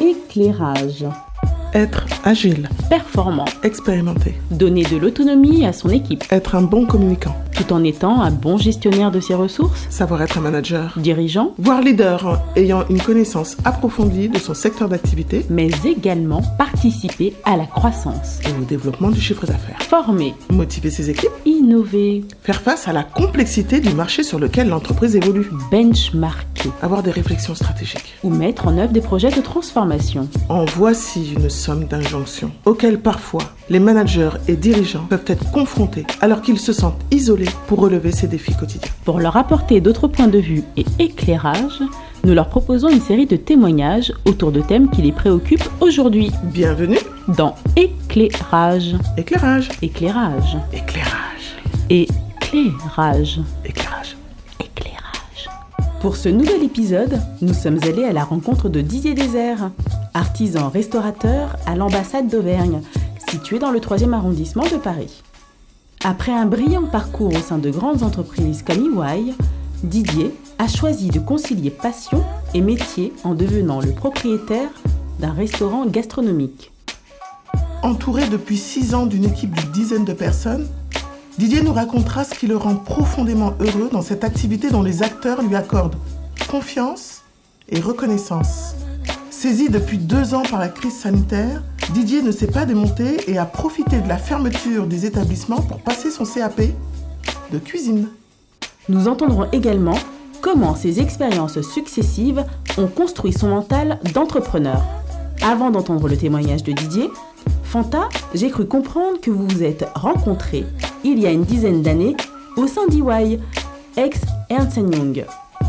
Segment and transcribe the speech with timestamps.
[0.00, 1.06] Éclairage.
[1.72, 3.44] Être agile, Performant.
[3.62, 8.32] expérimenté, Donner de l'autonomie à son équipe, être un bon communicant, tout en étant un
[8.32, 9.86] bon gestionnaire de ses ressources.
[9.88, 15.46] savoir être un manager, Dirigeant, voire leader ayant une connaissance approfondie de son secteur d'activité.
[15.48, 18.40] Mais également participer à la croissance.
[18.44, 19.80] et au développement du chiffre d'affaires.
[19.82, 25.14] Former, Motiver ses équipes, innover, faire face à la complexité du marché sur lequel l'entreprise
[25.14, 25.48] évolue,
[26.82, 28.14] avoir des réflexions stratégiques.
[28.22, 30.28] ou mettre en œuvre des projets de transformation.
[30.48, 36.42] En voici une somme d'injonctions auxquelles parfois les managers et dirigeants peuvent être confrontés alors
[36.42, 38.90] qu'ils se sentent isolés pour relever ces défis quotidiens.
[39.04, 41.80] Pour leur apporter d'autres points de vue et éclairage,
[42.24, 46.98] nous leur proposons une série de témoignages autour de thèmes qui les préoccupent aujourd'hui Bienvenue,
[47.28, 48.94] dans Éclairage.
[49.16, 50.56] éclairage, Éclairage.
[50.72, 51.56] éclairage,
[51.88, 53.40] Éclairage.
[53.64, 54.16] éclairage.
[54.60, 54.96] Éclairage.
[56.00, 59.70] Pour ce nouvel épisode, nous sommes allés à la rencontre de Didier Désert,
[60.14, 62.80] artisan restaurateur à l'ambassade d'Auvergne,
[63.28, 65.22] située dans le 3e arrondissement de Paris.
[66.02, 69.34] Après un brillant parcours au sein de grandes entreprises comme EY,
[69.82, 74.70] Didier a choisi de concilier passion et métier en devenant le propriétaire
[75.18, 76.72] d'un restaurant gastronomique.
[77.82, 80.66] Entouré depuis six ans d'une équipe d'une dizaine de personnes,
[81.40, 85.40] Didier nous racontera ce qui le rend profondément heureux dans cette activité dont les acteurs
[85.40, 85.96] lui accordent
[86.50, 87.22] confiance
[87.70, 88.74] et reconnaissance.
[89.30, 91.62] Saisi depuis deux ans par la crise sanitaire,
[91.94, 96.10] Didier ne s'est pas démonté et a profité de la fermeture des établissements pour passer
[96.10, 96.60] son CAP
[97.50, 98.08] de cuisine.
[98.90, 99.96] Nous entendrons également
[100.42, 102.44] comment ces expériences successives
[102.76, 104.82] ont construit son mental d'entrepreneur.
[105.40, 107.08] Avant d'entendre le témoignage de Didier,
[107.70, 110.66] Fanta, j'ai cru comprendre que vous vous êtes rencontrés
[111.04, 112.16] il y a une dizaine d'années
[112.56, 113.38] au sein d'EY,
[113.96, 115.24] ex Ernst Young.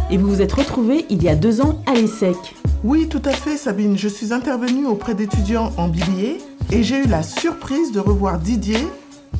[0.09, 2.55] Et vous vous êtes retrouvés il y a deux ans à l'ESSEC.
[2.83, 3.99] Oui, tout à fait, Sabine.
[3.99, 8.87] Je suis intervenue auprès d'étudiants en BBA et j'ai eu la surprise de revoir Didier,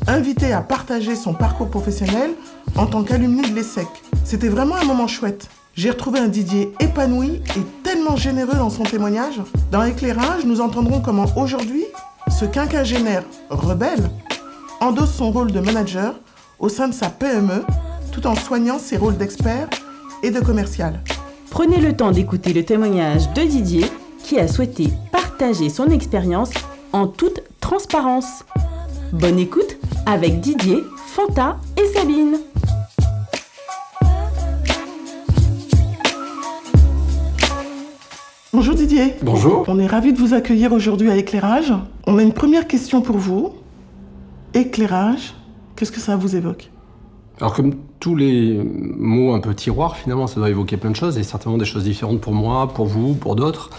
[0.06, 2.30] invité à partager son parcours professionnel
[2.76, 3.88] en tant qu'alumni de l'ESSEC.
[4.22, 5.48] C'était vraiment un moment chouette.
[5.74, 9.40] J'ai retrouvé un Didier épanoui et tellement généreux dans son témoignage.
[9.72, 11.86] Dans Éclairage, nous entendrons comment aujourd'hui,
[12.30, 14.10] ce quinquagénaire rebelle
[14.80, 16.14] endosse son rôle de manager
[16.58, 17.64] au sein de sa PME
[18.12, 19.68] tout en soignant ses rôles d'expert
[20.22, 21.00] et de commercial.
[21.50, 23.86] Prenez le temps d'écouter le témoignage de Didier
[24.22, 26.50] qui a souhaité partager son expérience
[26.92, 28.44] en toute transparence.
[29.12, 32.38] Bonne écoute avec Didier, Fanta et Sabine.
[38.62, 39.14] Bonjour Didier.
[39.22, 39.64] Bonjour.
[39.66, 41.74] On est ravis de vous accueillir aujourd'hui à Éclairage.
[42.06, 43.54] On a une première question pour vous.
[44.54, 45.34] Éclairage,
[45.74, 46.70] qu'est-ce que ça vous évoque?
[47.40, 48.60] Alors comme tous les
[48.98, 51.84] mots un peu tiroirs, finalement, ça doit évoquer plein de choses, et certainement des choses
[51.84, 53.70] différentes pour moi, pour vous, pour d'autres.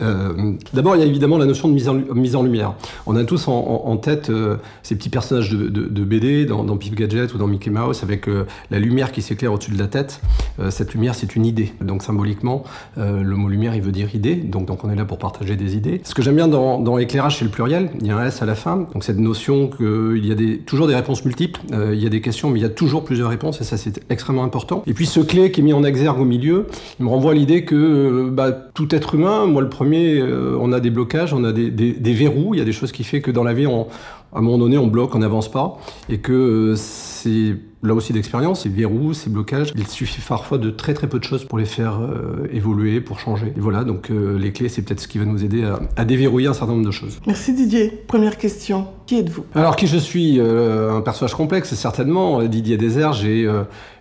[0.00, 2.72] Euh, D'abord, il y a évidemment la notion de mise en, lumière.
[3.06, 7.38] On a tous en, tête euh, ces petits personnages de, BD dans, dans Gadget ou
[7.38, 10.22] dans Mickey Mouse avec euh, la lumière qui s'éclaire au-dessus de la tête.
[10.70, 11.74] Cette lumière, c'est une idée.
[11.82, 12.64] Donc symboliquement,
[12.96, 14.36] le mot lumière, il veut dire idée.
[14.36, 16.00] Donc, on est là pour partager des idées.
[16.02, 17.90] Ce que j'aime bien dans, dans éclairage, c'est le pluriel.
[18.00, 18.86] Il y a un S à la fin.
[18.94, 21.60] Donc cette notion qu'il y a toujours des réponses multiples.
[21.70, 23.60] Il y a des questions, mais il y a toujours plusieurs réponses.
[23.66, 24.84] Ça, c'est extrêmement important.
[24.86, 26.68] Et puis ce clé qui est mis en exergue au milieu,
[27.00, 30.56] il me renvoie à l'idée que euh, bah, tout être humain, moi le premier, euh,
[30.60, 31.70] on a des blocages, on a des,
[32.12, 32.54] verrous.
[32.54, 34.78] Il y a des choses qui fait que dans la vie, à un moment donné,
[34.78, 35.78] on bloque, on n'avance pas.
[36.08, 37.56] Et que euh, c'est
[37.86, 41.24] là aussi d'expérience, ces verrous, ces blocages, il suffit parfois de très très peu de
[41.24, 43.52] choses pour les faire euh, évoluer, pour changer.
[43.56, 46.04] Et voilà, donc euh, les clés, c'est peut-être ce qui va nous aider à, à
[46.04, 47.18] déverrouiller un certain nombre de choses.
[47.26, 47.90] Merci Didier.
[48.06, 48.88] Première question.
[49.06, 49.44] Qui êtes-vous?
[49.54, 50.40] Alors qui je suis?
[50.40, 52.42] Euh, Un personnage complexe, certainement.
[52.42, 53.48] Didier Désert, j'ai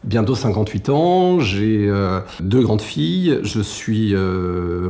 [0.04, 1.92] bientôt 58 ans, j'ai
[2.40, 4.14] deux grandes filles, je suis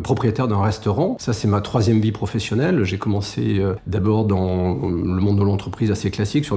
[0.04, 1.18] propriétaire d'un restaurant.
[1.20, 2.84] Ça, c'est ma troisième vie professionnelle.
[2.84, 6.48] J'ai commencé d'abord dans le monde de l'entreprise assez classique,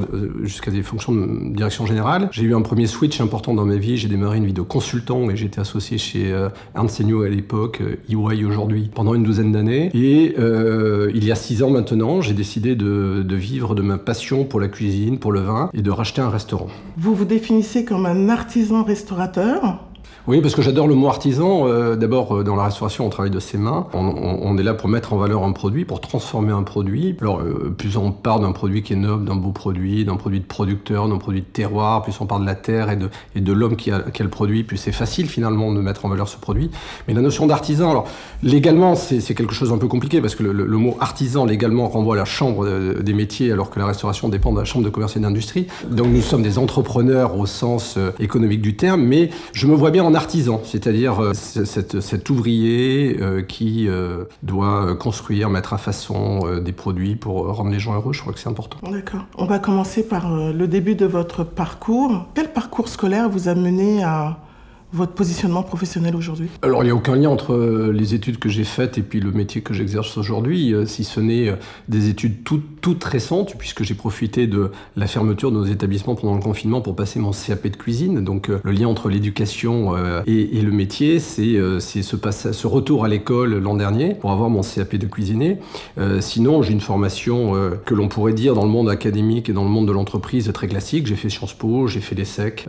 [0.42, 2.27] jusqu'à des fonctions de direction générale.
[2.32, 3.96] J'ai eu un premier switch important dans ma vie.
[3.96, 7.80] J'ai démarré une vie de consultant et j'étais associé chez euh, Ernst Young à l'époque,
[7.80, 9.90] euh, EY aujourd'hui, pendant une douzaine d'années.
[9.94, 13.98] Et euh, il y a six ans maintenant, j'ai décidé de, de vivre de ma
[13.98, 16.68] passion pour la cuisine, pour le vin et de racheter un restaurant.
[16.96, 19.87] Vous vous définissez comme un artisan restaurateur.
[20.28, 21.66] Oui, parce que j'adore le mot artisan.
[21.68, 23.86] Euh, d'abord, euh, dans la restauration, on travaille de ses mains.
[23.94, 27.16] On, est là pour mettre en valeur un produit, pour transformer un produit.
[27.22, 30.40] Alors, euh, plus on part d'un produit qui est noble, d'un beau produit, d'un produit
[30.40, 33.76] de producteur, d'un produit de terroir, plus on parle de la terre et de, l'homme
[33.76, 36.70] qui a, qui le produit, plus c'est facile finalement de mettre en valeur ce produit.
[37.06, 38.06] Mais la notion d'artisan, alors
[38.42, 42.16] légalement, c'est quelque chose un peu compliqué parce que le, le, mot artisan légalement renvoie
[42.16, 42.68] à la chambre
[43.00, 45.68] des métiers, alors que la restauration dépend de la chambre de commerce et d'industrie.
[45.90, 50.04] Donc nous sommes des entrepreneurs au sens économique du terme, mais je me vois bien
[50.04, 56.72] en artisan, c'est-à-dire euh, cet, ouvrier euh, qui euh, doit construire, mettre à façon des
[56.72, 58.12] produits pour rendre les gens heureux.
[58.12, 58.78] Je crois que c'est important.
[58.90, 59.24] D'accord.
[59.36, 62.26] On va commencer par le début de votre parcours.
[62.34, 64.38] Quel parcours scolaire vous a mené à
[64.92, 68.48] votre positionnement professionnel aujourd'hui Alors, il n'y a aucun lien entre euh, les études que
[68.48, 71.56] j'ai faites et puis le métier que j'exerce aujourd'hui, euh, si ce n'est euh,
[71.88, 76.34] des études toutes, toutes récentes, puisque j'ai profité de la fermeture de nos établissements pendant
[76.34, 78.24] le confinement pour passer mon CAP de cuisine.
[78.24, 79.94] Donc, le lien entre l'éducation
[80.26, 82.16] et, le métier, c'est ce,
[82.52, 85.58] ce retour à l'école l'an dernier pour avoir mon CAP de cuisinier.
[86.20, 87.52] sinon, j'ai une formation
[87.84, 90.68] que l'on pourrait dire dans le monde académique et dans le monde de l'entreprise très
[90.68, 91.06] classique.
[91.06, 92.66] J'ai fait Sciences Po, j'ai fait l'ESSEC,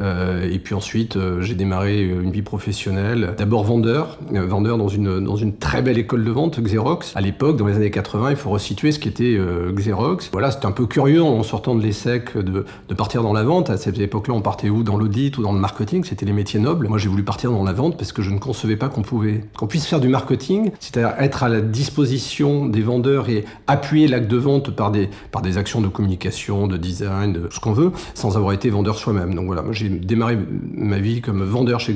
[0.51, 3.35] et puis ensuite, j'ai démarré euh, une vie professionnelle.
[3.37, 7.13] D'abord vendeur, euh, vendeur dans une, dans une très belle école de vente, Xerox.
[7.15, 10.29] À l'époque, dans les années 80, il faut resituer ce qu'était euh, Xerox.
[10.31, 13.69] Voilà, c'était un peu curieux en sortant de l'ESSEC de, de partir dans la vente.
[13.69, 16.59] À cette époque-là, on partait où Dans l'audit ou dans le marketing C'était les métiers
[16.59, 16.87] nobles.
[16.87, 19.43] Moi, j'ai voulu partir dans la vente parce que je ne concevais pas qu'on pouvait,
[19.57, 24.29] qu'on puisse faire du marketing, c'est-à-dire être à la disposition des vendeurs et appuyer l'acte
[24.29, 27.91] de vente par des, par des actions de communication, de design, de ce qu'on veut,
[28.13, 29.35] sans avoir été vendeur soi-même.
[29.35, 30.37] Donc voilà, moi j'ai démarré
[30.73, 31.93] ma vie comme vendeur chez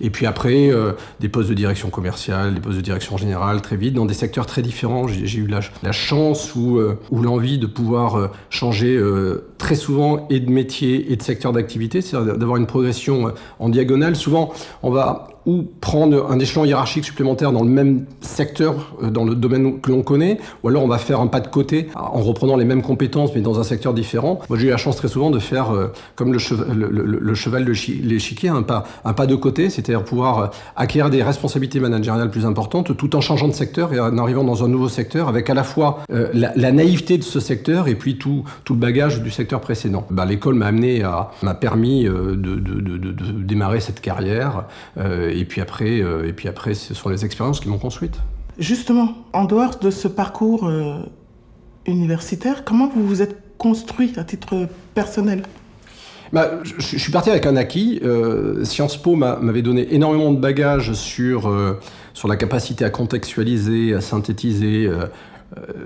[0.00, 3.76] Et puis après, euh, des postes de direction commerciale, des postes de direction générale, très
[3.76, 5.06] vite, dans des secteurs très différents.
[5.08, 9.00] J'ai eu la, la, chance ou, euh, ou l'envie de pouvoir euh, changer
[9.58, 14.16] très souvent et de métier et de secteur d'activité, c'est-à-dire d'avoir une progression en diagonale.
[14.16, 14.52] Souvent,
[14.82, 19.34] on va ou prendre un échelon hiérarchique supplémentaire dans le même secteur, euh, dans le
[19.34, 22.56] domaine que l'on connaît, ou alors on va faire un pas de côté en reprenant
[22.56, 24.40] les mêmes compétences mais dans un secteur différent.
[24.48, 27.64] Moi j'ai eu la chance très souvent de faire euh, comme le, cheval, le, cheval
[27.64, 30.46] de l'échiquier, un pas, un pas de côté, c'est-à-dire pouvoir euh,
[30.76, 34.64] acquérir des responsabilités managériales plus importantes tout en changeant de secteur et en arrivant dans
[34.64, 38.44] un nouveau secteur avec à la fois la, naïveté de ce secteur et puis tout,
[38.64, 40.06] tout le bagage du secteur précédent.
[40.10, 43.12] Bah, L'école m'a amené à m'a permis de, de, de, de,
[43.42, 44.64] démarrer cette carrière
[45.34, 48.14] et puis après, euh, et puis après, ce sont les expériences qui m'ont construite.
[48.58, 50.98] Justement, en dehors de ce parcours euh,
[51.86, 55.42] universitaire, comment vous vous êtes construit à titre personnel?
[56.32, 58.00] Bah, je, suis parti avec un acquis.
[58.02, 61.52] Euh, Sciences Po m'avait donné énormément de bagages sur,
[62.12, 64.90] sur la capacité à contextualiser, à synthétiser.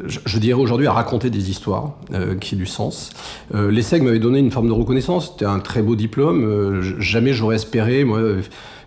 [0.06, 1.97] Je, je, dirais aujourd'hui à raconter des histoires
[2.41, 3.11] qui aient du sens.
[3.53, 8.05] L'ESSEC m'avait donné une forme de reconnaissance, c'était un très beau diplôme, jamais j'aurais espéré,
[8.05, 8.21] moi,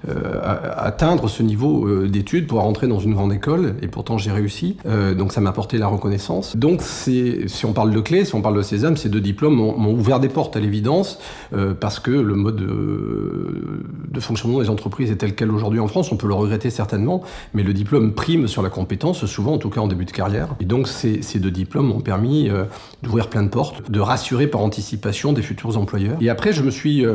[0.08, 4.78] atteindre ce niveau euh, d'études, pour rentrer dans une grande école, et pourtant j'ai réussi.
[4.86, 6.56] Euh, donc ça m'a apporté la reconnaissance.
[6.56, 9.94] Donc si on parle de clés, si on parle de Sésame, ces deux diplômes m'ont
[9.94, 11.20] ouvert des portes à l'évidence,
[11.80, 16.18] parce que le mode de, fonctionnement des entreprises est tel quel aujourd'hui en France, on
[16.18, 17.24] peut le regretter certainement,
[17.54, 20.56] mais le diplôme prime sur la compétence, souvent en tout cas en début de carrière.
[20.60, 22.50] Et donc ces, ces deux diplômes m'ont permis
[23.04, 26.18] d'ouvrir plein de portes, de rassurer par anticipation des futurs employeurs.
[26.22, 27.06] Et après, je me suis,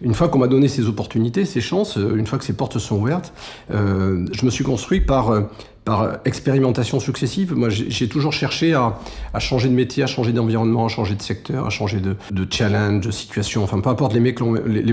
[0.00, 3.32] une fois qu'on m'a donné ces opportunités, ces chances, une que ces portes sont ouvertes,
[3.70, 5.42] euh, je me suis construit par euh,
[5.84, 7.54] par expérimentation successive.
[7.54, 8.98] Moi, j'ai toujours cherché à,
[9.34, 12.46] à, changer de métier, à changer d'environnement, à changer de secteur, à changer de, de
[12.48, 14.20] challenge, de situation, enfin peu importe les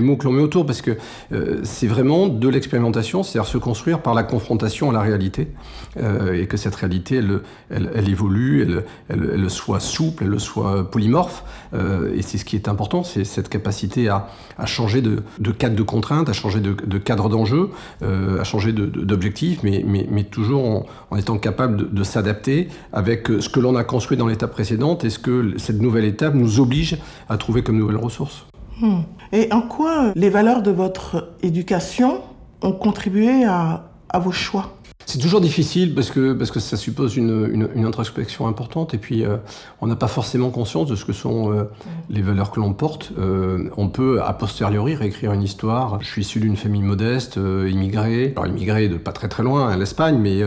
[0.00, 0.96] mots que l'on met autour, parce que
[1.32, 5.48] euh, c'est vraiment de l'expérimentation, c'est-à-dire se construire par la confrontation à la réalité,
[5.96, 7.40] euh, et que cette réalité, elle,
[7.70, 12.44] elle, elle évolue, elle, elle, elle, soit souple, elle soit polymorphe, euh, et c'est ce
[12.44, 14.28] qui est important, c'est cette capacité à,
[14.58, 17.70] à changer de, de, cadre de contrainte, à changer de, de cadre d'enjeu,
[18.02, 20.79] euh, à changer d'objectif, mais, mais, mais toujours en,
[21.10, 25.04] en, étant capable de, s'adapter avec euh, ce que l'on a construit dans l'étape précédente
[25.04, 28.46] et ce que cette nouvelle étape nous oblige à trouver comme nouvelles ressources.
[28.80, 29.00] Hmm.
[29.32, 32.22] Et en quoi les valeurs de votre éducation
[32.62, 34.79] ont contribué à vos choix?
[35.10, 38.98] C'est toujours difficile parce que, parce que ça suppose une, une, une introspection importante et
[38.98, 39.38] puis euh,
[39.80, 41.64] on n'a pas forcément conscience de ce que sont euh,
[42.10, 43.10] les valeurs que l'on porte.
[43.18, 46.00] Euh, on peut a posteriori réécrire une histoire.
[46.00, 48.34] Je suis issu d'une famille modeste, immigrée.
[48.36, 50.42] Alors immigré de pas très très loin, à l'Espagne, mais,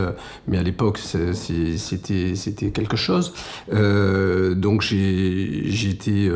[0.48, 3.34] mais à l'époque c'était quelque chose.
[3.70, 6.30] donc j'ai été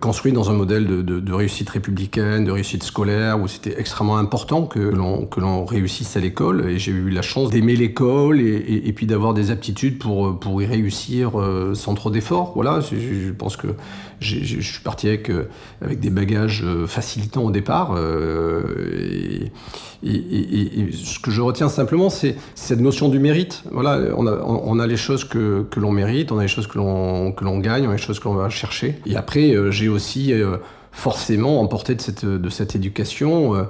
[0.00, 4.18] construit dans un modèle de, de, de, réussite républicaine, de réussite scolaire où c'était extrêmement
[4.18, 9.06] important que l'on réussisse à l'école et j'ai eu la chance d'aimer l'école et, puis
[9.06, 11.32] d'avoir des aptitudes pour, pour y réussir
[11.74, 12.52] sans trop d'efforts.
[12.54, 13.68] Voilà, je, pense que
[14.20, 15.30] je suis parti avec,
[15.82, 17.96] avec des bagages facilitants au départ.
[17.98, 19.52] Et,
[20.02, 23.64] ce que je retiens simplement, c'est cette notion du mérite.
[23.72, 26.66] Voilà, on a, on a les choses que, que l'on mérite, on a les choses
[26.66, 28.96] que l'on gagne, on a les choses que l'on va chercher.
[29.06, 30.32] Et après, j'ai aussi
[30.98, 33.62] forcément emporté de cette, de cette éducation euh,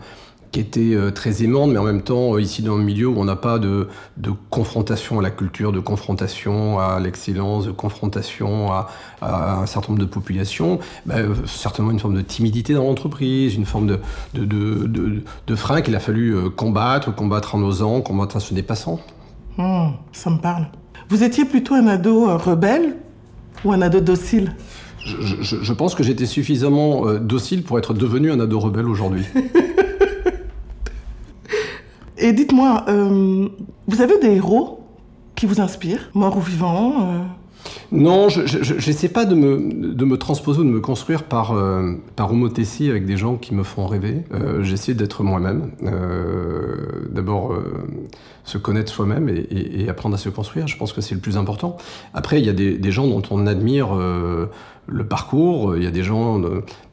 [0.51, 3.19] qui était euh, très aimante, mais en même temps, euh, ici dans le milieu où
[3.19, 8.73] on n'a pas de, de, confrontation à la culture, de confrontation à l'excellence, de confrontation
[8.73, 8.89] à,
[9.21, 13.87] un certain nombre de populations, bah, certainement une forme de timidité dans l'entreprise, une forme
[13.87, 14.01] de,
[14.35, 19.01] de, de, de frein qu'il a fallu combattre, combattre en osant, combattre en se dépassant.
[19.57, 20.69] Hmm, ça me parle.
[21.09, 22.97] Vous étiez plutôt un ado rebelle
[23.65, 24.55] ou un ado docile?
[25.05, 29.25] Je, pense que j'étais suffisamment euh, docile pour être devenu un ado rebelle aujourd'hui.
[32.19, 33.49] Et dites-moi, euh,
[33.87, 34.81] vous avez des héros
[35.37, 37.23] qui vous inspirent, morts ou vivants euh?
[37.93, 41.95] Non, je n'essaie pas de me, de me transposer ou de me construire par, euh,
[42.17, 44.25] par homothétie avec des gens qui me font rêver.
[44.33, 45.71] Euh, j'essaie d'être moi-même.
[47.11, 47.55] D'abord,
[48.45, 50.67] se connaître soi-même et, apprendre à se construire.
[50.67, 51.77] Je pense que c'est le plus important.
[52.15, 55.77] Après, il y a des gens dont on admire le parcours.
[55.77, 56.41] Il y a des gens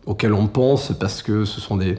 [0.06, 1.98] auxquels on pense parce que ce sont des,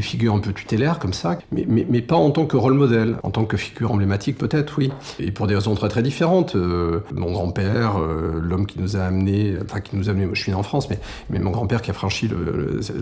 [0.00, 3.44] figures un peu tutélaires comme ça, mais, pas en tant que rôle modèle, en tant
[3.44, 4.90] que figure emblématique peut-être, oui.
[5.18, 6.56] Et pour des raisons très très différentes.
[7.14, 10.42] mon grand-père, euh, l'homme qui nous a amené, enfin qui nous a amené, moi je
[10.42, 12.28] suis né en France, mais, mon grand-père qui a franchi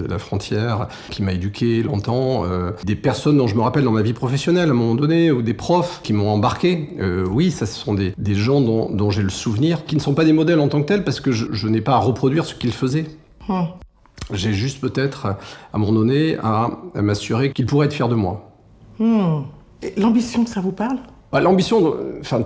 [0.08, 4.02] la frontière, qui m'a éduqué longtemps, euh, des personnes dont je me rappelle dans ma
[4.02, 7.66] vie professionnelle à un moment donné, ou des profs qui m'ont embarqué, euh, oui, ça
[7.66, 10.60] ce sont des, gens dont, dont j'ai le souvenir, qui ne sont pas des modèles
[10.60, 13.06] en tant que tels parce que je, n'ai pas à reproduire ce qu'ils faisaient.
[13.48, 13.66] Hum.
[14.32, 15.38] J'ai juste peut-être, à
[15.72, 18.50] un moment donné, à, m'assurer qu'ils pourraient être fiers de moi.
[18.98, 19.44] Hum.
[19.96, 20.98] L'ambition, ça vous parle?
[21.32, 22.42] Bah, L'ambition, enfin,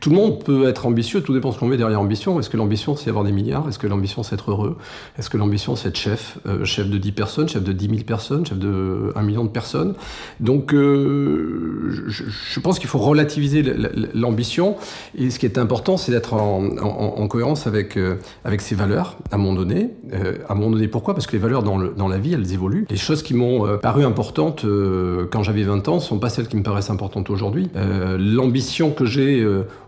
[0.00, 2.38] tout le monde peut être ambitieux, tout dépend ce qu'on met derrière ambition.
[2.38, 3.68] Est-ce que l'ambition, c'est avoir des milliards?
[3.68, 4.76] Est-ce que l'ambition, c'est être heureux?
[5.18, 6.38] Est-ce que l'ambition, c'est être chef?
[6.46, 9.48] Euh, Chef de 10 personnes, chef de 10 000 personnes, chef de 1 million de
[9.48, 9.94] personnes
[10.38, 13.64] Donc, euh, je, pense qu'il faut relativiser
[14.14, 14.76] l'ambition.
[15.16, 19.34] Et ce qui est important, c'est d'être en, cohérence avec, euh, avec ses valeurs, à
[19.34, 19.90] un moment donné.
[20.12, 21.14] à un moment donné, pourquoi?
[21.14, 22.86] Parce que les valeurs dans, le, dans, la vie, elles évoluent.
[22.90, 24.64] Les choses qui m'ont paru importantes
[25.30, 27.68] quand j'avais 20 ans ne sont pas celles qui me paraissent importantes aujourd'hui.
[28.18, 29.44] L'ambition que j'ai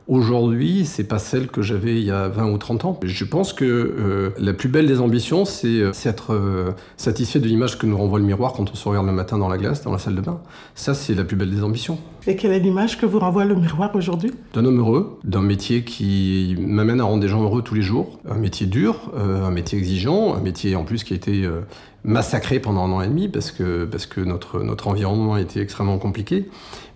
[0.09, 3.01] Aujourd'hui, c'est pas celle que j'avais il y a 20 ou 30 ans.
[3.03, 7.47] Je pense que euh, la plus belle des ambitions, c'est euh, être euh, satisfait de
[7.47, 9.83] l'image que nous renvoie le miroir quand on se regarde le matin dans la glace,
[9.83, 10.41] dans la salle de bain.
[10.75, 11.99] Ça, c'est la plus belle des ambitions.
[12.27, 14.33] Et quelle est l'image que vous renvoie le miroir aujourd'hui?
[14.53, 18.19] D'un homme heureux, d'un métier qui m'amène à rendre des gens heureux tous les jours.
[18.29, 21.49] Un métier dur, un métier exigeant, un métier en plus qui a été
[22.05, 25.61] massacré pendant un an et demi parce que, parce que notre, notre environnement a été
[25.61, 26.49] extrêmement compliqué.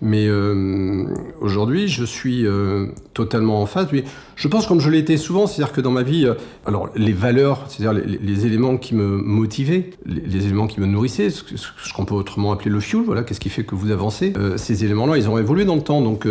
[0.05, 1.07] Mais euh,
[1.41, 3.89] aujourd'hui, je suis euh, totalement en phase.
[4.37, 6.35] Je pense comme je été souvent, c'est-à-dire que dans ma vie, euh,
[6.67, 11.93] alors les valeurs, c'est-à-dire les, éléments qui me motivaient, les, éléments qui me nourrissaient, ce,
[11.95, 15.17] qu'on peut autrement appeler le fuel, voilà, qu'est-ce qui fait que vous avancez, ces éléments-là,
[15.17, 16.03] ils ont évolué dans le temps.
[16.03, 16.29] Donc,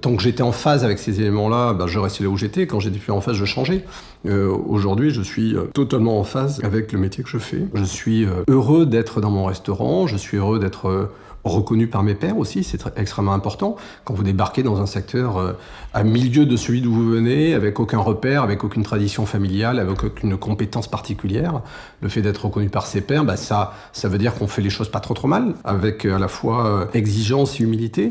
[0.00, 2.66] tant que j'étais en phase avec ces éléments-là, ben, je restais là où j'étais.
[2.66, 3.84] Quand j'étais plus en phase, je changeais.
[4.26, 7.62] aujourd'hui, je suis totalement en phase avec le métier que je fais.
[7.72, 11.08] Je suis heureux d'être dans mon restaurant, je suis heureux d'être
[11.44, 13.76] reconnu par mes pairs aussi, c'est extrêmement important.
[14.04, 15.52] Quand vous débarquez dans un secteur euh,
[15.94, 20.04] à milieu de celui d'où vous venez, avec aucun repère, avec aucune tradition familiale, avec
[20.04, 21.62] aucune compétence particulière,
[22.00, 24.70] le fait d'être reconnu par ses pairs, bah, ça, ça veut dire qu'on fait les
[24.70, 28.10] choses pas trop trop mal, avec euh, à la fois euh, exigence et humilité.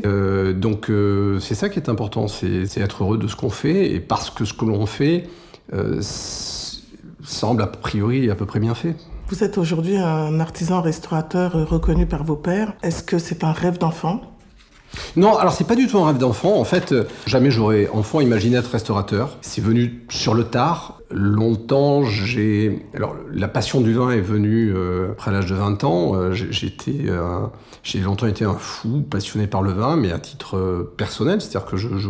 [0.54, 0.90] donc
[1.40, 4.44] c'est ça qui est important, c'est être heureux de ce qu'on fait, et parce que
[4.44, 5.28] ce que l'on fait
[7.22, 8.96] semble a priori à peu près bien fait.
[9.30, 12.72] Vous êtes aujourd'hui un artisan restaurateur reconnu par vos pairs.
[12.82, 14.22] Est-ce que c'est un rêve d'enfant?
[15.16, 16.58] Non, alors c'est pas du tout un rêve d'enfant.
[16.58, 19.36] En fait, euh, jamais j'aurais enfant imaginé être restaurateur.
[19.42, 21.00] C'est venu sur le tard.
[21.10, 22.86] Longtemps, j'ai.
[22.94, 26.14] Alors, la passion du vin est venue euh, après l'âge de 20 ans.
[26.14, 27.06] Euh, j'étais,
[27.82, 31.76] j'ai longtemps été un fou passionné par le vin, mais à titre personnel, c'est-à-dire que
[31.76, 32.08] je, je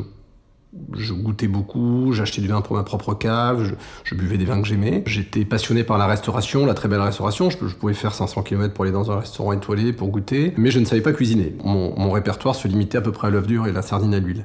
[0.95, 4.69] je goûtais beaucoup, j'achetais du vin pour ma propre cave, je, buvais des vins que
[4.69, 5.03] j'aimais.
[5.07, 7.49] J'étais passionné par la restauration, la très belle restauration.
[7.51, 10.79] Je, pouvais faire 500 km pour aller dans un restaurant étoilé pour goûter, mais je
[10.79, 11.55] ne savais pas cuisiner.
[11.65, 14.45] Mon, répertoire se limitait à peu près à l'œuf dur et la sardine à l'huile.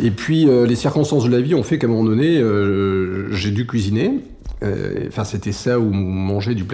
[0.00, 3.32] Et puis euh, les circonstances de la vie ont fait qu'à un moment donné, euh,
[3.32, 4.20] j'ai dû cuisiner.
[4.62, 6.64] Euh, enfin, c'était ça ou manger du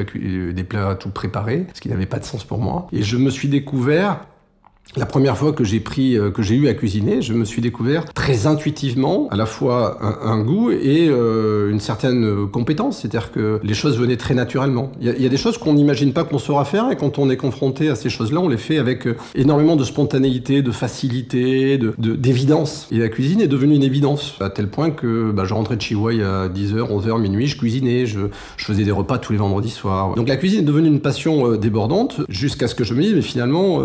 [0.52, 2.88] des plats tout préparés, ce qui n'avait pas de sens pour moi.
[2.92, 4.26] Et je me suis découvert
[4.96, 7.62] la première fois que j'ai pris, euh, que j'ai eu à cuisiner, je me suis
[7.62, 13.60] découvert très intuitivement à la fois un, goût et euh, une certaine compétence, c'est-à-dire que
[13.62, 14.92] les choses venaient très naturellement.
[15.00, 17.36] Il y, a des choses qu'on n'imagine pas qu'on saura faire et quand on est
[17.36, 21.94] confronté à ces choses-là, on les fait avec euh, énormément de spontanéité, de facilité, de,
[21.98, 22.88] d'évidence.
[22.90, 25.82] Et la cuisine est devenue une évidence à tel point que bah, je rentrais de
[25.82, 28.20] Chihuahua à 10h, 11h, minuit, je cuisinais, je,
[28.56, 30.14] je, faisais des repas tous les vendredis soirs.
[30.14, 33.22] Donc la cuisine est devenue une passion débordante jusqu'à ce que je me dise, mais
[33.22, 33.80] finalement,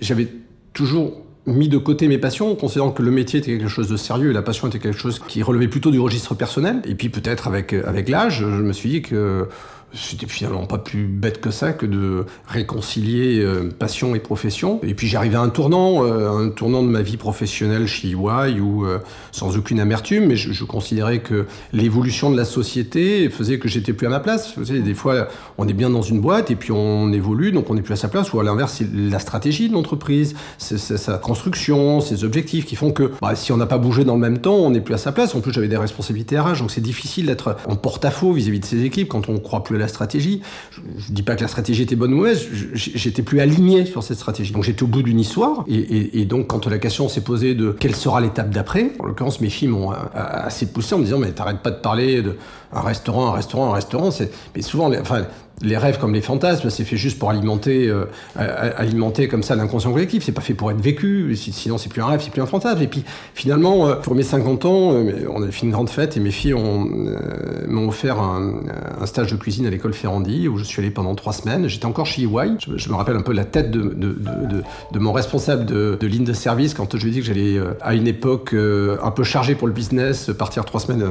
[0.00, 0.28] j'avais
[0.72, 4.30] toujours mis de côté mes passions, considérant que le métier était quelque chose de sérieux
[4.30, 6.82] et la passion était quelque chose qui relevait plutôt du registre personnel.
[6.84, 9.48] Et puis peut-être avec, avec l'âge, je me suis dit que
[9.94, 14.80] c'était finalement pas plus bête que ça que de réconcilier euh, passion et profession.
[14.82, 18.60] Et puis j'arrivais à un tournant, euh, un tournant de ma vie professionnelle chez EY
[18.60, 18.98] où, euh,
[19.32, 24.06] sans aucune amertume, mais je, considérais que l'évolution de la société faisait que j'étais plus
[24.06, 24.58] à ma place.
[24.58, 27.82] Des fois, on est bien dans une boîte et puis on évolue, donc on n'est
[27.82, 28.32] plus à sa place.
[28.34, 32.92] Ou à l'inverse, c'est la stratégie de l'entreprise, c'est sa construction, ses objectifs qui font
[32.92, 34.98] que bah, si on n'a pas bougé dans le même temps, on n'est plus à
[34.98, 35.34] sa place.
[35.34, 38.84] En plus, j'avais des responsabilités RH, donc c'est difficile d'être en porte-à-faux vis-à-vis de ses
[38.84, 40.42] équipes quand on croit plus la stratégie.
[40.72, 40.80] Je
[41.10, 44.18] ne dis pas que la stratégie était bonne ou mauvaise, j'étais plus aligné sur cette
[44.18, 44.52] stratégie.
[44.52, 47.94] Donc j'étais au bout d'une histoire, et, donc quand la question s'est posée de quelle
[47.94, 51.30] sera l'étape d'après, en l'occurrence mes filles m'ont euh, assez poussé en me disant mais
[51.30, 52.36] t'arrêtes pas de parler de
[52.72, 54.10] un restaurant, un restaurant, un restaurant,
[54.54, 55.24] mais souvent, enfin,
[55.62, 58.04] les rêves comme les fantasmes, c'est fait juste pour alimenter, euh,
[58.36, 60.24] alimenter comme ça l'inconscient collectif.
[60.24, 61.34] C'est pas fait pour être vécu.
[61.36, 62.82] Sinon, c'est plus un rêve, c'est plus un fantasme.
[62.82, 66.16] Et puis, finalement, euh, pour mes 50 ans, euh, on a fait une grande fête
[66.16, 68.60] et mes filles m'ont offert un,
[69.06, 71.66] stage de cuisine à l'école Ferrandi où je suis allé pendant trois semaines.
[71.66, 72.56] J'étais encore chez EY.
[72.76, 76.96] Je, me rappelle un peu la tête de, mon responsable de, ligne de service quand
[76.96, 80.30] je lui ai dit que j'allais, à une époque un peu chargée pour le business,
[80.36, 81.04] partir trois semaines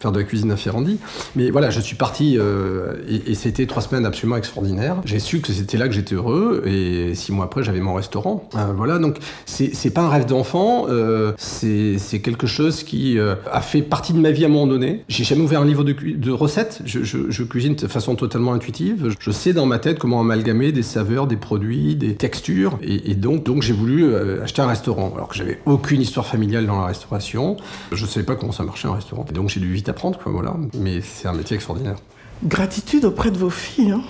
[0.00, 0.98] faire de la cuisine à Ferrandi.
[1.36, 4.96] Mais voilà, je suis parti et, et c'était trois semaines absolument extraordinaires.
[5.04, 8.48] J'ai su que c'était là que j'étais heureux et six mois après, j'avais mon restaurant.
[8.56, 13.60] Euh, voilà, donc c'est pas un rêve d'enfant, euh, c'est quelque chose qui euh, a
[13.60, 15.04] fait partie de ma vie à un moment donné.
[15.08, 19.14] J'ai jamais ouvert un livre de, recettes, je, je, cuisine de façon totalement intuitive.
[19.18, 23.44] Je sais dans ma tête comment amalgamer des saveurs, des produits, des textures et, donc,
[23.44, 27.56] donc j'ai voulu acheter un restaurant alors que j'avais aucune histoire familiale dans la restauration.
[27.92, 29.24] Je savais pas comment ça marchait un restaurant.
[29.30, 30.56] Et donc j'ai dû vite apprendre, quoi, voilà.
[30.74, 31.96] Mais c'est un métier extraordinaire.
[32.44, 33.90] Gratitude auprès de vos filles.
[33.90, 34.02] Hein.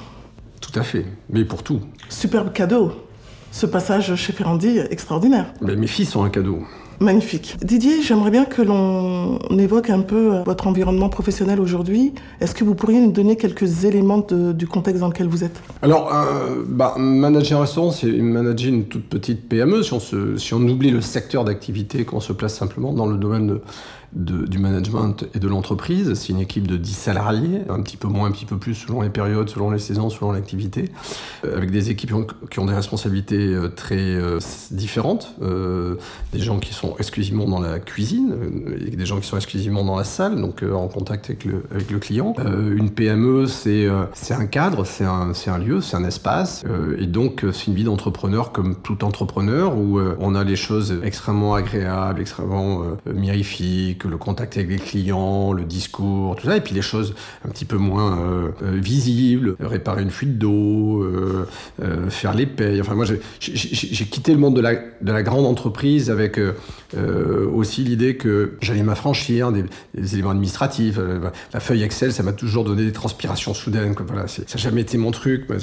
[0.61, 1.81] Tout à fait, mais pour tout.
[2.09, 2.93] Superbe cadeau.
[3.51, 5.53] Ce passage chez Ferrandi, extraordinaire.
[5.61, 6.61] Mais mes filles sont un cadeau.
[7.01, 7.57] Magnifique.
[7.63, 12.13] Didier, j'aimerais bien que l'on évoque un peu euh, votre environnement professionnel aujourd'hui.
[12.43, 15.63] Est-ce que vous pourriez nous donner quelques éléments du contexte dans lequel vous êtes?
[15.81, 19.83] Alors, euh, bah, manager un restaurant, c'est manager une toute petite PME.
[19.83, 20.01] Si on,
[20.37, 23.61] si on oublie le secteur d'activité, qu'on se place simplement dans le domaine de
[24.13, 26.15] du management et de l'entreprise.
[26.15, 29.03] C'est une équipe de 10 salariés, un petit peu moins, un petit peu plus selon
[29.03, 30.91] les périodes, selon les saisons, selon l'activité,
[31.45, 32.13] euh, avec des équipes
[32.51, 34.39] qui ont, des responsabilités euh, très euh,
[34.71, 35.35] différentes,
[36.33, 38.35] des gens qui sont exclusivement dans la cuisine,
[38.93, 41.99] des gens qui sont exclusivement dans la salle, donc en contact avec le, avec le
[41.99, 42.35] client.
[42.39, 46.65] une PME, c'est c'est un cadre, c'est un, un lieu, c'est un espace,
[46.99, 51.55] et donc c'est une vie d'entrepreneur comme tout entrepreneur, où on a les choses extrêmement
[51.55, 52.83] agréables, extrêmement
[53.13, 57.49] mirifiques, le contact avec les clients, le discours, tout ça, et puis les choses un
[57.49, 61.47] petit peu moins euh, euh, visibles, réparer une fuite d'eau, euh,
[62.11, 62.81] faire les payes.
[62.81, 66.41] Enfin, moi, j'ai quitté le monde de la, de la grande entreprise avec
[67.53, 69.65] aussi l'idée que j'allais m'affranchir des,
[70.15, 70.99] éléments administratifs.
[71.53, 73.95] la feuille Excel, ça m'a toujours donné des transpirations soudaines.
[74.07, 75.49] Voilà, ça n'a jamais été mon truc.
[75.49, 75.59] Moi,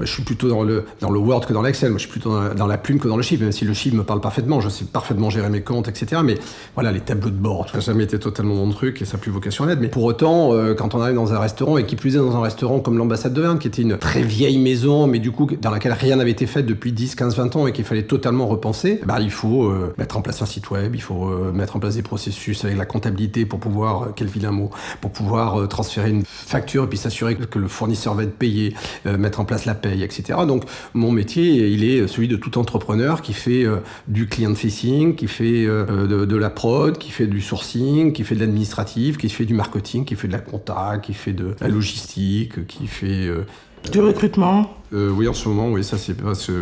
[0.00, 1.90] je suis plutôt dans le, dans le Word que dans l'Excel.
[1.90, 3.96] Moi, je suis plutôt dans la, plume que dans le chiffre, même si le chiffre
[3.96, 4.60] me parle parfaitement.
[4.60, 6.22] Je sais parfaitement gérer mes comptes, etc.
[6.24, 6.36] Mais
[6.74, 9.30] voilà, les tableaux de bord, ça jamais été totalement mon truc et ça n'a plus
[9.30, 9.80] vocation à l'être.
[9.80, 12.36] Mais pour autant, euh, quand on arrive dans un restaurant, et qui plus est dans
[12.36, 15.48] un restaurant comme l'ambassade de Verne, qui était une très vieille maison, mais du coup
[15.60, 18.46] dans laquelle rien n'avait été fait depuis 10, 15, 20 ans et qu'il fallait totalement
[18.46, 21.76] repenser, bah, il faut euh, mettre en place un site web, il faut euh, mettre
[21.76, 26.10] en place des processus avec la comptabilité pour pouvoir, quel vilain mot, pour pouvoir transférer
[26.10, 29.74] une facture et puis s'assurer que le fournisseur va être payé, mettre en place la
[29.74, 30.40] paye, etc.
[30.46, 30.64] Donc
[30.94, 33.64] mon métier, il est celui de tout entrepreneur qui fait
[34.08, 37.69] du client facing, qui fait de, de, la prod, qui fait du sourcing
[38.12, 41.32] qui fait de l'administratif, qui fait du marketing, qui fait de la compta, qui fait
[41.32, 43.26] de la logistique, qui fait...
[43.26, 43.46] Euh,
[43.90, 46.14] du recrutement euh, Oui, en ce moment, oui, ça c'est...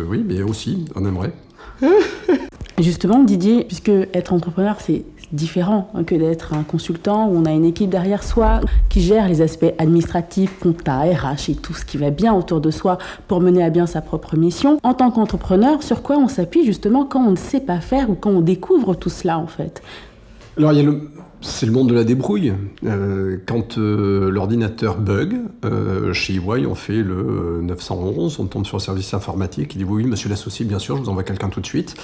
[0.07, 1.33] Oui, mais aussi, on aimerait.
[2.79, 7.65] Justement, Didier, puisque être entrepreneur, c'est différent que d'être un consultant où on a une
[7.65, 12.09] équipe derrière soi qui gère les aspects administratifs, compta, RH et tout ce qui va
[12.09, 14.79] bien autour de soi pour mener à bien sa propre mission.
[14.83, 18.15] En tant qu'entrepreneur, sur quoi on s'appuie justement quand on ne sait pas faire ou
[18.15, 19.81] quand on découvre tout cela en fait?
[20.59, 20.99] Alors il y a le
[21.41, 22.53] c'est le monde de la débrouille.
[22.85, 28.77] Euh, quand euh, l'ordinateur bug, euh, chez EY, on fait le 911, on tombe sur
[28.77, 31.61] le service informatique, il dit oui, monsieur l'associé, bien sûr, je vous envoie quelqu'un tout
[31.61, 31.95] de suite.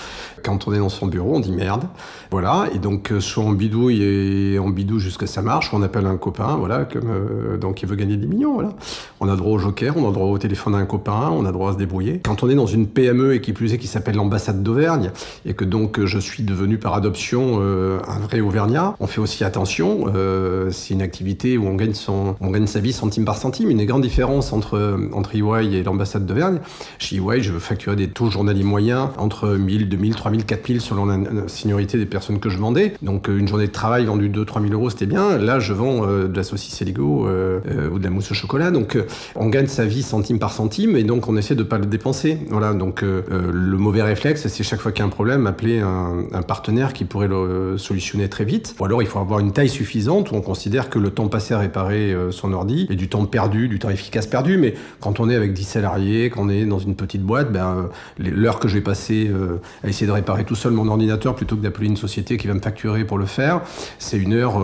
[0.43, 1.83] Quand on est dans son bureau, on dit merde.
[2.31, 6.17] Voilà, et donc soit on bidouille et on bidouille jusqu'à ça marche, on appelle un
[6.17, 8.73] copain, voilà, comme, donc il veut gagner des millions, voilà.
[9.19, 11.71] On a droit au joker, on a droit au téléphone d'un copain, on a droit
[11.71, 12.21] à se débrouiller.
[12.23, 15.11] Quand on est dans une PME et qui plus est qui s'appelle l'ambassade d'Auvergne,
[15.45, 20.05] et que donc je suis devenu par adoption un vrai Auvergnat, on fait aussi attention,
[20.13, 23.71] euh, c'est une activité où on gagne, son, on gagne sa vie centime par centime.
[23.71, 26.59] Une grande différence entre, entre EY et l'ambassade d'Auvergne.
[26.99, 31.17] Chez EY, je facturer des taux journaliers moyens entre 1000, 2000, 3000, 4000 selon la,
[31.47, 32.93] seniorité des personnes que je vendais.
[33.01, 35.39] Donc euh, une journée de travail vendue 2 3000 euros, c'était bien.
[35.39, 38.69] Là, je vends euh, de la saucisse Eligo ou de la mousse au chocolat.
[38.69, 38.97] Donc
[39.35, 41.87] on gagne sa vie centime par centime et donc on essaie de ne pas le
[41.87, 42.37] dépenser.
[42.49, 46.25] Voilà, donc le mauvais réflexe, c'est chaque fois qu'il y a un problème, appeler un,
[46.31, 48.75] un partenaire qui pourrait le solutionner très vite.
[48.79, 51.53] Ou alors il faut avoir une taille suffisante où on considère que le temps passé
[51.53, 54.57] à réparer euh, son ordi est du temps perdu, du temps efficace perdu.
[54.57, 57.89] Mais quand on est avec 10 salariés, quand on est dans une petite boîte, ben,
[58.19, 61.35] euh, l'heure que je vais passer euh, à essayer de réparer tout seul mon ordinateur
[61.35, 63.61] plutôt que d'appeler une société qui va me facturer pour le faire,
[63.99, 64.61] c'est une heure,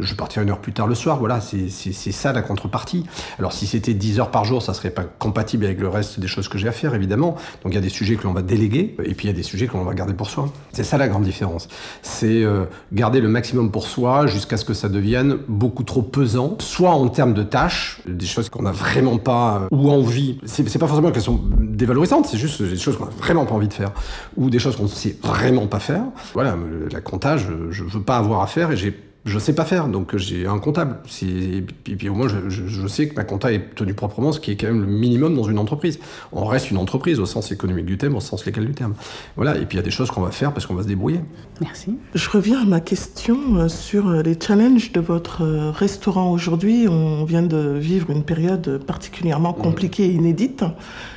[0.00, 1.18] je partirai une heure plus tard le soir.
[1.18, 3.04] Voilà, c'est ça la contrepartie.
[3.38, 6.26] Alors si c'était 10 heures par jour, ça serait pas compatible avec le reste des
[6.26, 7.36] choses que j'ai à faire, évidemment.
[7.62, 9.36] Donc il y a des sujets que l'on va déléguer et puis il y a
[9.36, 10.52] des sujets que l'on va garder pour soi.
[10.72, 11.68] C'est ça la grande différence.
[12.02, 12.44] C'est
[12.92, 17.08] garder le maximum pour soi jusqu'à ce que ça devienne beaucoup trop pesant, soit en
[17.08, 20.38] termes de tâches, des choses qu'on n'a vraiment pas euh, ou envie.
[20.44, 23.68] C'est pas forcément une question dévalorisante, c'est juste des choses qu'on n'a vraiment pas envie
[23.68, 23.92] de faire,
[24.36, 26.04] ou des choses qu'on ne sait vraiment pas faire.
[26.32, 26.56] Voilà,
[26.90, 30.16] la comptage, je veux pas avoir à faire et j'ai je sais pas faire, donc
[30.16, 30.98] j'ai un comptable.
[31.22, 31.62] Et
[31.96, 34.66] puis, au moins, je, sais que ma compta est tenue proprement, ce qui est quand
[34.66, 35.98] même le minimum dans une entreprise.
[36.32, 38.94] On reste une entreprise au sens économique du terme, au sens légal du terme.
[39.36, 40.88] Voilà, et puis il y a des choses qu'on va faire parce qu'on va se
[40.88, 41.20] débrouiller.
[41.62, 41.96] Merci.
[42.14, 46.86] Je reviens à ma question euh, sur euh, les challenges de votre euh, restaurant aujourd'hui.
[46.88, 50.64] On vient de vivre une période particulièrement compliquée et inédite.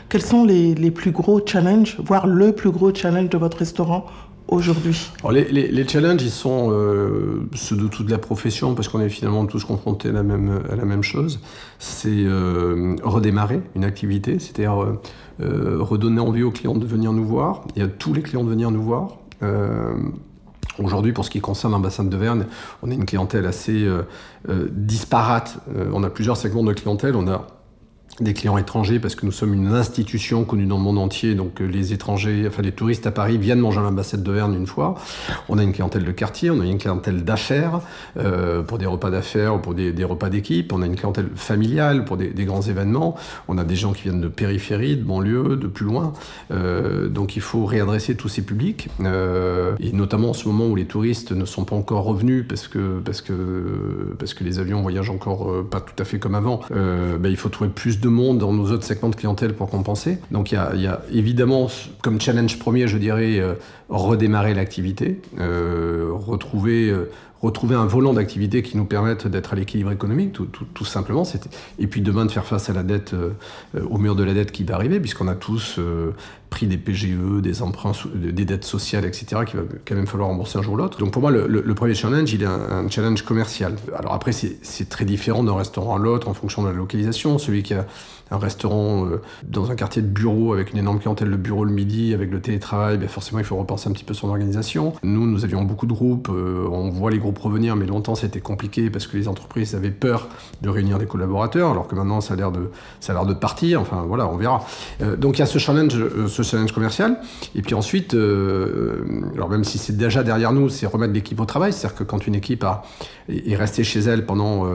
[0.08, 4.06] Quels sont les, les plus gros challenges, voire le plus gros challenge de votre restaurant
[4.48, 9.46] aujourd'hui les, challenges, ils sont euh, ceux de toute la profession, parce qu'on est finalement
[9.46, 11.40] tous confrontés à la même, à la même chose.
[11.80, 14.84] C'est euh, redémarrer une activité, c'est-à-dire
[15.42, 18.50] euh, redonner envie aux clients de venir nous voir, et à tous les clients de
[18.50, 19.18] venir nous voir.
[20.80, 22.46] Aujourd'hui, pour ce qui concerne l'ambassade de Verne,
[22.84, 23.88] on a une clientèle assez
[24.72, 25.60] disparate.
[25.92, 27.16] on a plusieurs segments de clientèle.
[27.16, 27.48] On a
[28.20, 31.36] des clients étrangers parce que nous sommes une institution connue dans le monde entier.
[31.36, 34.56] Donc euh, les étrangers, enfin les touristes à Paris viennent manger à l'ambassade de Verne
[34.56, 34.96] une fois.
[35.50, 37.82] On a une clientèle de quartier, on a une clientèle d'affaires
[38.18, 40.74] euh, pour des repas d'affaires ou pour des, des repas d'équipe.
[40.74, 43.16] On a une clientèle familiale pour des, grands événements.
[43.48, 46.14] On a des gens qui viennent de périphérie, de banlieue, de plus loin.
[46.52, 48.90] Euh, donc il faut réadresser tous ces publics.
[49.00, 53.00] Et notamment en ce moment où les touristes ne sont pas encore revenus parce que,
[53.04, 57.30] parce que, parce que les avions voyagent encore pas tout à fait comme avant, ben,
[57.30, 60.18] il faut trouver plus de monde dans nos autres segments de clientèle pour compenser.
[60.32, 61.68] Donc il y a, évidemment
[62.02, 63.56] comme challenge premier, je dirais, euh,
[63.90, 67.10] redémarrer l'activité, euh, retrouver euh,
[67.42, 71.22] retrouver un volant d'activité qui nous permette d'être à l'équilibre économique, tout, tout, simplement.
[71.78, 73.14] Et puis demain de faire face à la dette,
[73.80, 75.80] au mur de la dette qui va arriver, puisqu'on a tous
[76.50, 80.58] pris des PGE, des emprunts, des dettes sociales, etc., qu'il va quand même falloir rembourser
[80.58, 80.98] un jour ou l'autre.
[80.98, 83.76] Donc pour moi, le, premier challenge, il est un, challenge commercial.
[83.98, 87.38] Alors après, c'est très différent d'un restaurant à l'autre en fonction de la localisation.
[87.38, 87.86] Celui qui a
[88.30, 91.72] un restaurant euh, dans un quartier de bureau avec une énorme clientèle de bureau le
[91.72, 94.94] midi, avec le télétravail, ben forcément il faut repenser un petit peu son organisation.
[95.04, 98.90] Nous, nous avions beaucoup de groupes, on voit les groupes revenir, mais longtemps c'était compliqué
[98.90, 100.28] parce que les entreprises avaient peur
[100.62, 103.82] de réunir des collaborateurs, alors que maintenant ça a l'air de, ça a de partir.
[103.82, 104.66] Enfin voilà, on verra.
[105.02, 107.20] Euh, donc il y a ce challenge, euh, ce challenge commercial.
[107.56, 109.04] Et puis ensuite, euh,
[109.36, 111.74] alors même si c'est déjà derrière nous, c'est remettre l'équipe au travail.
[111.74, 112.84] C'est-à-dire que quand une équipe a,
[113.30, 114.66] est restée chez elle pendant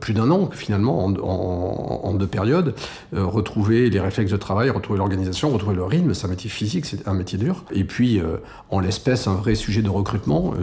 [0.00, 2.74] plus d'un an, finalement, en, deux périodes,
[3.12, 7.06] retrouver les réflexes de travail, retrouver l'organisation, retrouver le rythme, c'est un métier physique, c'est
[7.06, 7.64] un métier dur.
[7.72, 8.20] Et puis,
[8.70, 10.54] en l'espèce, un vrai sujet de recrutement,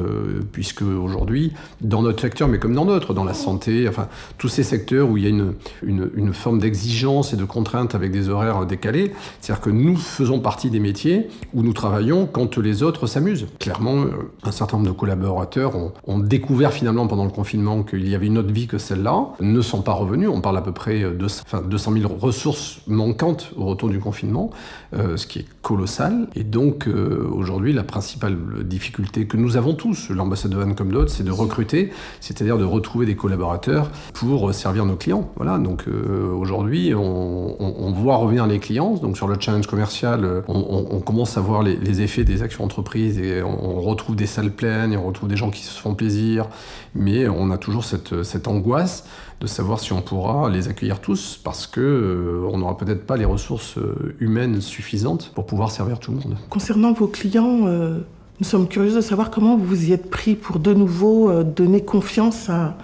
[0.52, 4.64] puisque aujourd'hui dans notre secteur, mais comme dans d'autres, dans la santé, enfin, tous ces
[4.64, 8.30] secteurs où il y a une, une, une forme d'exigence et de contrainte avec des
[8.30, 9.14] horaires décalés.
[9.40, 13.48] C'est-à-dire que nous faisons partie des métiers où nous travaillons quand les autres s'amusent.
[13.60, 18.16] Clairement, euh, un certain nombre de collaborateurs ont, découvert finalement pendant le confinement qu'il y
[18.16, 20.30] avait une autre vie que celle-là, ne sont pas revenus.
[20.34, 24.52] On parle à peu près de enfin, 200 000 ressources manquantes au retour du confinement,
[24.96, 26.30] euh, ce qui est colossal.
[26.34, 31.12] Et donc, euh, aujourd'hui, la principale difficulté que nous avons tous, l'ambassade de comme d'autres,
[31.12, 35.30] c'est de recruter, c'est-à-dire de retrouver des collaborateurs pour servir nos clients.
[35.36, 38.94] Voilà, donc aujourd'hui, on, on, voit revenir les clients.
[38.94, 43.42] Donc sur le challenge commercial, on, commence à voir les, effets des actions entreprises et
[43.44, 46.48] on, retrouve des salles pleines et on retrouve des gens qui se font plaisir,
[46.96, 49.06] mais on a toujours cette, angoisse
[49.40, 53.18] de savoir si on pourra les accueillir tous parce que euh, on n'aura peut-être pas
[53.18, 56.38] les ressources euh, humaines suffisantes pour pouvoir servir tout le monde.
[56.50, 58.00] Concernant vos clients, euh,
[58.40, 61.84] nous sommes curieux de savoir comment vous vous y êtes pris pour de nouveau donner
[61.84, 62.78] confiance à,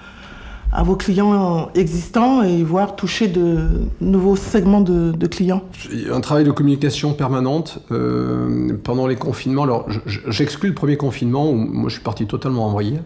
[0.74, 3.68] à vos clients existants et voir toucher de
[4.02, 5.64] nouveaux segments de, clients
[6.12, 7.80] Un travail de communication permanente
[8.84, 9.64] pendant les confinements.
[9.64, 13.00] Alors, j'exclus le premier confinement où moi je suis parti totalement envoyé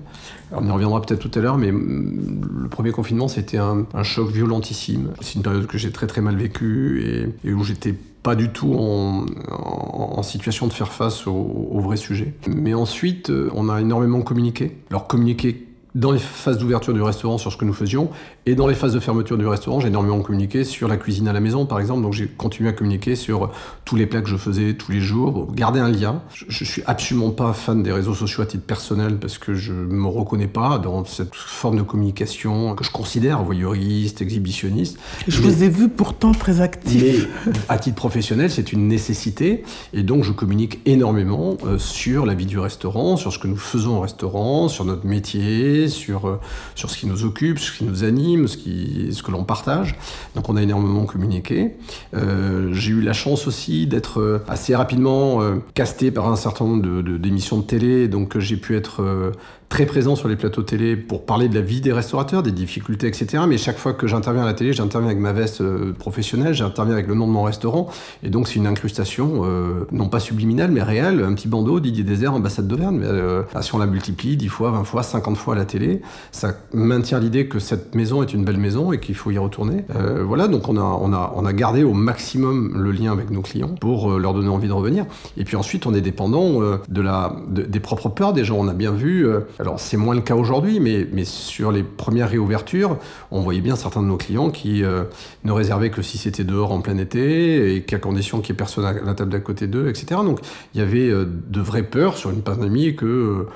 [0.52, 4.30] on y reviendra peut-être tout à l'heure, mais mm, le premier confinement, c'était un, choc
[4.30, 5.12] violentissime.
[5.22, 8.74] C'est une période que j'ai très très mal vécue et, où j'étais pas du tout
[8.74, 12.34] en, situation de faire face au, vrai sujet.
[12.48, 14.76] Mais ensuite, euh, on a énormément communiqué.
[14.90, 15.67] Alors communiquer
[15.98, 18.12] dans les phases d'ouverture du restaurant sur ce que nous faisions
[18.48, 21.34] et dans les phases de fermeture du restaurant, j'ai énormément communiqué sur la cuisine à
[21.34, 22.02] la maison, par exemple.
[22.02, 23.52] Donc j'ai continué à communiquer sur
[23.84, 26.22] tous les plats que je faisais tous les jours, garder un lien.
[26.34, 29.74] Je, ne suis absolument pas fan des réseaux sociaux à titre personnel parce que je
[29.74, 34.98] me reconnais pas dans cette forme de communication que je considère voyeuriste, exhibitionniste.
[35.28, 37.04] Je vous ai vu pourtant très actif.
[37.04, 42.34] Mais à titre professionnel, c'est une nécessité et donc je communique énormément euh, sur la
[42.34, 46.40] vie du restaurant, sur ce que nous faisons au restaurant, sur notre métier, sur, euh,
[46.76, 49.95] sur ce qui nous occupe, ce qui nous anime, ce, que l'on partage.
[50.36, 51.71] Donc on a énormément communiqué.
[52.13, 55.39] Euh, j'ai eu la chance aussi d'être euh, assez rapidement
[55.73, 59.34] casté par un certain nombre d'émissions de, de, télé, donc j'ai pu être
[59.70, 63.08] très présent sur les plateaux télé pour parler de la vie des restaurateurs, des difficultés,
[63.08, 63.44] etc.
[63.48, 66.94] Mais chaque fois que j'interviens à la télé, j'interviens avec ma veste euh, professionnelle, j'interviens
[66.94, 67.90] avec le nom de mon restaurant.
[68.24, 71.22] Et donc, c'est une incrustation, euh, non pas subliminale, mais réelle.
[71.22, 73.02] Un petit bandeau, Didier Désert, ambassade d'Auvergne.
[73.04, 76.02] Euh, si on la multiplie 10 fois, 20 fois, 50 fois à la télé,
[76.32, 79.86] ça maintient l'idée que cette maison est une belle maison et qu'il faut y retourner.
[80.24, 83.42] voilà, donc on a, on, a, on a gardé au maximum le lien avec nos
[83.42, 85.06] clients pour leur donner envie de revenir.
[85.36, 88.58] Et puis ensuite, on est dépendant de la, des propres peurs des gens.
[88.60, 89.28] On a bien vu
[89.60, 92.98] alors c'est moins le cas aujourd'hui, mais, mais, sur les premières réouvertures,
[93.32, 95.04] on voyait bien certains de nos clients qui euh,
[95.43, 98.60] ne réservaient que si c'était dehors en plein été et qu'à condition qu'il n'y ait
[98.60, 100.22] personne à la table d'à côté d'eux, etc.
[100.24, 100.39] Donc
[100.74, 103.48] il y avait euh, de vraies peurs sur une pandémie que...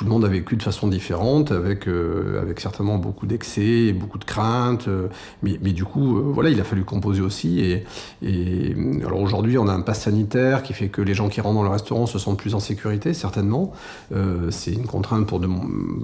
[0.00, 4.16] Tout le monde a vécu de façon différente, avec, euh, avec certainement beaucoup d'excès beaucoup
[4.16, 4.88] de craintes.
[4.88, 5.08] Euh,
[5.42, 7.60] mais, mais, du coup, euh, voilà, il a fallu composer aussi.
[7.60, 7.84] Et,
[9.04, 11.62] alors aujourd'hui, on a un pass sanitaire qui fait que les gens qui rentrent dans
[11.64, 13.74] le restaurant se sentent plus en sécurité, certainement.
[14.48, 15.46] c'est une contrainte pour, de,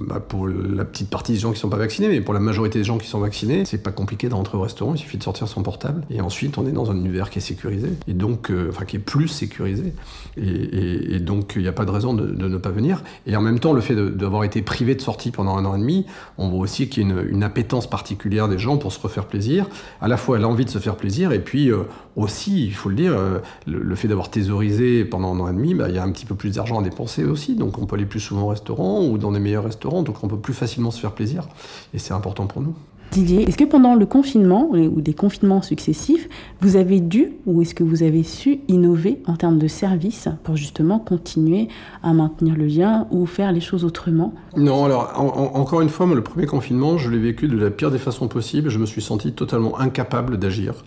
[0.07, 2.39] bah, pour la petite partie des gens qui ne sont pas vaccinés, mais pour la
[2.39, 4.93] majorité des gens qui sont vaccinés, c'est pas compliqué d'entrer au restaurant.
[4.93, 6.03] Il suffit de sortir son portable.
[6.11, 8.99] Et ensuite, on est dans un univers qui est sécurisé, et donc, enfin, qui est
[8.99, 9.91] plus sécurisé.
[10.37, 13.03] Et, et donc, il n'y a pas de raison de, de ne pas venir.
[13.25, 15.79] Et en même temps, le fait d'avoir été privé de sortie pendant un an et
[15.79, 16.05] demi,
[16.37, 19.67] on voit aussi qu'il y a une, appétence particulière des gens pour se refaire plaisir,
[20.01, 21.83] à la fois l'envie de se faire plaisir, et puis euh,
[22.15, 25.73] aussi, il faut le dire, euh, le, fait d'avoir thésaurisé pendant un an et demi,
[25.73, 27.95] bah, il y a un petit peu plus d'argent à dépenser aussi, donc on peut
[27.95, 30.91] aller plus souvent au restaurant ou dans des meilleurs restaurants, donc on peut plus facilement
[30.91, 31.47] se faire plaisir,
[31.93, 32.75] et c'est important pour nous.
[33.11, 36.27] Didier, est-ce que pendant le confinement ou des confinements successifs,
[36.61, 40.55] vous avez dû ou est-ce que vous avez su innover en termes de services pour
[40.55, 41.67] justement continuer
[42.03, 44.33] à maintenir le lien ou faire les choses autrement?
[44.55, 47.97] Non, alors encore une fois, le premier confinement, je l'ai vécu de la pire des
[47.97, 48.69] façons possibles.
[48.69, 50.83] Je me suis senti totalement incapable d'agir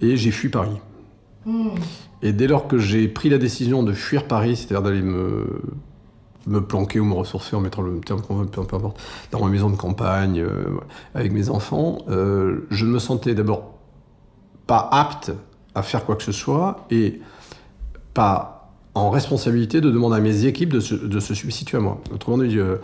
[0.00, 0.76] et j'ai fui Paris.
[1.44, 1.68] Hmm.
[2.22, 5.62] Et dès lors que j'ai pris la décision de fuir Paris, c'est-à-dire d'aller me
[6.48, 9.50] me planquer ou me ressourcer, en mettant le terme qu'on veut, peu, importe, dans ma
[9.50, 10.78] maison de campagne, euh,
[11.14, 13.74] avec mes enfants, euh, je ne me sentais d'abord
[14.66, 15.32] pas apte
[15.74, 17.20] à faire quoi que ce soit et
[18.14, 22.00] pas en responsabilité de demander à mes équipes de se, substituer à moi.
[22.12, 22.76] Autrement dit, euh,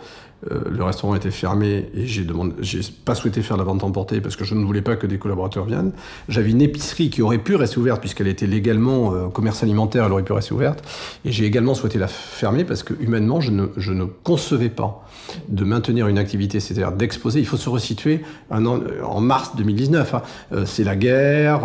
[0.51, 2.25] euh, le restaurant était fermé et j'ai
[2.59, 5.17] j'ai pas souhaité faire la vente emportée parce que je ne voulais pas que des
[5.17, 5.91] collaborateurs viennent.
[6.29, 10.11] J'avais une épicerie qui aurait pu rester ouverte puisqu'elle était légalement euh, commerce alimentaire, elle
[10.11, 10.83] aurait pu rester ouverte.
[11.23, 15.07] Et j'ai également souhaité la fermer parce que humainement, je ne, je ne concevais pas
[15.47, 17.39] de maintenir une activité, c'est-à-dire d'exposer.
[17.39, 18.21] Il faut se resituer
[18.51, 20.13] an, en mars 2019.
[20.13, 20.21] Hein.
[20.51, 21.61] Euh, c'est la guerre,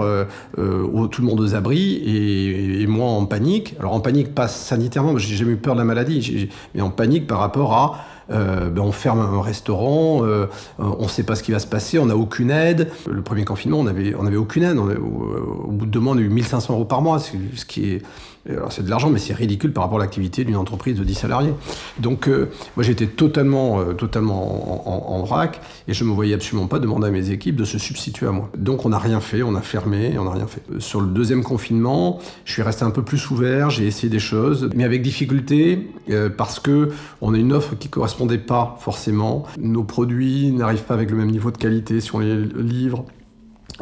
[0.57, 3.75] tout le monde aux abris et, et, moi en panique.
[3.79, 7.27] Alors en panique, pas sanitairement, j'ai jamais eu peur de la maladie, mais en panique
[7.27, 10.47] par rapport à euh, ben on ferme un restaurant, euh,
[10.79, 12.91] on ne sait pas ce qui va se passer, on n'a aucune aide.
[13.09, 14.79] Le premier confinement, on n'avait on avait aucune aide.
[14.79, 18.03] au, bout de deux mois, on a eu 1500 euros par mois, ce qui est
[18.49, 21.15] alors c'est de l'argent, mais c'est ridicule par rapport à l'activité d'une entreprise de 10
[21.15, 21.53] salariés.
[21.99, 26.67] Donc euh, moi j'étais totalement, euh, totalement en, vrac et je ne me voyais absolument
[26.67, 28.51] pas demander à mes équipes de se substituer à moi.
[28.57, 30.63] Donc on n'a rien fait, on a fermé, on n'a rien fait.
[30.73, 34.19] Euh, sur le deuxième confinement, je suis resté un peu plus ouvert, j'ai essayé des
[34.19, 35.91] choses, mais avec difficulté
[36.37, 39.45] parce que on a une offre qui correspondait pas forcément.
[39.59, 43.05] Nos produits n'arrivent pas avec le même niveau de qualité si on les livre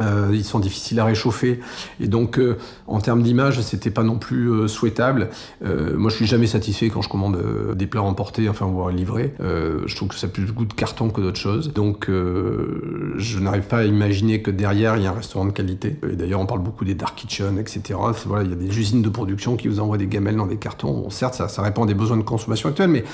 [0.00, 1.60] Euh, ils sont difficiles à réchauffer.
[2.00, 5.30] Et donc euh, en termes d'image c'était pas non plus euh, souhaitable.
[5.62, 7.38] Moi je suis jamais satisfait quand je commande
[7.74, 10.72] des plats emportés enfin voire livrés je trouve que ça a plus de goût de
[10.72, 11.72] carton que d'autres choses.
[11.72, 15.96] Donc je n'arrive pas à imaginer que derrière il y a un restaurant de qualité.
[16.10, 19.02] Et d'ailleurs on parle beaucoup des dark kitchen etc voilà il y a des usines
[19.02, 21.10] de production qui vous envoient des gamelles dans des cartons.
[21.10, 23.04] Certes ça, ça répond à des besoins de consommation actuels mais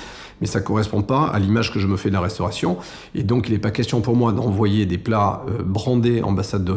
[0.45, 2.77] mais ça correspond pas à l'image que je me fais de la restauration
[3.15, 6.75] et donc il n'est pas question pour moi d'envoyer des plats brandés ambassade de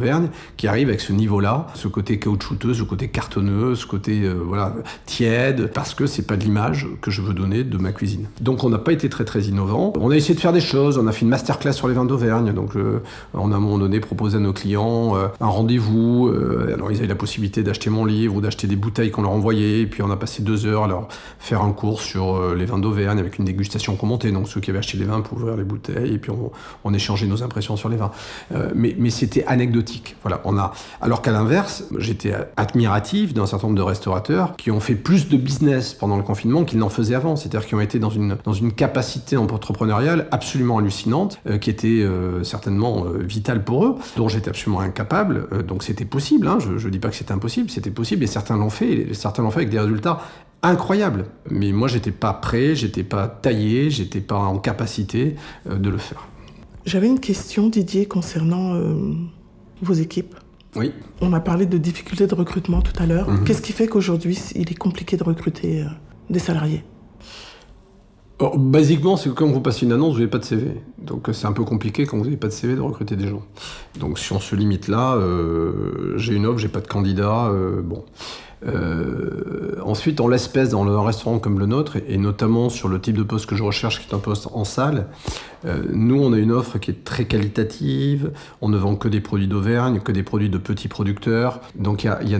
[0.55, 4.73] qui arrive avec ce niveau-là, ce côté caoutchouteux, ce côté cartonneux, ce côté euh, voilà
[5.05, 8.27] tiède, parce que c'est pas l'image que je veux donner de ma cuisine.
[8.41, 9.93] Donc on n'a pas été très très innovant.
[9.99, 10.97] On a essayé de faire des choses.
[10.97, 12.53] On a fait une masterclass sur les vins d'Auvergne.
[12.53, 13.01] Donc euh,
[13.33, 16.31] on a à un moment donné proposé à nos clients euh, un rendez-vous.
[16.73, 19.81] alors ils avaient la possibilité d'acheter mon livre ou d'acheter des bouteilles qu'on leur envoyait.
[19.81, 21.07] Et puis on a passé deux heures à leur
[21.39, 24.31] faire un cours sur les vins d'Auvergne avec une dégustation commentée.
[24.31, 26.31] Donc ceux qui avaient acheté les vins pouvaient ouvrir les bouteilles et puis
[26.83, 28.11] on, échangeait nos impressions sur les vins.
[28.73, 30.73] mais mais c'était anecdotique voilà, on a.
[31.01, 35.37] Alors qu'à l'inverse, j'étais admiratif d'un certain nombre de restaurateurs qui ont fait plus de
[35.37, 37.35] business pendant le confinement qu'ils n'en faisaient avant.
[37.35, 41.87] C'est-à-dire qui ont été dans une, dans une capacité entrepreneuriale absolument hallucinante, euh, qui était
[41.87, 45.47] euh, certainement euh, vitale pour eux, dont j'étais absolument incapable.
[45.65, 48.57] donc c'était possible, hein, je ne dis pas que c'était impossible, c'était possible, et certains
[48.57, 50.19] l'ont fait, et certains l'ont fait avec des résultats
[50.63, 51.25] incroyables.
[51.49, 55.35] Mais moi, j'étais pas prêt, j'étais pas taillé, j'étais pas en capacité
[55.69, 56.27] de le faire.
[56.85, 58.79] J'avais une question, Didier, concernant
[59.81, 60.35] vos équipes
[60.75, 60.91] Oui.
[61.21, 63.29] On a parlé de difficultés de recrutement tout à l'heure.
[63.29, 63.43] Mhm.
[63.43, 65.87] Qu'est-ce qui fait qu'aujourd'hui, il est compliqué de recruter euh,
[66.29, 66.83] des salariés?
[68.39, 70.81] Oh, Basiquement, c'est que quand vous passez une annonce, vous n'avez pas de CV.
[70.99, 73.27] Donc euh, c'est un peu compliqué quand vous n'avez pas de CV de recruter des
[73.27, 73.41] gens.
[73.99, 77.51] Donc si on se limite là, euh, j'ai une offre, j'ai pas de candidat,
[77.83, 78.05] bon.
[78.65, 83.15] Euh, ensuite, en l'espèce, dans un restaurant comme le nôtre, et, notamment sur le type
[83.15, 85.07] de poste que je recherche, qui est un poste en salle,
[85.67, 88.31] euh, nous, on a une offre qui est très qualitative.
[88.61, 91.59] On ne vend que des produits d'Auvergne, que des produits de petits producteurs.
[91.75, 92.39] Donc, il y, a,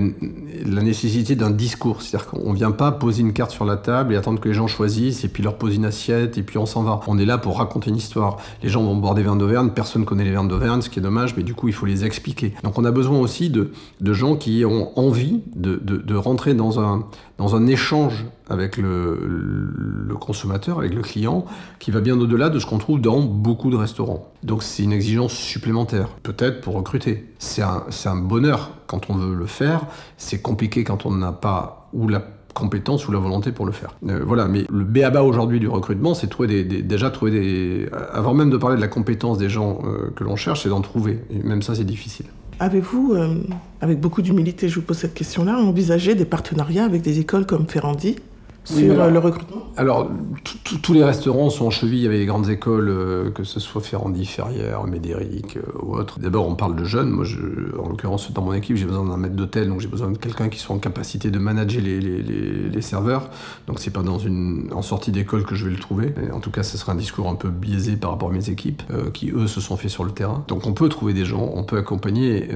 [0.66, 2.02] la nécessité d'un discours.
[2.02, 4.56] C'est-à-dire qu'on ne vient pas poser une carte sur la table et attendre que les
[4.56, 7.02] gens choisissent, et puis leur poser une assiette, et puis on s'en va.
[7.08, 8.38] On est là pour raconter une histoire.
[8.64, 11.00] Les gens vont boire des vins d'Auvergne, personne ne connaît les vins d'Auvergne, ce qui
[11.00, 12.54] est dommage, mais du coup, il faut les expliquer.
[12.64, 13.72] Donc, on a besoin aussi de,
[14.14, 17.06] gens qui ont envie de rentrer dans un,
[17.38, 21.46] dans un échange avec le, consommateur, avec le client,
[21.80, 24.32] qui va bien au-delà de ce qu'on trouve dans beaucoup de restaurants.
[24.44, 27.26] Donc c'est une exigence supplémentaire, peut-être pour recruter.
[27.40, 29.86] C'est un, bonheur quand on veut le faire,
[30.18, 32.22] c'est compliqué quand on n'a pas ou la
[32.54, 33.96] compétence ou la volonté pour le faire.
[34.10, 37.90] Euh, voilà, mais le béaba aujourd'hui du recrutement, c'est déjà trouver des...
[38.12, 40.82] Avant même de parler de la compétence des gens euh, que l'on cherche, c'est d'en
[40.82, 41.24] trouver.
[41.30, 42.26] Et même ça, c'est difficile.
[42.60, 43.36] Avez-vous, euh,
[43.82, 47.68] avec beaucoup d'humilité, je vous pose cette question-là, envisagé des partenariats avec des écoles comme
[47.68, 48.16] Ferrandi?
[48.68, 50.10] Sur euh, le recrutement Alors,
[50.82, 54.26] tous les restaurants sont en cheville avec les grandes écoles, euh, que ce soit Ferrandi,
[54.26, 56.20] Ferrière, Médéric ou autre.
[56.20, 57.10] D'abord, on parle de jeunes.
[57.10, 57.38] Moi, je,
[57.80, 60.50] en l'occurrence, dans mon équipe, j'ai besoin d'un maître d'hôtel, donc j'ai besoin de quelqu'un
[60.50, 63.30] qui soit en capacité de manager les, les, les, serveurs.
[63.68, 66.14] Donc, c'est pas dans une, en sortie d'école que je vais le trouver.
[66.34, 68.84] en tout cas, ce sera un discours un peu biaisé par rapport à mes équipes,
[69.14, 70.44] qui eux se sont faits sur le terrain.
[70.48, 72.50] Donc, on peut trouver des gens, on peut accompagner.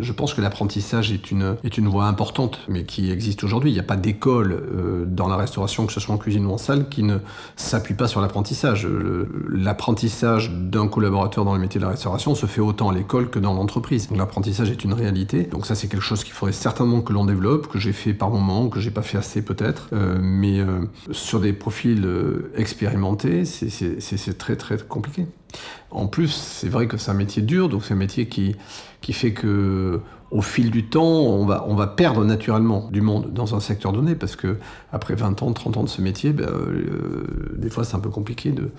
[0.00, 3.70] je pense que l'apprentissage est une, est une voie importante, mais qui existe aujourd'hui.
[3.70, 6.58] Il n'y a pas d'école dans la restauration, que ce soit en cuisine ou en
[6.58, 7.18] salle, qui ne
[7.56, 8.86] s'appuie pas sur l'apprentissage.
[9.48, 13.38] L'apprentissage d'un collaborateur dans le métier de la restauration se fait autant à l'école que
[13.38, 14.08] dans l'entreprise.
[14.14, 15.44] L'apprentissage est une réalité.
[15.44, 18.30] Donc ça, c'est quelque chose qu'il faudrait certainement que l'on développe, que j'ai fait par
[18.30, 19.88] moment, que j'ai pas fait assez peut-être.
[19.92, 20.80] Euh, mais euh,
[21.10, 25.26] sur des profils euh, expérimentés, c'est très très compliqué.
[25.90, 28.56] En plus, c'est vrai que c'est un métier dur, donc c'est un métier qui,
[29.12, 30.00] fait que
[30.32, 33.92] au fil du temps, on va, on va perdre naturellement du monde dans un secteur
[33.92, 34.56] donné, parce que
[34.92, 37.24] après 20 ans, 30 ans de ce métier, ben, euh,
[37.56, 38.70] des fois c'est un peu compliqué de,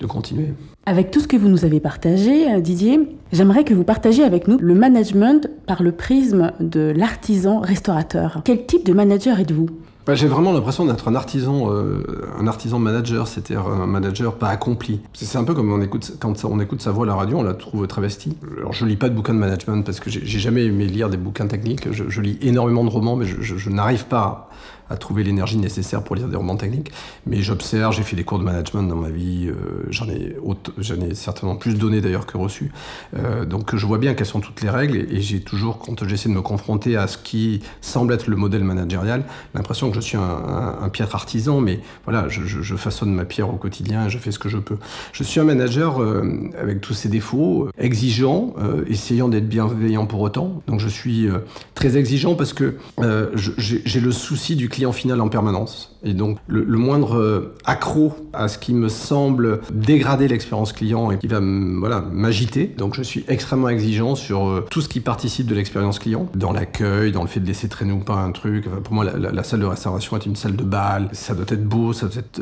[0.00, 0.52] de, continuer.
[0.84, 4.48] Avec tout ce que vous nous avez partagé, euh, Didier, j'aimerais que vous partagiez avec
[4.48, 8.42] nous le management par le prisme de l'artisan restaurateur.
[8.44, 9.68] Quel type de manager êtes-vous?
[10.06, 12.04] Bah, j'ai vraiment l'impression d'être un artisan, euh,
[12.38, 15.00] un artisan manager, c'est-à-dire un manager pas accompli.
[15.14, 17.42] C'est un peu comme on écoute, quand on écoute sa voix à la radio, on
[17.42, 18.36] la trouve travestie.
[18.56, 21.16] Alors je lis pas de bouquins de management parce que j'ai jamais aimé lire des
[21.16, 21.92] bouquins techniques.
[21.92, 24.48] Je, lis énormément de romans, mais je, je, n'arrive pas
[24.90, 26.92] à trouver l'énergie nécessaire pour lire des romans techniques.
[27.26, 31.56] Mais j'observe, j'ai fait des cours de management dans ma vie, euh, j'en ai, certainement
[31.56, 32.70] plus donné d'ailleurs que reçu.
[33.16, 36.28] Euh, donc je vois bien quelles sont toutes les règles et, j'ai toujours, quand j'essaie
[36.28, 40.16] de me confronter à ce qui semble être le modèle managérial, l'impression que je suis
[40.16, 44.30] un, un, piètre artisan, mais voilà, je, façonne ma pierre au quotidien et je fais
[44.30, 44.76] ce que je peux.
[45.12, 48.54] Je suis un manager euh, avec tous ses défauts, exigeant,
[48.86, 50.62] essayant d'être bienveillant pour autant.
[50.66, 51.28] Donc je suis
[51.74, 52.76] très exigeant parce que
[53.56, 55.88] j'ai le souci du client final en permanence.
[56.06, 61.18] Et donc, le, moindre euh, accro à ce qui me semble dégrader l'expérience client et
[61.18, 62.66] qui va voilà, m'agiter.
[62.66, 66.52] Donc, je suis extrêmement exigeant sur euh, tout ce qui participe de l'expérience client, dans
[66.52, 68.68] l'accueil, dans le fait de laisser traîner ou pas un truc.
[68.68, 71.08] pour moi, la, salle de restauration est une salle de bal.
[71.10, 71.92] Ça doit être beau,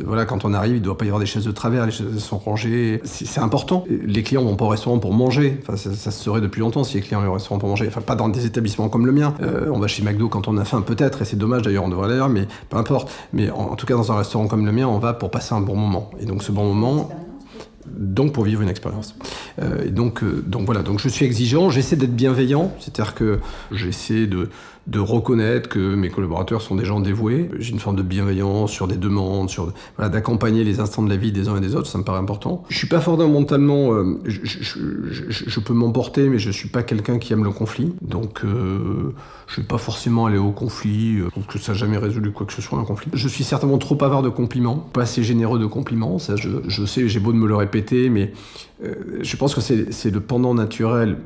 [0.04, 1.92] voilà, quand on arrive, il ne doit pas y avoir des chaises de travers, les
[1.92, 3.00] chaises sont rangées.
[3.04, 3.84] C'est important.
[3.88, 5.58] Les clients vont pas au restaurant pour manger.
[5.62, 7.86] Enfin, ça, se serait depuis longtemps si les clients vont au restaurant pour manger.
[7.88, 9.32] Enfin, pas dans des établissements comme le mien.
[9.40, 11.88] Euh, on va chez McDo quand on a faim, peut-être, et c'est dommage d'ailleurs, on
[11.88, 13.10] devrait l'air, mais peu importe.
[13.32, 15.60] Mais en, tout cas, dans un restaurant comme le mien, on va pour passer un
[15.60, 16.10] bon moment.
[16.20, 17.10] Et donc, ce bon moment,
[17.86, 19.14] donc pour vivre une expérience.
[19.62, 23.40] Euh, et donc, euh, donc voilà, donc je suis exigeant, j'essaie d'être bienveillant, c'est-à-dire que
[23.70, 24.50] j'essaie de,
[24.86, 27.50] de reconnaître que mes collaborateurs sont des gens dévoués.
[27.58, 31.16] J'ai une forme de bienveillance sur des demandes, sur voilà, d'accompagner les instants de la
[31.16, 32.64] vie des uns et des autres, ça me paraît important.
[32.68, 37.32] Je suis pas fondamentalement, euh, je, je, peux m'emporter, mais je suis pas quelqu'un qui
[37.32, 37.94] aime le conflit.
[38.02, 39.14] Donc euh,
[39.46, 41.18] je vais pas forcément aller au conflit.
[41.18, 43.10] Je trouve que ça n'a jamais résolu quoi que ce soit un conflit.
[43.14, 46.18] Je suis certainement trop avare de compliments, pas assez généreux de compliments.
[46.18, 48.32] Ça, je, je sais, j'ai beau de me le répéter, mais
[48.84, 51.18] euh, je pense que c'est le pendant naturel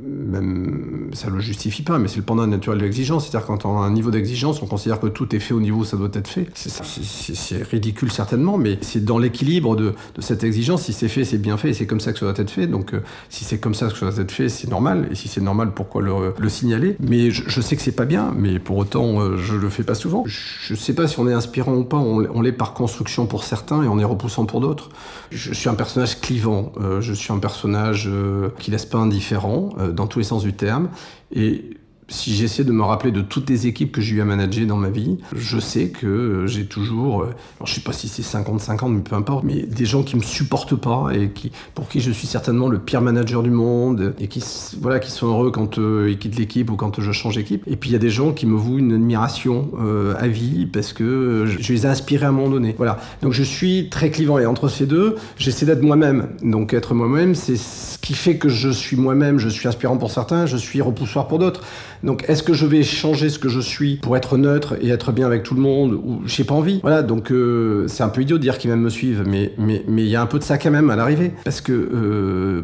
[0.00, 3.28] même ça le justifie pas, mais c'est le pendant naturel de l'exigence.
[3.28, 5.80] C'est-à-dire quand on a un niveau d'exigence, on considère que tout est fait au niveau
[5.80, 6.46] où ça doit être fait.
[6.54, 10.84] C'est ridicule certainement, mais c'est dans l'équilibre de, cette exigence.
[10.84, 12.66] Si c'est fait, c'est bien fait, et c'est comme ça que ça doit être fait.
[12.66, 15.08] Donc euh, si c'est comme ça que ça doit être fait, c'est normal.
[15.10, 16.96] Et si c'est normal, pourquoi le, signaler?
[17.00, 19.94] Mais je, sais que c'est pas bien, mais pour autant, euh, je le fais pas
[19.94, 20.24] souvent.
[20.26, 21.98] Je sais pas si on est inspirant ou pas.
[21.98, 24.88] On, l'est par construction pour certains et on est repoussant pour d'autres.
[25.30, 26.72] Je suis un personnage clivant.
[26.80, 28.10] Euh, je suis un personnage
[28.58, 30.88] qui laisse pas indifférent dans tous les sens du terme.
[31.34, 31.76] Et
[32.12, 34.76] si j'essaie de me rappeler de toutes les équipes que j'ai eu à manager dans
[34.76, 38.92] ma vie, je sais que j'ai toujours, euh, alors je sais pas si c'est 50-50,
[38.92, 42.10] mais peu importe, mais des gens qui me supportent pas et qui, pour qui je
[42.10, 44.44] suis certainement le pire manager du monde et qui,
[44.80, 47.62] voilà, qui sont heureux quand euh, ils quittent l'équipe ou quand je change d'équipe.
[47.66, 50.66] Et puis il y a des gens qui me vouent une admiration euh, à vie
[50.66, 52.74] parce que je, les ai inspirés à un moment donné.
[52.76, 52.98] Voilà.
[53.22, 56.28] Donc je suis très clivant et entre ces deux, j'essaie d'être moi-même.
[56.42, 60.10] Donc être moi-même, c'est ce qui fait que je suis moi-même, je suis inspirant pour
[60.10, 61.62] certains, je suis repoussoir pour d'autres.
[62.02, 65.12] Donc, est-ce que je vais changer ce que je suis pour être neutre et être
[65.12, 68.22] bien avec tout le monde ou j'ai pas envie Voilà, donc euh, c'est un peu
[68.22, 70.58] idiot de dire qu'ils même me suivent, mais il y a un peu de ça
[70.58, 72.62] quand même à l'arrivée parce que euh,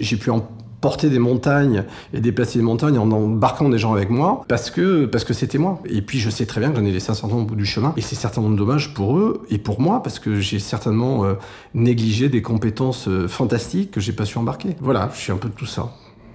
[0.00, 0.46] j'ai pu en
[0.80, 5.06] porter des montagnes et déplacer des montagnes en embarquant des gens avec moi parce que
[5.06, 5.80] parce c'était moi.
[5.86, 7.56] Et puis je sais très bien que j'en ai laissé un certain nombre au bout
[7.56, 11.24] du chemin et c'est certainement dommage pour eux et pour moi parce que j'ai certainement
[11.24, 11.34] euh,
[11.72, 14.76] négligé des compétences fantastiques que j'ai pas su embarquer.
[14.80, 15.90] Voilà, je suis un peu de tout ça.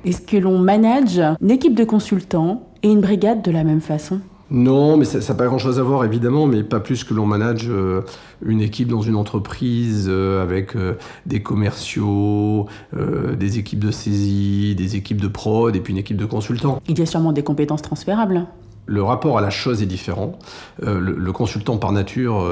[0.06, 4.22] Est-ce que l'on manage une équipe de consultants et une brigade de la même façon
[4.52, 7.68] non, mais ça n'a pas grand-chose à voir, évidemment, mais pas plus que l'on manage
[7.70, 8.02] euh,
[8.43, 10.95] une équipe dans une entreprise euh, avec euh,
[11.28, 16.26] des commerciaux, des équipes de saisie, des équipes de prod et puis une équipe de
[16.26, 16.82] consultants.
[16.88, 18.47] Il y a sûrement des compétences transférables.
[18.88, 20.39] Le rapport à la chose est différent.
[20.82, 22.43] le, consultant, par nature,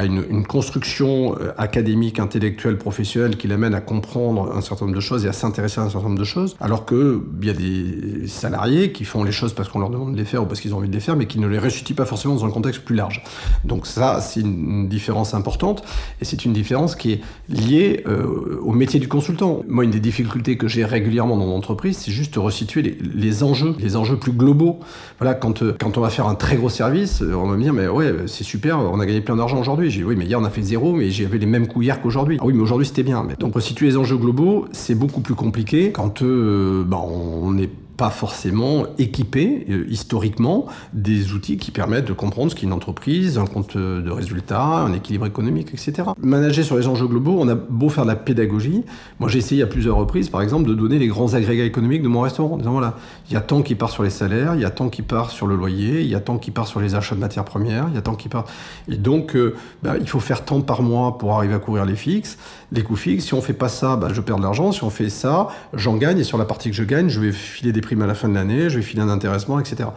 [0.00, 5.00] à une, construction euh, académique, intellectuelle, professionnelle qui l'amène à comprendre un certain nombre de
[5.00, 8.26] choses et à s'intéresser à un certain nombre de choses, alors qu'il y a des
[8.26, 10.72] salariés qui font les choses parce qu'on leur demande de les faire ou parce qu'ils
[10.74, 12.82] ont envie de les faire, mais qui ne les ressuscitent pas forcément dans un contexte
[12.82, 13.22] plus large.
[13.64, 15.84] Donc ça, c'est une différence importante,
[16.22, 17.20] et c'est une différence qui est
[17.50, 19.62] liée euh, au métier du consultant.
[19.68, 23.42] Moi, une des difficultés que j'ai régulièrement dans mon entreprise, c'est juste de resituer les,
[23.42, 24.80] enjeux, les enjeux plus globaux.
[25.18, 27.74] Voilà, quand, euh, quand on va faire un très gros service, on va me dire,
[27.74, 30.38] mais ouais, c'est super, on a gagné plein d'argent aujourd'hui, j'ai dit, oui, mais hier
[30.40, 32.38] on a fait zéro, mais j'avais les mêmes coups qu'aujourd'hui.
[32.40, 33.26] Ah oui, mais aujourd'hui c'était bien.
[33.38, 37.70] Donc, resituer les enjeux globaux, c'est beaucoup plus compliqué quand euh, bah, on est
[38.00, 43.36] pas forcément équipé euh, historiquement des outils qui permettent de comprendre ce qu'est une entreprise,
[43.36, 46.08] un compte de résultats, un équilibre économique, etc.
[46.22, 48.84] Manager sur les enjeux globaux, on a beau faire de la pédagogie.
[49.18, 52.08] Moi, j'ai essayé à plusieurs reprises, par exemple, de donner les grands agrégats économiques de
[52.08, 52.96] mon restaurant, en disant voilà,
[53.28, 55.30] il y a tant qui part sur les salaires, il y a tant qui part
[55.30, 57.84] sur le loyer, il y a tant qui part sur les achats de matières premières,
[57.90, 58.46] il y a tant qui part.
[58.88, 61.96] Et donc, euh, bah, il faut faire tant par mois pour arriver à couvrir les
[61.96, 62.38] fixes,
[62.72, 63.26] les coûts fixes.
[63.26, 64.72] Si on fait pas ça, bah, je perds de l'argent.
[64.72, 66.18] Si on fait ça, j'en gagne.
[66.18, 68.34] Et sur la partie que je gagne, je vais filer des à la fin de
[68.34, 69.88] l'année, je vais filer un intéressement, etc.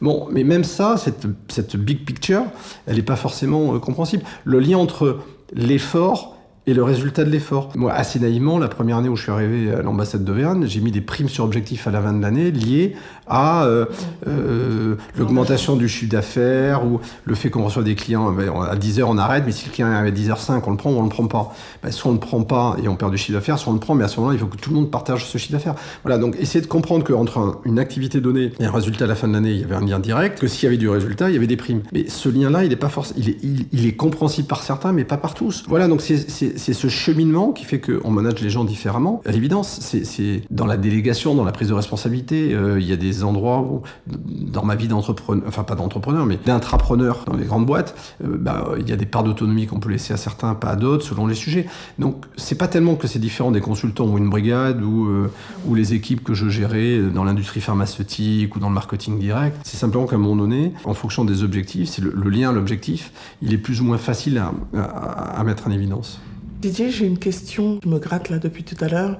[0.00, 2.44] Bon, mais même ça, cette, cette big picture,
[2.86, 4.24] elle n'est pas forcément euh, compréhensible.
[4.44, 5.20] Le lien entre
[5.52, 6.31] l'effort
[6.66, 7.70] et le résultat de l'effort.
[7.74, 10.92] Moi, assez naïvement, la première année où je suis arrivé à l'ambassade d'Auvergne, j'ai mis
[10.92, 12.94] des primes sur objectifs à la fin de l'année liées
[13.26, 13.86] à euh,
[14.26, 19.02] euh, l'augmentation du chiffre d'affaires ou le fait qu'on reçoit des clients ben, à 10h
[19.04, 21.08] on arrête, mais si le client arrive à 10h05, on le prend ou on le
[21.08, 21.54] prend pas.
[21.82, 23.74] Ben, soit on ne le prend pas et on perd du chiffre d'affaires, soit on
[23.74, 25.52] le prend, mais à ce moment-là, il faut que tout le monde partage ce chiffre
[25.52, 25.74] d'affaires.
[26.04, 29.28] Voilà, donc essayer de comprendre qu'entre une activité donnée et un résultat à la fin
[29.28, 31.34] de l'année, il y avait un lien direct, que s'il y avait du résultat, il
[31.34, 31.82] y avait des primes.
[31.92, 33.38] Mais ce lien-là, il est pas forcément, est,
[33.72, 35.64] il, est compréhensible par certains, mais pas par tous.
[35.68, 39.20] Voilà, donc c'est c'est ce cheminement qui fait qu'on manage les gens différemment.
[39.26, 42.54] À l'évidence, c'est dans la délégation, dans la prise de responsabilité.
[42.54, 46.38] Euh, il y a des endroits où, dans ma vie d'entrepreneur, enfin pas d'entrepreneur, mais
[46.44, 47.94] d'intrapreneur dans les grandes boîtes,
[48.24, 50.76] euh, bah, il y a des parts d'autonomie qu'on peut laisser à certains, pas à
[50.76, 51.66] d'autres, selon les sujets.
[51.98, 55.30] Donc c'est pas tellement que c'est différent des consultants ou une brigade ou, euh,
[55.66, 59.56] ou les équipes que je gérais dans l'industrie pharmaceutique ou dans le marketing direct.
[59.64, 63.52] C'est simplement qu'à un moment donné, en fonction des objectifs, c'est le, lien l'objectif, il
[63.52, 66.18] est plus ou moins facile à, à mettre en évidence.
[66.62, 69.18] Didier, j'ai une question qui me gratte là depuis tout à l'heure.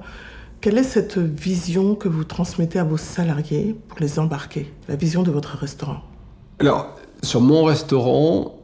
[0.61, 5.23] Quelle est cette vision que vous transmettez à vos salariés pour les embarquer La vision
[5.23, 6.03] de votre restaurant?
[6.59, 8.57] Alors, sur mon restaurant,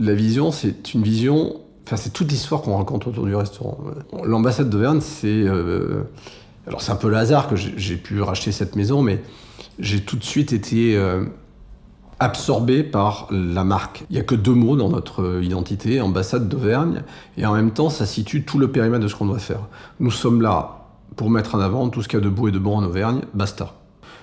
[0.00, 1.60] la vision, c'est une vision.
[1.86, 3.78] Enfin, c'est toute l'histoire qu'on raconte autour du restaurant.
[4.24, 5.28] L'ambassade d'Auvergne, c'est.
[5.28, 6.02] Euh,
[6.66, 9.22] alors, c'est un peu le hasard que j'ai pu racheter cette maison, mais
[9.78, 10.96] j'ai tout de suite été.
[10.96, 11.26] Euh,
[12.20, 14.04] absorbé par la marque.
[14.10, 17.02] Il n'y a que deux mots dans notre identité, ambassade d'Auvergne,
[17.36, 19.68] et en même temps, ça situe tout le périmètre de ce qu'on doit faire.
[20.00, 22.52] Nous sommes là pour mettre en avant tout ce qu'il y a de beau et
[22.52, 23.74] de bon en Auvergne, basta.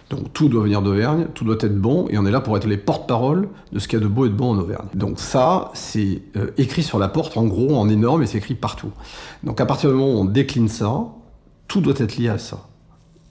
[0.09, 2.67] Donc tout doit venir d'Auvergne, tout doit être bon, et on est là pour être
[2.67, 4.87] les porte-parole de ce qu'il y a de beau et de bon en Auvergne.
[4.93, 8.55] Donc ça, c'est euh, écrit sur la porte, en gros, en énorme, et c'est écrit
[8.55, 8.91] partout.
[9.43, 11.05] Donc à partir du moment où on décline ça,
[11.67, 12.67] tout doit être lié à ça.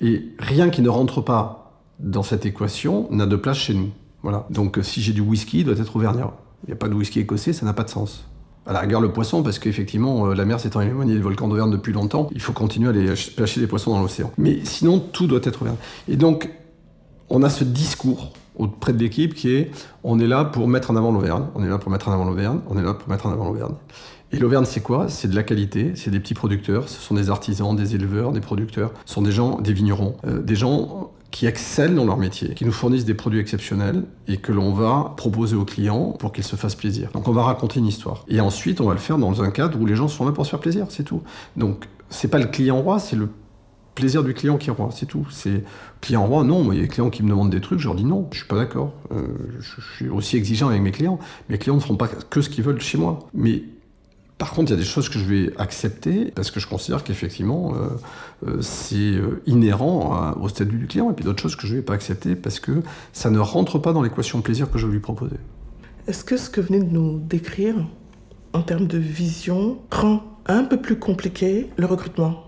[0.00, 3.90] Et rien qui ne rentre pas dans cette équation n'a de place chez nous.
[4.24, 4.46] Voilà.
[4.50, 6.32] Donc si j'ai du whisky, il doit être auvergnat.
[6.64, 8.24] Il n'y a pas de whisky écossais, ça n'a pas de sens.
[8.66, 11.70] À la rigueur, le poisson, parce qu'effectivement, euh, la mer s'étant éloignée des volcans d'Auvergne
[11.70, 14.32] depuis longtemps, il faut continuer à aller pêcher des poissons dans l'océan.
[14.38, 15.78] Mais sinon, tout doit être auvergnat.
[16.08, 16.48] Et donc,
[17.28, 19.70] on a ce discours auprès de l'équipe qui est
[20.02, 22.24] on est là pour mettre en avant l'Auvergne, on est là pour mettre en avant
[22.24, 23.74] l'Auvergne, on est là pour mettre en avant l'Auvergne.
[24.32, 25.08] Et l'Auvergne, c'est quoi?
[25.08, 28.40] C'est de la qualité, c'est des petits producteurs, ce sont des artisans, des éleveurs, des
[28.40, 32.54] producteurs, ce sont des gens, des vignerons, euh, des gens qui excellent dans leur métier,
[32.54, 36.44] qui nous fournissent des produits exceptionnels et que l'on va proposer aux clients pour qu'ils
[36.44, 37.10] se fassent plaisir.
[37.12, 38.24] Donc on va raconter une histoire.
[38.28, 40.46] Et ensuite, on va le faire dans un cadre où les gens sont là pour
[40.46, 41.22] se faire plaisir, c'est tout.
[41.56, 43.28] Donc c'est pas le client roi, c'est le
[43.96, 45.26] plaisir du client qui est roi, c'est tout.
[45.28, 45.64] C'est
[46.00, 46.70] client roi, non.
[46.70, 48.38] Il y a des clients qui me demandent des trucs, je leur dis non, je
[48.38, 48.92] suis pas d'accord.
[49.10, 49.26] Euh,
[49.58, 51.18] je, suis aussi exigeant avec mes clients.
[51.48, 53.18] Mes clients ne feront pas que ce qu'ils veulent chez moi.
[53.34, 53.64] Mais
[54.38, 57.04] par contre, il y a des choses que je vais accepter parce que je considère
[57.04, 61.66] qu'effectivement, euh, euh, c'est euh, inhérent au statut du client, et puis d'autres choses que
[61.66, 62.82] je ne vais pas accepter parce que
[63.12, 65.36] ça ne rentre pas dans l'équation plaisir que je vais lui proposer.
[66.08, 67.76] Est-ce que ce que vous venez de nous décrire
[68.52, 72.44] en termes de vision rend un peu plus compliqué le recrutement?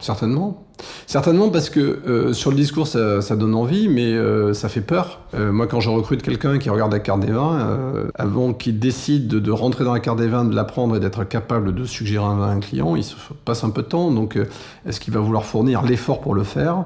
[0.00, 0.66] Certainement.
[1.06, 5.20] Certainement parce que euh, sur le discours, ça, donne envie, mais euh, ça fait peur.
[5.34, 7.68] Euh, moi, quand je recrute quelqu'un qui regarde la carte des vins,
[8.14, 11.74] avant qu'il décide de, rentrer dans la carte des vins, de l'apprendre et d'être capable
[11.74, 13.14] de suggérer à un client, il se
[13.44, 14.10] passe un peu de temps.
[14.10, 14.38] Donc,
[14.86, 16.84] est-ce qu'il va vouloir fournir l'effort pour le faire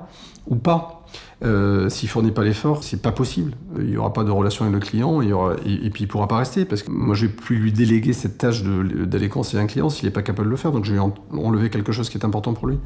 [0.49, 0.96] ou pas?
[1.45, 3.53] Euh, S'il fournit pas l'effort, c'est pas possible.
[3.79, 6.65] Il y aura pas de relation avec le client, et, puis il pourra pas rester
[6.65, 10.09] parce que moi je vais plus lui déléguer cette tâche d'aller conseiller un client s'il
[10.09, 10.73] est pas capable de le faire.
[10.73, 11.01] Donc je vais
[11.33, 12.79] enlever quelque chose qui est important pour lui.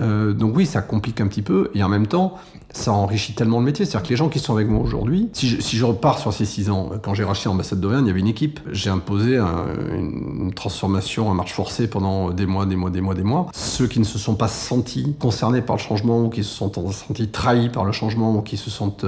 [0.00, 2.34] Euh, donc oui, ça complique un petit peu et en même temps,
[2.76, 3.84] ça enrichit tellement le métier.
[3.84, 6.70] C'est-à-dire que les gens qui sont avec moi aujourd'hui, si je, repars sur ces six
[6.70, 8.60] ans, quand j'ai racheté l'ambassade d'Auvergne, il y avait une équipe.
[8.70, 13.22] J'ai imposé une transformation à marche forcée pendant des mois, des mois, des mois, des
[13.22, 13.46] mois.
[13.54, 16.72] Ceux qui ne se sont pas sentis concernés par le changement ou qui se sont
[16.92, 19.06] sentis trahis par le changement ou qui se sentent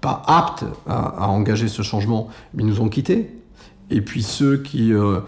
[0.00, 3.30] pas aptes à, engager ce changement, ils nous ont quittés.
[3.90, 5.20] Et puis ceux qui euh,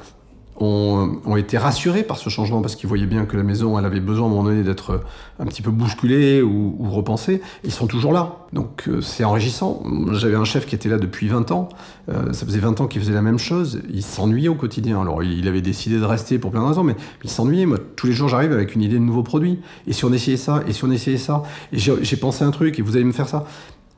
[0.57, 4.01] ont, été rassurés par ce changement parce qu'ils voyaient bien que la maison, elle avait
[4.01, 5.03] besoin à un moment donné d'être
[5.39, 7.41] un petit peu bousculée ou, repensée.
[7.65, 8.37] Ils sont toujours là.
[8.53, 9.83] Donc euh, c'est enrichissant.
[10.13, 11.69] J'avais un chef qui était là depuis 20 ans.
[12.09, 13.81] Euh, ça faisait 20 ans qu'il faisait la même chose.
[13.93, 15.01] Il s'ennuyait au quotidien.
[15.01, 16.95] Alors il avait décidé de rester pour plein de raisons, mais
[17.25, 17.67] il s'ennuyait.
[17.67, 19.59] Moi, tous les jours, j'arrive avec une idée de nouveau produit.
[19.89, 21.43] Et si on essayait ça, et si on essayait ça,
[21.73, 23.45] et j'ai pensé un truc, et vous allez me faire ça.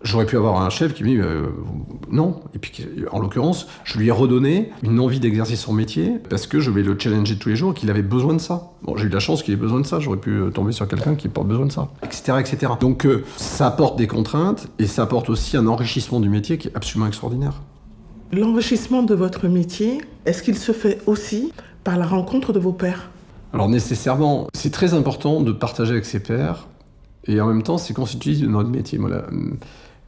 [0.07, 1.49] J'aurais pu avoir un chef qui me dit euh,
[2.13, 2.37] non.
[2.55, 6.61] Et puis, en l'occurrence, je lui ai redonné une envie d'exercer son métier parce que
[6.61, 8.71] je vais le challenger tous les jours et qu'il avait besoin de ça.
[8.83, 9.99] Bon, j'ai eu de la chance qu'il ait besoin de ça.
[9.99, 12.75] J'aurais pu euh, tomber sur quelqu'un qui n'a pas besoin de ça, etc., etc.
[12.79, 16.69] Donc, euh, ça apporte des contraintes et ça apporte aussi un enrichissement du métier qui
[16.69, 17.61] est absolument extraordinaire.
[18.33, 21.53] L'enrichissement de votre métier, est-ce qu'il se fait aussi
[21.83, 23.11] par la rencontre de vos pairs?
[23.53, 26.69] Alors, nécessairement, c'est très important de partager avec ses pairs
[27.27, 28.99] et en même temps, c'est constitué de notre métier.
[28.99, 29.25] Voilà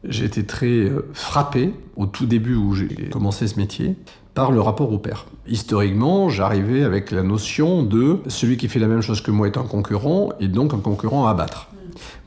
[0.05, 3.97] j'ai été très euh, frappé au tout début où j'ai commencé ce métier
[4.35, 5.27] par le rapport au père.
[5.49, 9.57] Historiquement, j'arrivais avec la notion de celui qui fait la même chose que moi est
[9.57, 11.69] un concurrent et donc un concurrent à abattre.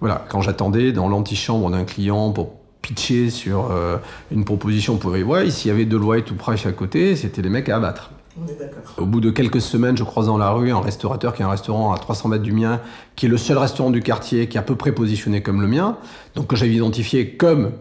[0.01, 2.49] Voilà, quand j'attendais dans l'antichambre d'un client pour
[2.81, 3.97] pitcher sur euh,
[4.31, 7.69] une proposition pour EY, s'il y avait Deloitte ou Price à côté, c'était les mecs
[7.69, 8.11] à abattre.
[8.97, 11.51] Au bout de quelques semaines, je croise dans la rue un restaurateur qui a un
[11.51, 12.79] restaurant à 300 mètres du mien,
[13.15, 15.67] qui est le seul restaurant du quartier qui est à peu près positionné comme le
[15.67, 15.97] mien,
[16.35, 17.71] donc que j'avais identifié comme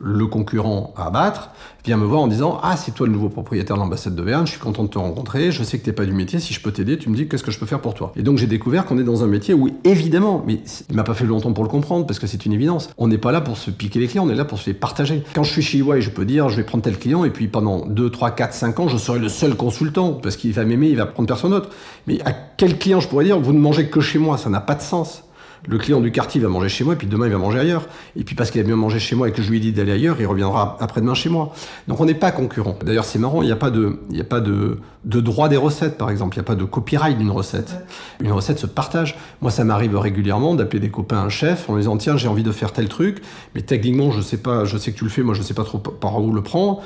[0.00, 1.50] le concurrent à abattre,
[1.84, 4.52] vient me voir en disant Ah, c'est toi le nouveau propriétaire de l'ambassade d'Auvergne, je
[4.52, 6.60] suis content de te rencontrer, je sais que tu n'es pas du métier, si je
[6.60, 8.12] peux t'aider, tu me dis qu'est-ce que je peux faire pour toi?
[8.16, 11.14] Et donc j'ai découvert qu'on est dans un métier où, évidemment, mais il m'a pas
[11.14, 13.56] fait longtemps pour le comprendre parce que c'est une évidence, on n'est pas là pour
[13.56, 15.22] se piquer les clients, on est là pour se les partager.
[15.34, 17.48] Quand je suis chez EY, je peux dire Je vais prendre tel client et puis
[17.48, 20.88] pendant 2, 3, 4, 5 ans, je serai le seul consultant parce qu'il va m'aimer,
[20.88, 21.70] il va prendre personne d'autre.
[22.06, 24.60] Mais à quel client je pourrais dire Vous ne mangez que chez moi, ça n'a
[24.60, 25.24] pas de sens
[25.66, 27.86] le client du quartier va manger chez moi, et puis demain il va manger ailleurs.
[28.16, 29.72] Et puis parce qu'il a bien mangé chez moi et que je lui ai dit
[29.72, 31.52] d'aller ailleurs, il reviendra après-demain chez moi.
[31.88, 32.78] Donc on n'est pas concurrent.
[32.84, 35.48] D'ailleurs c'est marrant, il n'y a pas, de, il y a pas de, de droit
[35.48, 37.76] des recettes par exemple, il n'y a pas de copyright d'une recette.
[38.20, 39.16] Une recette se partage.
[39.40, 42.42] Moi ça m'arrive régulièrement d'appeler des copains un chef en lui disant tiens j'ai envie
[42.42, 43.22] de faire tel truc,
[43.54, 45.64] mais techniquement je sais pas, je sais que tu le fais, moi je sais pas
[45.64, 46.82] trop par où le prendre.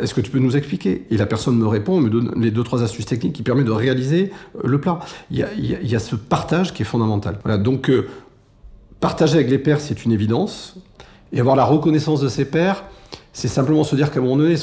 [0.00, 1.04] Est-ce que tu peux nous expliquer?
[1.10, 3.70] Et la personne me répond, me donne les deux trois astuces techniques qui permettent de
[3.70, 4.98] réaliser le plat.
[5.30, 7.38] Il y a, il y a ce partage qui est fondamental.
[7.44, 8.08] Voilà donc euh,
[9.04, 10.76] Partager avec les pairs, c'est une évidence.
[11.30, 12.84] Et avoir la reconnaissance de ses pairs,
[13.34, 14.54] c'est simplement se dire qu'à un moment donné,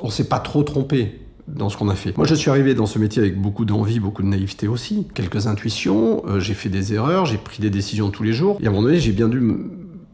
[0.00, 2.16] on ne s'est pas trop trompé dans ce qu'on a fait.
[2.16, 5.48] Moi, je suis arrivé dans ce métier avec beaucoup d'envie, beaucoup de naïveté aussi, quelques
[5.48, 8.56] intuitions, euh, j'ai fait des erreurs, j'ai pris des décisions tous les jours.
[8.62, 9.38] Et à un moment donné, j'ai bien dû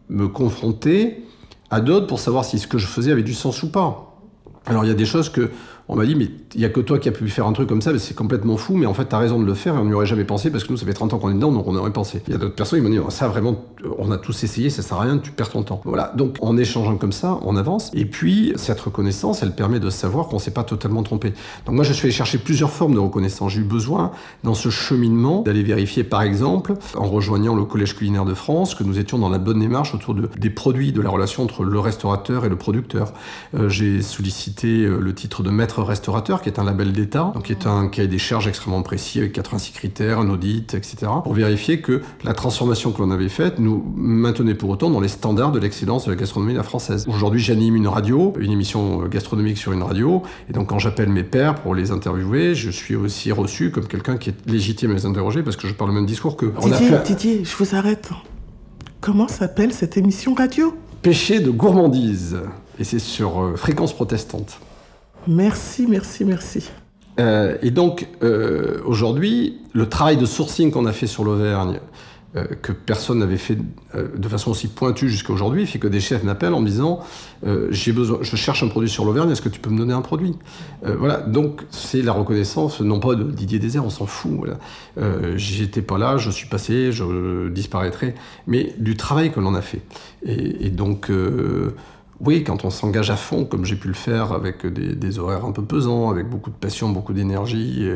[0.08, 1.22] me confronter
[1.70, 4.18] à d'autres pour savoir si ce que je faisais avait du sens ou pas.
[4.66, 5.52] Alors, il y a des choses que
[5.88, 7.68] on m'a dit, mais il n'y a que toi qui as pu faire un truc
[7.68, 9.78] comme ça, c'est complètement fou, mais en fait, tu as raison de le faire et
[9.78, 11.52] on n'y aurait jamais pensé parce que nous, ça fait 30 ans qu'on est dedans,
[11.52, 12.22] donc on aurait pensé.
[12.26, 13.64] Il y a d'autres personnes qui m'ont dit, oh, ça vraiment,
[13.98, 15.80] on a tous essayé, ça sert à rien, tu perds ton temps.
[15.84, 17.90] Voilà, donc en échangeant comme ça, on avance.
[17.94, 21.32] Et puis, cette reconnaissance, elle permet de savoir qu'on ne s'est pas totalement trompé.
[21.66, 23.52] Donc moi, je suis allé chercher plusieurs formes de reconnaissance.
[23.52, 24.10] J'ai eu besoin,
[24.42, 28.82] dans ce cheminement, d'aller vérifier, par exemple, en rejoignant le Collège culinaire de France, que
[28.82, 31.78] nous étions dans la bonne démarche autour de, des produits, de la relation entre le
[31.78, 33.12] restaurateur et le producteur.
[33.54, 37.44] Euh, j'ai sollicité euh, le titre de maître restaurateur, qui est un label d'État, donc
[37.44, 41.06] qui est un a des charges extrêmement précis avec 86 critères, un audit, etc.
[41.22, 45.08] pour vérifier que la transformation que l'on avait faite nous maintenait pour autant dans les
[45.08, 47.06] standards de l'excellence de la gastronomie la française.
[47.08, 51.24] Aujourd'hui, j'anime une radio, une émission gastronomique sur une radio, et donc quand j'appelle mes
[51.24, 55.06] pairs pour les interviewer, je suis aussi reçu comme quelqu'un qui est légitime à les
[55.06, 56.46] interroger parce que je parle le même discours que.
[57.04, 58.10] Didier, je vous arrête.
[59.00, 60.74] Comment s'appelle cette émission radio?
[61.02, 62.38] Péché de gourmandise.
[62.78, 64.58] Et c'est sur euh, fréquence protestante.
[65.26, 66.70] Merci, merci, merci.
[67.18, 71.80] Euh, et donc, euh, aujourd'hui, le travail de sourcing qu'on a fait sur l'Auvergne,
[72.36, 73.56] euh, que personne n'avait fait
[73.94, 77.00] de façon aussi pointue jusqu'à aujourd'hui, fait que des chefs m'appellent en me disant
[77.70, 80.02] j'ai besoin, je cherche un produit sur l'Auvergne, est-ce que tu peux me donner un
[80.02, 80.34] produit?
[80.82, 84.32] Voilà, donc c'est la reconnaissance, non pas de Didier Désert, on s'en fout.
[84.32, 84.58] Voilà.
[85.36, 88.14] J'étais pas là, je suis passé, je disparaîtrai,
[88.46, 89.80] mais du travail que l'on a fait.
[90.24, 91.10] Et, et donc
[92.20, 95.52] oui, quand on s'engage à fond, comme j'ai pu le faire avec des, horaires un
[95.52, 97.86] peu pesants, avec beaucoup de passion, beaucoup d'énergie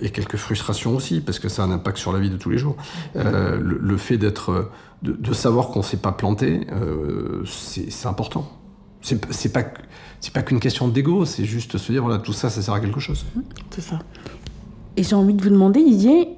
[0.00, 2.50] et, quelques frustrations aussi, parce que ça a un impact sur la vie de tous
[2.50, 2.76] les jours.
[3.16, 4.70] Euh, le, fait d'être,
[5.02, 8.48] de, savoir qu'on ne s'est pas planté, euh, c'est important.
[9.00, 9.64] C'est pas
[10.22, 12.80] c'est pas qu'une question d'ego, c'est juste se dire voilà tout ça, ça sert à
[12.80, 13.26] quelque chose.
[13.70, 13.98] C'est ça.
[14.96, 16.28] Et j'ai envie de vous demander, Didier,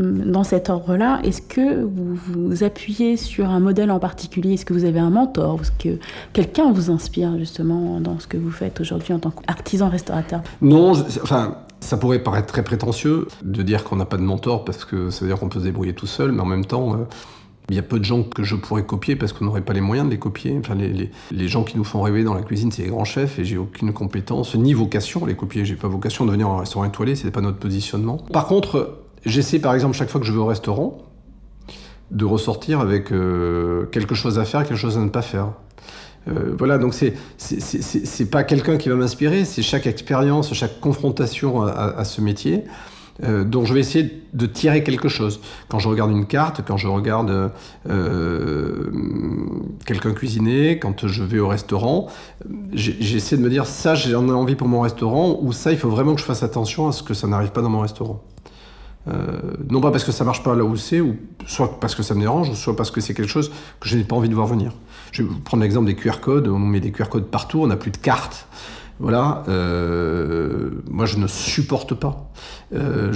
[0.00, 4.54] dans cet ordre-là, est-ce que vous vous appuyez sur un modèle en particulier?
[4.54, 5.60] Est-ce que vous avez un mentor?
[5.60, 5.98] Est-ce que
[6.32, 10.42] quelqu'un vous inspire justement dans ce que vous faites aujourd'hui en tant qu'artisan restaurateur?
[10.62, 10.92] Non,
[11.22, 15.10] enfin, ça pourrait paraître très prétentieux de dire qu'on n'a pas de mentor parce que
[15.10, 17.04] ça veut dire qu'on peut se débrouiller tout seul, mais en même temps, euh,
[17.68, 19.80] il y a peu de gens que je pourrais copier parce qu'on n'aurait pas les
[19.80, 20.56] moyens de les copier.
[20.58, 23.38] Enfin, les, les, gens qui nous font rêver dans la cuisine, c'est les grands chefs
[23.38, 25.64] et j'ai aucune compétence ni vocation à les copier.
[25.64, 28.16] J'ai pas vocation de venir en restaurant étoilé, c'est pas notre positionnement.
[28.32, 30.98] Par contre, J'essaie par exemple chaque fois que je vais au restaurant
[32.10, 35.52] de ressortir avec euh, quelque chose à faire, quelque chose à ne pas faire.
[36.28, 41.62] Euh, voilà, donc c'est c'est pas quelqu'un qui va m'inspirer, c'est chaque expérience, chaque confrontation
[41.62, 42.64] à, ce métier
[43.22, 45.40] euh, dont je vais essayer de tirer quelque chose.
[45.68, 47.52] Quand je regarde une carte, quand je regarde
[49.86, 52.08] quelqu'un cuisiner, quand je vais au restaurant,
[52.74, 55.90] j'essaie de me dire ça j'en ai envie pour mon restaurant ou ça il faut
[55.90, 58.22] vraiment que je fasse attention à ce que ça n'arrive pas dans mon restaurant.
[59.08, 59.40] Euh,
[59.70, 62.14] non pas parce que ça marche pas là où c'est, ou soit parce que ça
[62.14, 64.46] me dérange, soit parce que c'est quelque chose que je n'ai pas envie de voir
[64.46, 64.72] venir.
[65.12, 66.48] Je vais vous prendre l'exemple des QR codes.
[66.48, 68.46] On met des QR codes partout, on n'a plus de cartes.
[69.00, 72.30] Voilà, euh, moi je ne supporte pas.
[72.74, 73.10] Euh,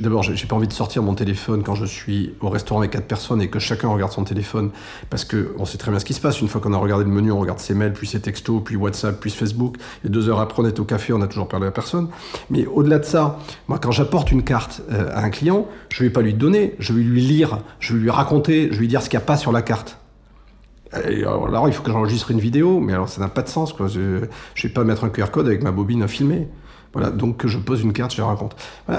[0.00, 3.08] D'abord, j'ai pas envie de sortir mon téléphone quand je suis au restaurant avec quatre
[3.08, 4.70] personnes et que chacun regarde son téléphone,
[5.10, 6.40] parce qu'on sait très bien ce qui se passe.
[6.40, 8.76] Une fois qu'on a regardé le menu, on regarde ses mails, puis ses textos, puis
[8.76, 9.76] WhatsApp, puis Facebook.
[10.04, 12.06] Et deux heures après, on est au café, on a toujours perdu la personne.
[12.48, 16.10] Mais au-delà de ça, moi, quand j'apporte une carte euh, à un client, je vais
[16.10, 19.02] pas lui donner, je vais lui lire, je vais lui raconter, je vais lui dire
[19.02, 19.98] ce qu'il n'y a pas sur la carte.
[20.94, 23.72] Alors, il faut que j'enregistre une vidéo, mais alors ça n'a pas de sens.
[23.72, 23.88] Quoi.
[23.88, 24.28] Je ne
[24.62, 26.48] vais pas mettre un QR code avec ma bobine à filmer.
[26.92, 28.54] Voilà, donc je pose une carte, je raconte.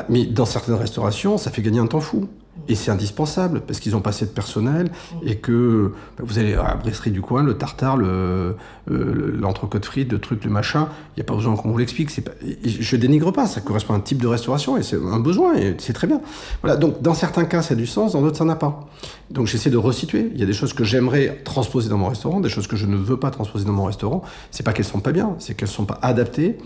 [0.10, 2.28] Mais dans certaines restaurations, ça fait gagner un temps fou.
[2.68, 4.90] Et c'est indispensable parce qu'ils n'ont pas assez de personnel
[5.24, 8.56] et que bah, vous allez à la brasserie du coin, le tartare, le,
[8.90, 10.88] euh, l'entrecôte frite, le truc, le machin.
[11.16, 12.10] Il n'y a pas besoin qu'on vous l'explique.
[12.24, 12.32] Pas,
[12.64, 15.76] je dénigre pas, ça correspond à un type de restauration et c'est un besoin et
[15.78, 16.22] c'est très bien.
[16.62, 16.78] Voilà.
[16.78, 18.88] Donc dans certains cas, ça a du sens, dans d'autres, ça n'a pas.
[19.30, 20.32] Donc j'essaie de resituer.
[20.34, 22.88] Il y a des choses que j'aimerais transposer dans mon restaurant, des choses que je
[22.88, 24.24] ne veux pas transposer dans mon restaurant.
[24.50, 26.58] C'est pas qu'elles sont pas bien, c'est qu'elles sont pas adaptées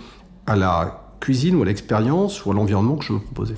[0.46, 3.56] à la cuisine ou à l'expérience ou à l'environnement que je veux proposer.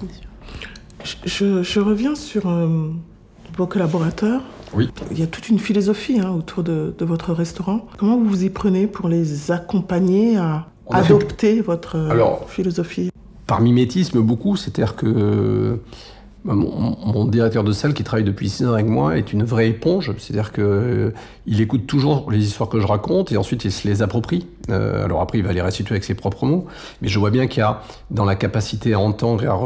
[1.26, 2.90] Je, je reviens sur euh,
[3.58, 4.42] vos collaborateurs.
[4.74, 4.90] Oui.
[5.12, 7.88] Il y a toute une philosophie hein, autour de, de votre restaurant.
[7.98, 13.10] Comment vous vous y prenez pour les accompagner à fait- adopter votre euh, Alors- philosophie?
[13.48, 15.76] Par mimétisme, beaucoup, c'est-à-dire que euh,
[16.46, 19.68] mon, mon directeur de salle qui travaille depuis 6 ans avec moi est une vraie
[19.68, 21.14] éponge, c'est-à-dire que euh,
[21.48, 24.48] il écoute toujours les histoires que je raconte et ensuite il se les approprie.
[24.70, 26.66] Euh, alors après, il va les restituer avec ses propres mots,
[27.02, 29.60] mais je vois bien qu'il y a dans la capacité à entendre et à,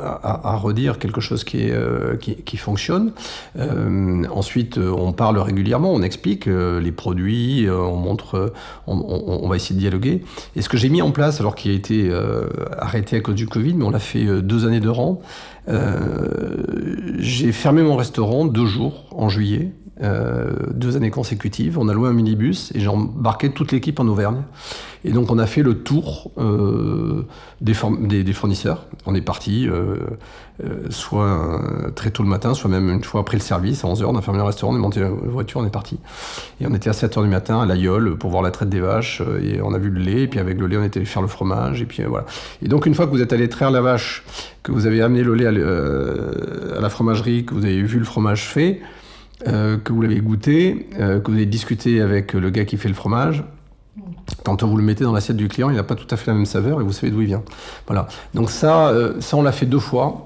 [0.00, 3.12] à- à redire quelque chose qui, est, euh, qui, qui fonctionne.
[3.58, 8.48] Euh, ensuite, euh, on parle régulièrement, on explique euh, les produits, euh, on montre, euh,
[8.86, 10.24] on, on- on va essayer de dialoguer.
[10.56, 12.10] Et ce que j'ai mis en place, alors qu'il a été
[12.78, 15.20] arrêté à cause du Covid, mais on l'a fait deux années de rang,
[17.18, 19.72] j'ai fermé mon restaurant deux jours en juillet,
[20.02, 21.78] euh, deux années consécutives.
[21.78, 24.42] On a loué un minibus et j'ai embarqué toute l'équipe en Auvergne.
[25.04, 27.22] Et donc on a fait le tour euh,
[27.60, 28.86] des, des- des fournisseurs.
[29.06, 29.96] On est parti euh,
[30.64, 33.88] euh, soit euh, très tôt le matin, soit même une fois après le service, à
[33.88, 35.98] 11h, on a fermé le restaurant, on est monté la voiture, on est parti.
[36.60, 39.22] Et on était à 7h du matin à l'Aïole pour voir la traite des vaches,
[39.24, 41.06] euh, et on a vu le lait, et puis avec le lait on était allé
[41.06, 42.26] faire le fromage, et puis voilà.
[42.60, 44.24] Et donc une fois que vous êtes allé traire la vache,
[44.64, 48.04] que vous avez amené le lait à, à la fromagerie, que vous avez vu le
[48.04, 48.80] fromage fait,
[49.46, 52.88] euh, que vous l'avez goûté, euh, que vous avez discuté avec le gars qui fait
[52.88, 53.44] le fromage,
[54.44, 56.34] quand vous le mettez dans l'assiette du client, il n'a pas tout à fait la
[56.34, 57.42] même saveur et vous savez d'où il vient.
[57.86, 58.08] Voilà.
[58.34, 60.24] Donc ça, euh, ça on l'a fait deux fois.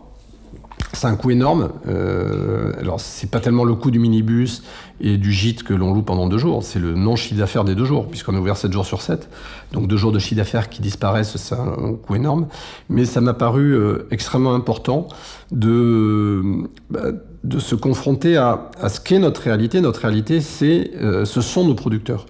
[0.92, 1.70] C'est un coût énorme.
[1.88, 4.62] Euh, alors c'est pas tellement le coût du minibus
[5.00, 7.74] et du gîte que l'on loue pendant deux jours, c'est le non chiffre d'affaires des
[7.74, 9.28] deux jours, puisqu'on est ouvert 7 jours sur 7.
[9.72, 12.46] Donc deux jours de chiffre d'affaires qui disparaissent, c'est un coût énorme.
[12.88, 15.08] Mais ça m'a paru euh, extrêmement important
[15.50, 16.42] de,
[16.90, 17.00] bah,
[17.44, 19.80] de se confronter à, à ce qu'est notre réalité.
[19.80, 22.26] Notre réalité, c'est, euh, ce sont nos producteurs.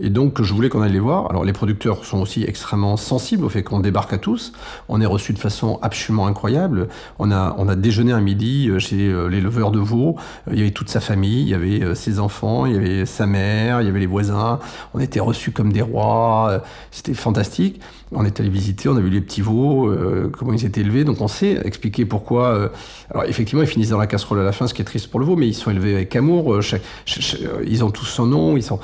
[0.00, 1.30] Et donc, je voulais qu'on aille les voir.
[1.30, 4.52] Alors, les producteurs sont aussi extrêmement sensibles au fait qu'on débarque à tous.
[4.88, 6.88] On est reçus de façon absolument incroyable.
[7.20, 10.16] On a, on a déjeuné un midi euh, chez euh, l'éleveur de veaux.
[10.48, 13.06] Euh, Il y avait toute sa famille, il y avait ses enfants, il y avait
[13.06, 14.58] sa mère, il y avait les voisins.
[14.94, 16.62] On était reçus comme des rois.
[16.90, 17.80] C'était fantastique.
[18.12, 21.04] On est allé visiter, on a vu les petits veaux, euh, comment ils étaient élevés.
[21.04, 22.48] Donc, on sait expliquer pourquoi.
[22.48, 22.68] euh,
[23.10, 25.20] alors, effectivement, ils finissent dans la casserole à la fin, ce qui est triste pour
[25.20, 26.54] le veau, mais ils sont élevés avec amour.
[26.54, 28.56] euh, chaque- chaque- chaque- ils ont tous son nom.
[28.56, 28.78] Ils sont,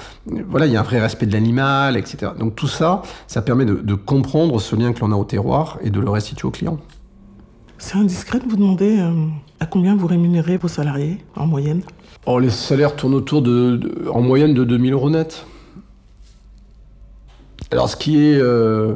[0.48, 2.32] voilà, il y a un vrai respect de l'animal, etc.
[2.38, 5.78] Donc tout ça, ça permet de, de comprendre ce lien que l'on a au terroir
[5.82, 6.78] et de le restituer au client.
[7.78, 9.12] C'est indiscret de vous demander euh,
[9.58, 11.82] à combien vous rémunérez vos salariés en moyenne?
[12.26, 15.46] Oh, les salaires tournent autour de, de- en moyenne de 2000 euros net.
[17.72, 18.94] Alors ce qui est euh,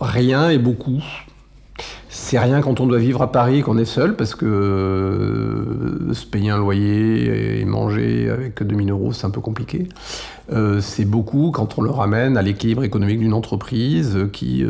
[0.00, 1.02] rien et beaucoup,
[2.10, 6.26] c'est rien quand on doit vivre à Paris, qu'on est seul, parce que euh, se
[6.26, 9.88] payer un loyer et manger avec 2000 euros, c'est un peu compliqué.
[10.52, 14.62] Euh, c'est beaucoup quand on le ramène à l'équilibre économique d'une entreprise qui,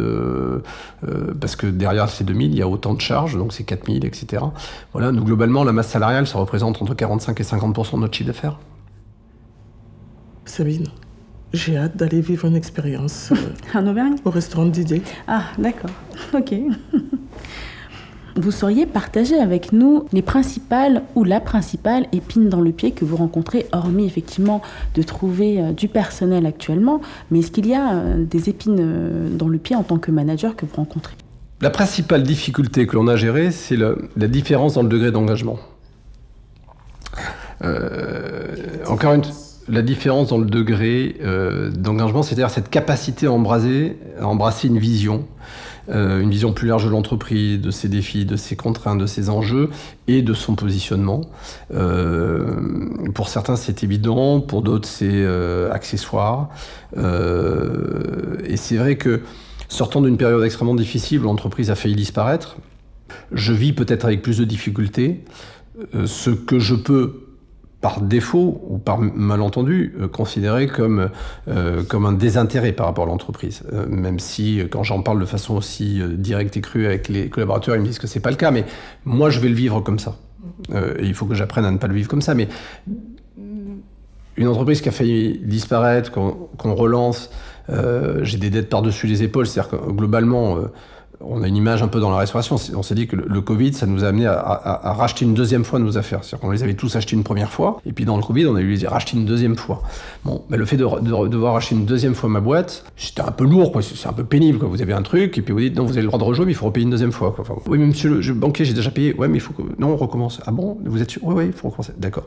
[1.40, 4.44] parce que derrière ces 2000, il y a autant de charges, donc c'est 4000, etc.
[4.92, 8.28] Voilà, nous globalement, la masse salariale, ça représente entre 45 et 50% de notre chiffre
[8.28, 8.60] d'affaires.
[10.44, 10.86] Sabine,
[11.52, 13.36] j'ai hâte d'aller vivre une expérience euh,
[13.78, 14.14] En Auvergne?
[14.24, 15.02] au restaurant de Didier.
[15.26, 15.90] Ah, d'accord.
[16.34, 16.54] Ok.
[18.36, 23.04] Vous sauriez partager avec nous les principales ou la principale épine dans le pied que
[23.04, 24.62] vous rencontrez, hormis effectivement
[24.94, 29.28] de trouver euh, du personnel actuellement, mais est-ce qu'il y a euh, des épines euh,
[29.30, 31.16] dans le pied en tant que manager que vous rencontrez?
[31.60, 35.58] La principale difficulté que l'on a gérée, c'est la différence dans le degré d'engagement.
[37.62, 38.54] Euh,
[38.86, 39.22] encore une
[39.70, 44.78] la différence dans le degré euh, d'engagement, c'est-à-dire cette capacité à embrasser, à embrasser une
[44.78, 45.26] vision,
[45.88, 49.30] euh, une vision plus large de l'entreprise, de ses défis, de ses contraintes, de ses
[49.30, 49.70] enjeux
[50.08, 51.22] et de son positionnement.
[51.72, 52.56] Euh,
[53.14, 55.24] pour certains, c'est évident, pour d'autres, c'est
[55.70, 56.48] accessoire.
[56.96, 59.22] Et c'est vrai que
[59.68, 62.56] sortant d'une période extrêmement difficile où l'entreprise a failli disparaître,
[63.32, 65.24] je vis peut-être avec plus de difficultés
[66.04, 67.29] ce que je peux
[67.80, 71.08] par défaut ou par malentendu, euh, considérer comme,
[71.48, 73.62] euh, comme un désintérêt par rapport à l'entreprise.
[73.72, 77.76] Euh, même si, quand j'en parle de façon aussi directe et crue avec les collaborateurs,
[77.76, 78.64] ils me disent que c'est pas le cas, mais
[79.04, 80.16] moi, je vais le vivre comme ça.
[80.74, 82.34] Euh, et il faut que j'apprenne à ne pas le vivre comme ça.
[82.34, 82.48] Mais
[84.36, 87.30] une entreprise qui a failli disparaître, qu'on relance,
[88.22, 90.58] j'ai des dettes par-dessus les épaules, c'est-à-dire que globalement,
[91.20, 92.56] on a une image un peu dans la restauration.
[92.74, 95.78] On s'est dit que le, Covid, ça nous a amené à, racheter une deuxième fois
[95.78, 96.24] nos affaires.
[96.24, 98.56] C'est-à-dire qu'on les avait tous achetés une première fois, et puis dans le Covid, on
[98.56, 99.82] a eu les racheter une deuxième fois.
[100.24, 100.86] Bon, le fait de,
[101.28, 103.82] devoir acheter une deuxième fois ma boîte, c'était un peu lourd, quoi.
[103.82, 104.68] C'est un peu pénible, quoi.
[104.68, 106.46] Vous avez un truc, et puis vous dites, non, vous avez le droit de rejouer,
[106.46, 107.44] mais il faut repayer une deuxième fois, quoi.
[107.66, 109.14] oui, mais monsieur le banquier, j'ai déjà payé.
[109.14, 109.62] Ouais, mais il faut que.
[109.78, 110.40] Non, on recommence.
[110.46, 110.78] Ah bon?
[110.84, 111.22] Vous êtes sûr?
[111.24, 111.92] Oui, oui, il faut recommencer.
[111.98, 112.24] D'accord.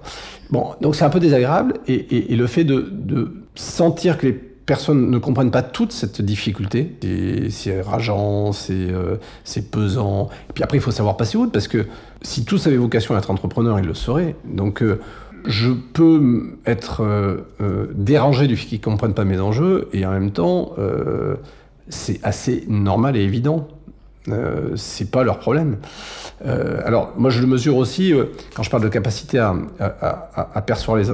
[0.51, 5.17] Bon, donc c'est un peu désagréable, et, le fait de sentir que les personnes ne
[5.17, 6.95] comprennent pas toute cette difficulté.
[7.49, 10.29] C'est rageant, euh, c'est pesant.
[10.49, 11.85] Et puis après, il faut savoir passer outre, parce que
[12.21, 14.35] si tous avaient vocation à être entrepreneurs, ils le seraient.
[14.45, 14.99] Donc, euh,
[15.45, 20.11] je peux être euh, dérangé du fait qu'ils ne comprennent pas mes enjeux, et en
[20.11, 20.73] même temps,
[21.89, 23.67] c'est assez normal et évident.
[24.75, 25.77] c'est pas leur problème.
[26.45, 28.13] alors, moi, je le mesure aussi
[28.55, 31.09] quand je parle de capacité à, à percevoir les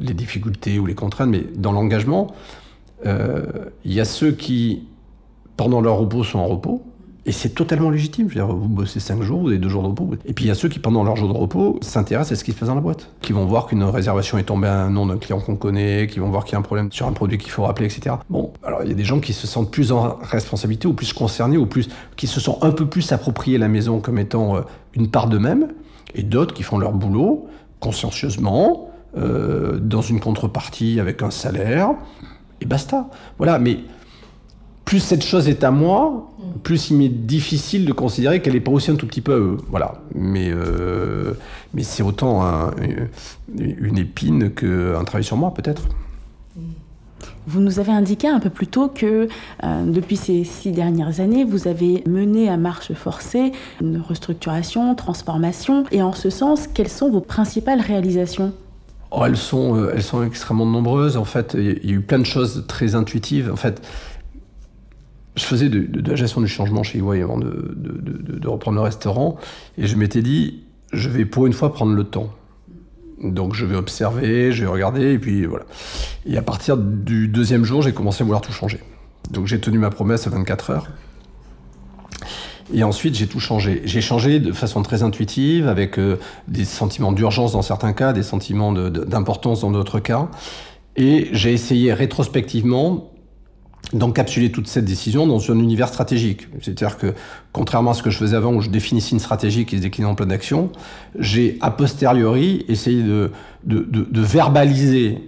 [0.00, 2.34] les difficultés ou les contraintes, mais dans l'engagement,
[3.06, 3.44] euh,
[3.84, 4.88] il y a ceux qui,
[5.56, 6.82] pendant leur repos, sont en repos,
[7.26, 8.28] et c'est totalement légitime.
[8.30, 10.10] Je veux dire, vous bossez 5 jours, vous avez 2 jours de repos.
[10.24, 12.44] Et puis il y a ceux qui, pendant leur jour de repos, s'intéressent à ce
[12.44, 13.10] qui se passe dans la boîte.
[13.20, 16.18] Qui vont voir qu'une réservation est tombée à un nom d'un client qu'on connaît, qui
[16.18, 18.16] vont voir qu'il y a un problème sur un produit qu'il faut rappeler, etc.
[18.30, 21.12] Bon, alors il y a des gens qui se sentent plus en responsabilité, ou plus
[21.12, 24.60] concernés, ou plus, qui se sont un peu plus appropriés la maison comme étant euh,
[24.94, 25.68] une part d'eux-mêmes,
[26.14, 27.46] et d'autres qui font leur boulot
[27.80, 31.90] consciencieusement, euh, dans une contrepartie avec un salaire,
[32.60, 33.08] et basta.
[33.38, 33.78] Voilà, mais
[34.84, 36.30] plus cette chose est à moi,
[36.62, 39.38] plus il m'est difficile de considérer qu'elle n'est pas aussi un tout petit peu à
[39.38, 39.56] eux.
[39.68, 39.94] Voilà.
[40.14, 41.34] Mais, euh,
[41.74, 42.42] mais c'est autant
[43.56, 45.82] une épine qu'un travail sur moi, peut-être.
[47.46, 49.28] Vous nous avez indiqué un peu plus tôt que
[49.64, 55.84] euh, depuis ces six dernières années, vous avez mené à marche forcée une restructuration, transformation.
[55.90, 58.52] Et en ce sens, quelles sont vos principales réalisations?
[59.10, 61.16] Oh, elles, sont, euh, elles sont extrêmement nombreuses.
[61.16, 63.50] En fait, il y a eu plein de choses très intuitives.
[63.52, 63.82] En fait,
[65.36, 69.36] je faisais de, la gestion du changement chez EY avant de, de, reprendre le restaurant.
[69.78, 72.30] Et je m'étais dit, je vais pour une fois prendre le temps.
[73.22, 75.66] Donc je vais observer, je vais regarder, et puis voilà.
[76.24, 78.80] Et à partir du deuxième jour, j'ai commencé à vouloir tout changer.
[79.30, 80.88] Donc j'ai tenu ma promesse à 24 heures.
[82.72, 83.82] Et ensuite, j'ai tout changé.
[83.84, 86.18] J'ai changé de façon très intuitive, avec euh,
[86.48, 90.28] des sentiments d'urgence dans certains cas, des sentiments d'importance dans d'autres cas.
[90.96, 93.10] Et j'ai essayé rétrospectivement
[93.92, 96.48] d'encapsuler toute cette décision dans un univers stratégique.
[96.60, 97.14] C'est-à-dire que,
[97.52, 100.08] contrairement à ce que je faisais avant, où je définissais une stratégie qui se déclinait
[100.08, 100.70] en plan d'action,
[101.18, 103.32] j'ai a posteriori essayé de,
[103.64, 105.18] de, de verbaliser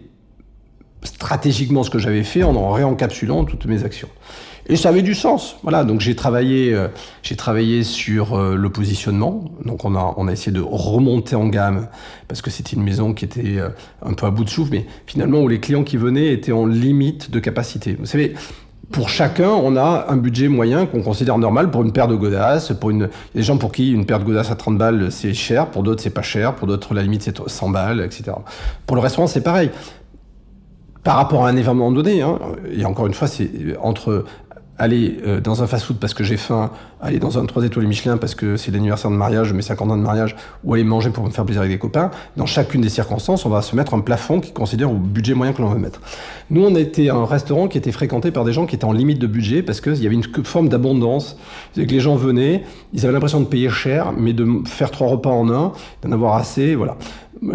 [1.02, 4.08] stratégiquement ce que j'avais fait en en réencapsulant toutes mes actions.
[4.66, 5.56] Et ça avait du sens.
[5.62, 6.88] Voilà, donc j'ai travaillé, euh,
[7.36, 9.44] travaillé sur euh, le positionnement.
[9.64, 11.88] Donc on a, on a essayé de remonter en gamme
[12.28, 13.70] parce que c'était une maison qui était euh,
[14.04, 16.66] un peu à bout de souffle, mais finalement où les clients qui venaient étaient en
[16.66, 17.96] limite de capacité.
[17.98, 18.34] Vous savez,
[18.92, 22.72] pour chacun, on a un budget moyen qu'on considère normal pour une paire de godasses.
[22.78, 23.08] Pour une...
[23.34, 25.32] Il y a des gens pour qui une paire de godasses à 30 balles, c'est
[25.34, 25.66] cher.
[25.68, 26.54] Pour d'autres, c'est pas cher.
[26.54, 28.32] Pour d'autres, la limite, c'est 100 balles, etc.
[28.86, 29.70] Pour le restaurant, c'est pareil.
[31.04, 32.38] Par rapport à un événement donné, hein,
[32.70, 33.50] et encore une fois, c'est
[33.80, 34.24] entre
[34.78, 36.70] aller euh, dans un fast-food parce que j'ai faim,
[37.00, 39.90] aller dans un 3 étoiles Michelin parce que c'est l'anniversaire de mariage, je mets 50
[39.90, 42.80] ans de mariage, ou aller manger pour me faire plaisir avec des copains, dans chacune
[42.80, 45.68] des circonstances, on va se mettre un plafond qui considère au budget moyen que l'on
[45.68, 46.00] veut mettre.
[46.50, 49.18] Nous, on était un restaurant qui était fréquenté par des gens qui étaient en limite
[49.18, 51.36] de budget parce qu'il y avait une forme d'abondance,
[51.74, 55.30] que les gens venaient, ils avaient l'impression de payer cher, mais de faire trois repas
[55.30, 56.96] en un, d'en avoir assez, voilà.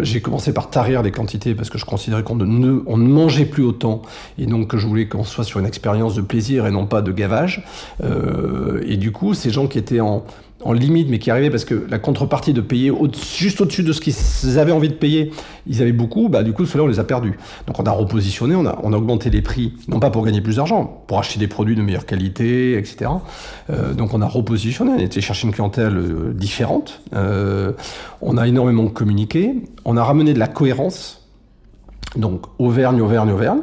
[0.00, 4.02] J'ai commencé par tarir les quantités parce que je considérais qu'on ne, mangeait plus autant
[4.38, 7.10] et donc je voulais qu'on soit sur une expérience de plaisir et non pas de
[7.10, 7.64] gavage.
[8.04, 10.24] Euh, et du coup, ces gens qui étaient en,
[10.64, 12.92] en limite, mais qui arrivaient parce que la contrepartie de payer
[13.36, 15.30] juste au-dessus de ce qu'ils avaient envie de payer,
[15.66, 17.38] ils avaient beaucoup, bah, du coup, cela on les a perdus.
[17.66, 20.40] Donc on a repositionné, on a, on a augmenté les prix, non pas pour gagner
[20.40, 23.10] plus d'argent, pour acheter des produits de meilleure qualité, etc.
[23.70, 27.72] Euh, donc on a repositionné, on a été chercher une clientèle euh, différente, euh,
[28.20, 29.54] on a énormément communiqué,
[29.84, 31.17] on a ramené de la cohérence
[32.16, 33.60] donc Auvergne, Auvergne, Auvergne.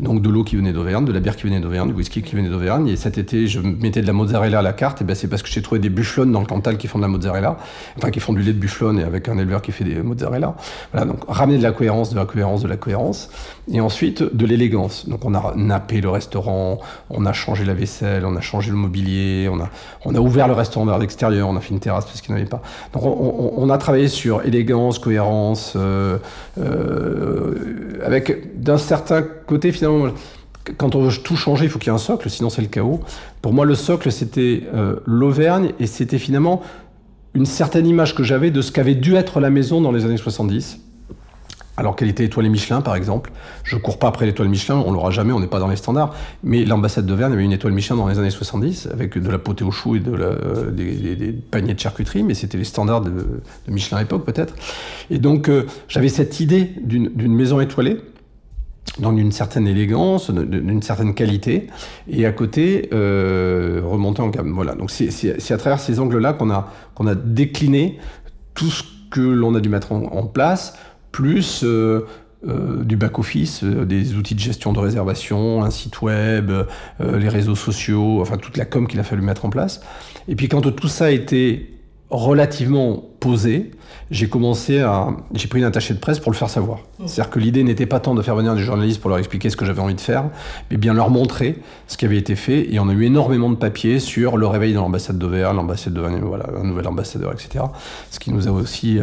[0.00, 2.36] Donc de l'eau qui venait d'Auvergne, de la bière qui venait d'Auvergne, du whisky qui
[2.36, 2.88] venait d'Auvergne.
[2.88, 5.00] Et cet été, je mettais de la mozzarella à la carte.
[5.00, 7.04] Et ben c'est parce que j'ai trouvé des bufflonnes dans le Cantal qui font de
[7.04, 7.56] la mozzarella,
[7.96, 10.56] enfin qui font du lait de bufflonne et avec un éleveur qui fait des mozzarella.
[10.92, 13.30] Voilà, donc ramener de la cohérence, de la cohérence, de la cohérence.
[13.72, 15.08] Et ensuite de l'élégance.
[15.08, 16.78] Donc on a nappé le restaurant,
[17.10, 19.70] on a changé la vaisselle, on a changé le mobilier, on a,
[20.04, 22.40] on a ouvert le restaurant vers l'extérieur, on a fait une terrasse parce qu'il n'y
[22.40, 22.62] avait pas.
[22.92, 25.72] Donc on, a travaillé sur élégance, cohérence.
[25.76, 26.18] Euh,
[26.58, 30.12] euh, avec d'un certain côté finalement
[30.78, 32.68] quand on veut tout changer, il faut qu'il y ait un socle, sinon c'est le
[32.68, 33.00] chaos.
[33.42, 36.62] Pour moi, le socle, c'était euh, l'Auvergne, et c'était finalement
[37.34, 40.16] une certaine image que j'avais de ce qu'avait dû être la maison dans les années
[40.16, 40.80] 70.
[41.76, 43.30] Alors quelle était l'étoile Michelin, par exemple
[43.62, 46.14] Je cours pas après l'étoile Michelin, on l'aura jamais, on n'est pas dans les standards.
[46.42, 49.64] Mais l'ambassade d'Auvergne avait une étoile Michelin dans les années 70, avec de la potée
[49.64, 53.98] au chou et de la, des, paniers de charcuterie, mais c'était les standards de, Michelin
[53.98, 54.54] à l'époque, peut-être.
[55.10, 57.98] Et donc, euh, j'avais cette idée d'une maison étoilée,
[58.98, 61.66] donc d'une certaine élégance, d'une certaine qualité,
[62.08, 64.52] et à côté, euh, remonter en gamme.
[64.52, 67.98] Voilà, donc c'est à travers ces angles-là qu'on a, qu'on a décliné
[68.54, 70.74] tout ce que l'on a dû mettre en place
[71.16, 72.06] plus euh,
[72.46, 76.52] euh, du back-office, euh, des outils de gestion de réservation, un site web,
[77.00, 79.80] les réseaux sociaux, enfin toute la com qu'il a fallu mettre en place.
[80.28, 81.72] Et puis quand tout ça a été
[82.10, 83.70] relativement posé,
[84.10, 85.08] j'ai commencé à.
[85.32, 86.80] J'ai pris une attachée de presse pour le faire savoir.
[86.98, 87.06] Mmh.
[87.06, 89.56] C'est-à-dire que l'idée n'était pas tant de faire venir des journalistes pour leur expliquer ce
[89.56, 90.24] que j'avais envie de faire,
[90.70, 91.56] mais bien leur montrer
[91.86, 92.70] ce qui avait été fait.
[92.70, 96.00] Et on a eu énormément de papiers sur le réveil dans l'ambassade d'Auvergne, l'ambassade de
[96.00, 97.64] voilà, un nouvel ambassadeur, etc.
[98.10, 99.00] Ce qui nous a aussi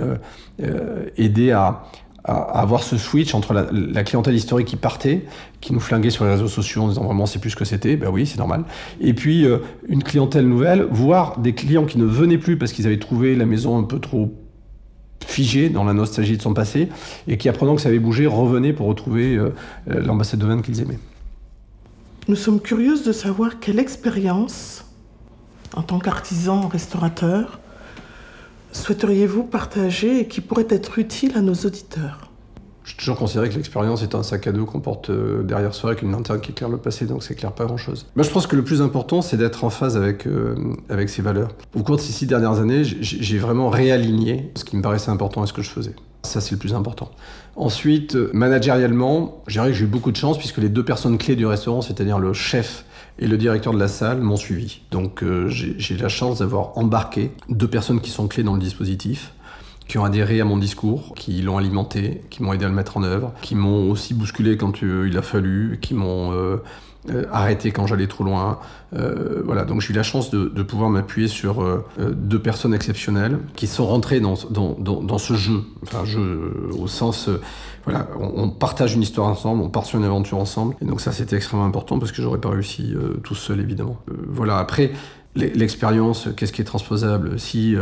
[1.18, 1.84] aidé à,
[2.24, 5.26] à, avoir ce switch entre la, clientèle historique qui partait,
[5.62, 7.96] qui nous flinguait sur les réseaux sociaux en disant vraiment c'est plus ce que c'était,
[7.96, 8.64] ben oui c'est normal,
[9.02, 12.88] et puis euh, une clientèle nouvelle, voire des clients qui ne venaient plus parce qu'ils
[12.88, 14.34] avaient trouvé la maison un peu trop
[15.26, 16.90] figée dans la nostalgie de son passé,
[17.28, 19.54] et qui apprenant que ça avait bougé, revenaient pour retrouver euh,
[19.90, 21.00] euh, l'ambassade de Vannes qu'ils aimaient.
[22.28, 24.86] Nous sommes curieuses de savoir quelle expérience,
[25.76, 27.60] en tant qu'artisan restaurateur,
[28.74, 32.30] souhaiteriez-vous partager et qui pourrait être utile à nos auditeurs?
[32.86, 35.92] J'ai toujours considéré que l'expérience est un sac à dos qu'on porte euh, derrière soi
[35.92, 38.08] avec une lanterne qui éclaire le passé, donc c'est clair pas grand-chose.
[38.18, 40.56] Moi, je pense que le plus important, c'est d'être en phase avec, euh,
[40.90, 41.52] avec ses valeurs.
[41.76, 45.46] Au cours de ces six dernières années, j'ai vraiment réaligné ce qui me paraissait important
[45.46, 45.96] et ce que je faisais.
[46.24, 47.10] Ça, c'est le plus important.
[47.56, 51.18] Ensuite, euh, managérialement, je dirais que j'ai eu beaucoup de chance puisque les deux personnes
[51.18, 52.86] clés du restaurant, c'est-à-dire le chef
[53.20, 54.82] et le directeur de la salle m'ont suivi.
[54.92, 59.34] Donc euh, j'ai la chance d'avoir embarqué deux personnes qui sont clés dans le dispositif
[59.88, 62.98] qui ont adhéré à mon discours, qui l'ont alimenté, qui m'ont aidé à le mettre
[62.98, 66.58] en œuvre, qui m'ont aussi bousculé quand euh, il a fallu, qui m'ont euh,
[67.10, 68.60] euh, arrêter quand j'allais trop loin.
[68.96, 73.40] Euh, voilà, donc j'ai eu la chance de, pouvoir m'appuyer sur euh, deux personnes exceptionnelles
[73.56, 77.30] qui sont rentrées dans, dans, dans, ce jeu, enfin jeu au sens,
[77.84, 81.12] voilà, on, partage une histoire ensemble, on part sur une aventure ensemble, et donc ça
[81.12, 82.94] c'était extrêmement important parce que j'aurais pas réussi
[83.24, 83.98] tout seul évidemment.
[84.30, 84.92] voilà, après
[85.36, 87.76] l'expérience, qu'est-ce qui est transposable Si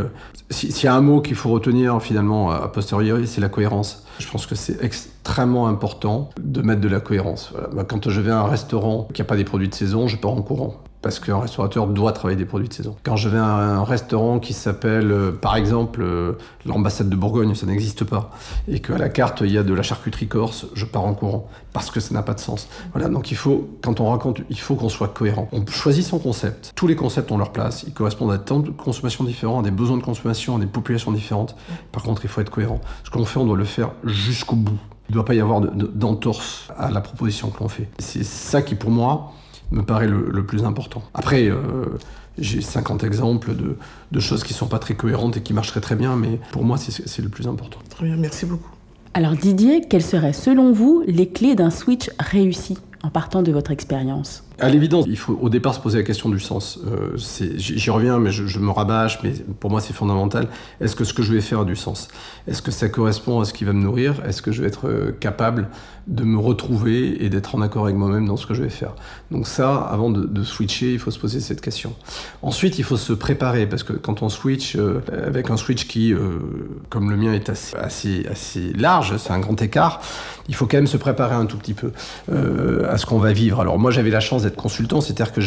[0.50, 4.04] s'il y a un mot qu'il faut retenir finalement a posteriori, c'est la cohérence.
[4.18, 7.52] Je pense que c'est extrêmement important de mettre de la cohérence.
[7.88, 10.32] Quand je vais à un restaurant qui n'a pas des produits de saison, je pars
[10.32, 12.96] en courant parce qu'un restaurateur doit travailler des produits de saison.
[13.02, 16.32] Quand je vais à un restaurant qui s'appelle, euh, par exemple, euh,
[16.64, 18.30] l'ambassade de Bourgogne, ça n'existe pas,
[18.68, 21.48] et qu'à la carte il y a de la charcuterie corse, je pars en courant
[21.72, 22.68] parce que ça n'a pas de sens.
[22.92, 25.48] Voilà, donc il faut, quand on raconte, il faut qu'on soit cohérent.
[25.52, 26.72] On choisit son concept.
[26.76, 27.84] Tous les concepts ont leur place.
[27.86, 31.12] Ils correspondent à tant de consommations différentes, à des besoins de consommation, à des populations
[31.12, 31.56] différentes.
[31.90, 32.80] Par contre, il faut être cohérent.
[33.04, 34.78] Ce qu'on fait, on doit le faire jusqu'au bout.
[35.08, 37.88] Il ne doit pas y avoir d'entorse à la proposition que l'on fait.
[37.98, 39.32] C'est ça qui, pour moi,
[39.72, 41.02] me paraît le, plus important.
[41.14, 41.98] Après, euh,
[42.38, 43.76] j'ai 50 exemples de,
[44.12, 46.64] de, choses qui ne sont pas très cohérentes et qui marcheraient très bien, mais pour
[46.64, 47.78] moi, c'est le plus important.
[47.90, 48.70] Très bien, merci beaucoup.
[49.14, 53.70] Alors Didier, quelles seraient selon vous les clés d'un switch réussi en partant de votre
[53.70, 54.42] expérience?
[54.58, 56.78] À l'évidence, il faut au départ se poser la question du sens.
[56.86, 57.16] Euh,
[57.56, 60.48] J'y reviens, mais je, me rabâche, mais pour moi c'est fondamental.
[60.80, 62.08] Est-ce que ce que je vais faire a du sens?
[62.46, 64.22] Est-ce que ça correspond à ce qui va me nourrir?
[64.26, 65.68] Est-ce que je vais être euh, capable
[66.06, 68.94] de me retrouver et d'être en accord avec moi-même dans ce que je vais faire?
[69.30, 71.94] Donc ça, avant de, switcher, il faut se poser cette question.
[72.42, 76.12] Ensuite, il faut se préparer, parce que quand on switch, euh, avec un switch qui,
[76.88, 80.00] comme le mien, est assez, assez, assez large, c'est un grand écart,
[80.48, 81.92] il faut quand même se préparer un tout petit peu
[82.28, 83.60] à ce qu'on va vivre.
[83.60, 85.40] Alors moi j'avais la chance d'être consultant, c'est-à-dire que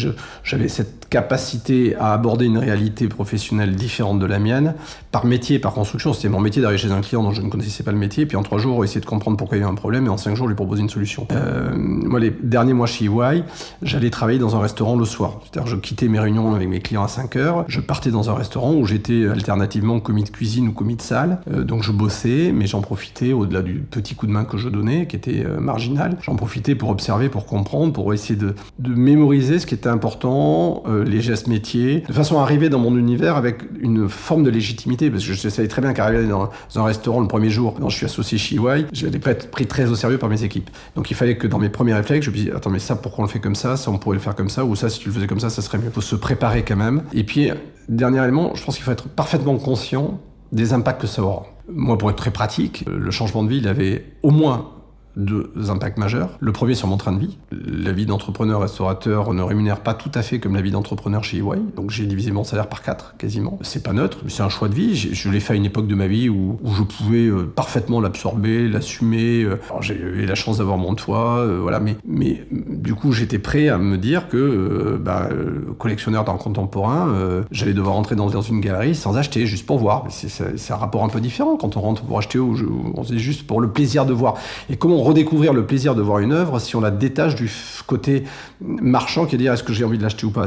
[0.44, 4.76] j'avais cette capacité à aborder une réalité professionnelle différente de la mienne,
[5.12, 6.14] par métier, par construction.
[6.14, 8.38] C'était mon métier d'arriver chez un client dont je ne connaissais pas le métier, puis
[8.38, 10.36] en trois jours, essayer de comprendre pourquoi il y avait un problème, et en cinq
[10.36, 11.28] jours, lui proposer une solution.
[11.32, 13.44] Euh, moi, les derniers mois chez EY,
[13.82, 15.40] j'allais travailler dans un restaurant le soir.
[15.44, 18.34] C'est-à-dire je quittais mes réunions avec mes clients à 5 heures, je partais dans un
[18.34, 21.40] restaurant où j'étais alternativement commis de cuisine ou commis de salle.
[21.52, 24.70] Euh, donc je bossais, mais j'en profitais, au-delà du petit coup de main que je
[24.70, 28.56] donnais, qui était euh, marginal, j'en profitais pour observer, pour comprendre, pour essayer de,
[28.86, 32.80] de mémoriser ce qui était important, euh, les gestes métiers, de façon à arriver dans
[32.80, 36.50] mon univers avec une forme de légitimité, parce que je savais très bien qu'arriver dans,
[36.76, 39.50] un restaurant le premier jour, quand je suis associé chez EY, je n'allais pas être
[39.52, 40.70] pris très au sérieux par mes équipes.
[40.96, 43.24] Donc il fallait que dans mes premiers réflexes, je me dise, attends, mais ça, pourquoi
[43.24, 43.78] on le fait comme ça?
[43.78, 45.50] Ça, on pourrait le faire comme ça, ou ça, si tu le faisais comme ça,
[45.50, 45.88] ça serait mieux.
[45.88, 47.04] Il faut se préparer quand même.
[47.14, 47.52] Et puis,
[47.90, 50.20] dernier élément, je pense qu'il faut être parfaitement conscient
[50.52, 51.46] des impacts que ça aura.
[51.68, 54.70] Moi, pour être très pratique, le changement de vie, il avait au moins
[55.16, 56.30] deux impacts majeurs.
[56.40, 57.38] Le premier sur mon train de vie.
[57.52, 61.38] La vie d'entrepreneur restaurateur ne rémunère pas tout à fait comme la vie d'entrepreneur chez
[61.38, 61.62] EY.
[61.76, 63.58] Donc j'ai divisé mon salaire par quatre quasiment.
[63.62, 64.96] C'est pas neutre, mais c'est un choix de vie.
[64.96, 68.02] Je l'ai fait à une époque de ma vie où, où je pouvais euh, parfaitement
[68.02, 69.44] l'absorber, l'assumer.
[69.44, 69.58] Euh.
[69.82, 71.80] J'ai eu la chance d'avoir mon toit, euh, voilà.
[71.80, 75.30] Mais, mais du coup, j'étais prêt à me dire que bah,
[75.78, 80.06] collectionneur d'art contemporain, j'allais devoir rentrer dans, une galerie sans acheter, juste pour voir.
[80.10, 82.56] C'est un rapport un peu différent quand on rentre pour acheter ou
[82.96, 84.36] on se juste pour le plaisir de voir.
[84.70, 87.52] Et comment redécouvrir le plaisir de voir une œuvre si on la détache du
[87.88, 88.24] côté
[88.62, 90.46] marchand qui est dire est-ce que j'ai envie de l'acheter ou pas?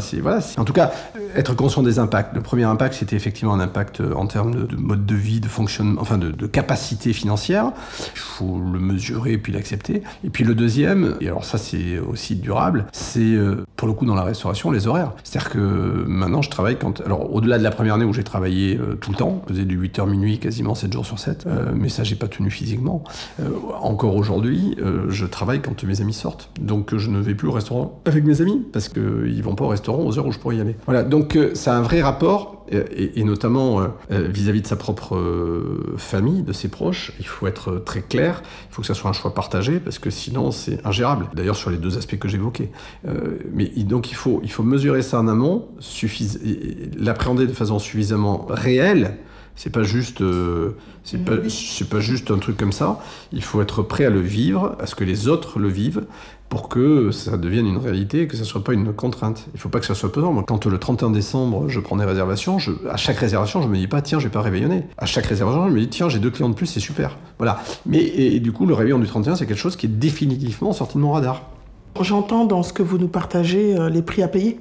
[0.57, 0.93] En tout cas,
[1.35, 2.35] être conscient des impacts.
[2.35, 6.01] Le premier impact, c'était effectivement un impact en termes de, mode de vie, de fonctionnement,
[6.01, 7.73] enfin de, capacité financière.
[8.15, 10.03] Il faut le mesurer et puis l'accepter.
[10.25, 14.07] Et puis le deuxième, et alors ça c'est aussi durable, c'est euh, pour le coup
[14.07, 15.13] dans la restauration les horaires.
[15.25, 17.01] C'est-à-dire que maintenant je travaille quand...
[17.03, 19.65] Alors au-delà de la première année où j'ai travaillé euh, tout le temps, je faisais
[19.65, 23.05] du 8h minuit quasiment 7 jours sur 7, euh, mais ça j'ai pas tenu physiquement.
[23.81, 24.48] encore aujourd'hui,
[25.09, 26.51] je travaille quand mes amis sortent.
[26.61, 29.69] Donc je ne vais plus au restaurant avec mes amis parce qu'ils vont pas au
[29.69, 30.77] restaurant aux heures où je pourrais y aller.
[30.87, 35.17] Voilà, donc ça a un vrai rapport et, notamment euh, euh, vis-à-vis de sa propre
[35.17, 39.11] euh, famille, de ses proches, il faut être très clair, il faut que ça soit
[39.11, 41.29] un choix partagé, parce que sinon c'est ingérable.
[41.35, 42.71] D'ailleurs sur les deux aspects que j'évoquais.
[43.53, 45.69] mais donc il faut, il faut mesurer ça en amont,
[46.97, 49.17] l'appréhender de façon suffisamment réelle,
[49.59, 50.23] c'est pas juste,
[51.03, 53.01] c'est pas, c'est pas juste un truc comme ça.
[53.33, 56.05] Il faut être prêt à le vivre, à ce que les autres le vivent,
[56.49, 59.47] pour que ça devienne une réalité et que ça ne soit pas une contrainte.
[59.49, 60.33] Il ne faut pas que ça soit pesant.
[60.33, 63.77] Moi, quand le 31 décembre, je prends des réservations, je, à chaque réservation, je me
[63.77, 64.85] dis pas, tiens, je vais pas réveillonner.
[64.97, 67.17] À chaque réservation, je me dis, tiens, j'ai deux clients de plus, c'est super.
[67.39, 67.61] Voilà.
[67.85, 70.97] Mais et, du coup, le réveillon du 31, c'est quelque chose qui est définitivement sorti
[70.97, 71.51] de mon radar.
[72.01, 74.61] J'entends dans ce que vous nous partagez euh, les prix à payer.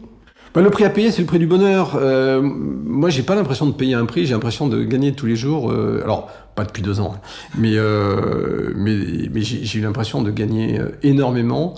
[0.53, 1.95] Bah, le prix à payer, c'est le prix du bonheur.
[1.95, 5.35] Euh, moi, j'ai pas l'impression de payer un prix, j'ai l'impression de gagner tous les
[5.35, 5.71] jours.
[5.71, 7.19] Euh, alors, pas depuis deux ans, hein.
[7.57, 8.95] mais, euh, mais,
[9.31, 11.75] mais j'ai eu l'impression de gagner euh, énormément.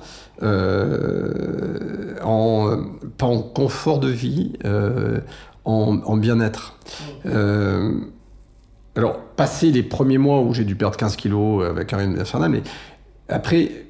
[2.21, 2.77] En,
[3.17, 4.53] pas en confort de vie,
[5.65, 6.77] en, en bien-être.
[8.95, 12.51] alors, passer les premiers mois où j'ai dû perdre 15 kilos avec un rythme infernal,
[12.51, 12.63] mais
[13.27, 13.88] après,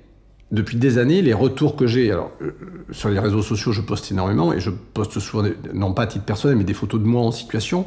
[0.52, 2.52] depuis des années, les retours que j'ai, alors euh,
[2.92, 6.26] sur les réseaux sociaux, je poste énormément et je poste souvent, non pas à titre
[6.26, 7.86] personnel, mais des photos de moi en situation.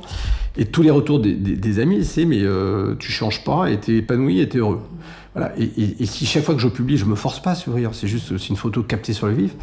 [0.57, 4.41] Et tous les retours des, amis, c'est mais euh, tu changes pas, et t'es épanoui,
[4.41, 4.81] et t'es heureux.
[5.35, 5.53] Voilà.
[5.59, 8.39] Et, si chaque fois que je publie, je me force pas à sourire, c'est juste
[8.39, 9.55] c'est une photo captée sur le vif.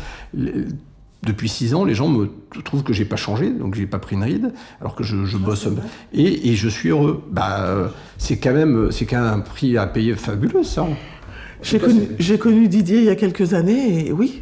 [1.23, 2.29] depuis six ans, les gens me
[2.65, 5.69] trouvent que j'ai pas changé, donc j'ai pas pris une ride, alors que je, bosse
[6.11, 7.23] et, et, je suis heureux.
[7.31, 7.87] Bah, euh,
[8.17, 10.85] c'est quand même, c'est quand même un prix à payer fabuleux, ça.
[11.61, 14.41] J'ai connu, Didier il y a quelques années et oui,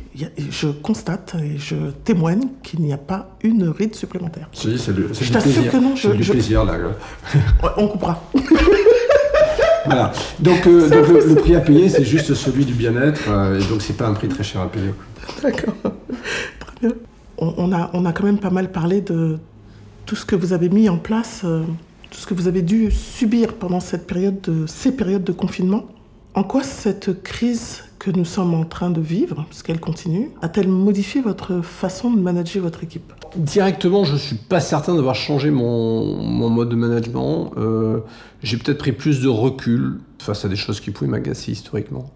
[0.51, 4.49] je constate et je témoigne qu'il n'y a pas une ride supplémentaire.
[4.53, 5.95] Si, c'est du, je t'assure que non.
[5.95, 6.78] C'est du plaisir là.
[7.78, 8.24] on coupera.
[9.86, 10.11] voilà.
[10.39, 10.89] Donc, euh,
[11.28, 14.13] le, prix à payer, c'est juste celui du bien-être euh, et donc c'est pas un
[14.13, 14.93] prix très cher à payer.
[15.41, 15.74] D'accord.
[15.84, 16.91] Très bien.
[17.39, 19.38] On, a, on a quand même pas mal parlé de
[20.05, 21.63] tout ce que vous avez mis en place, euh,
[22.09, 25.86] tout ce que vous avez dû subir pendant cette période de, ces périodes de confinement.
[26.38, 31.20] En quoi cette crise que nous sommes en train de vivre, puisqu'elle continue, a-t-elle modifié
[31.20, 33.12] votre façon de manager votre équipe?
[33.36, 36.16] Directement, je ne suis pas certain d'avoir changé mon,
[36.52, 37.54] mode de management.
[37.58, 38.02] Euh,
[38.44, 42.12] j'ai peut-être pris plus de recul face à des choses qui pouvaient m'agacer historiquement.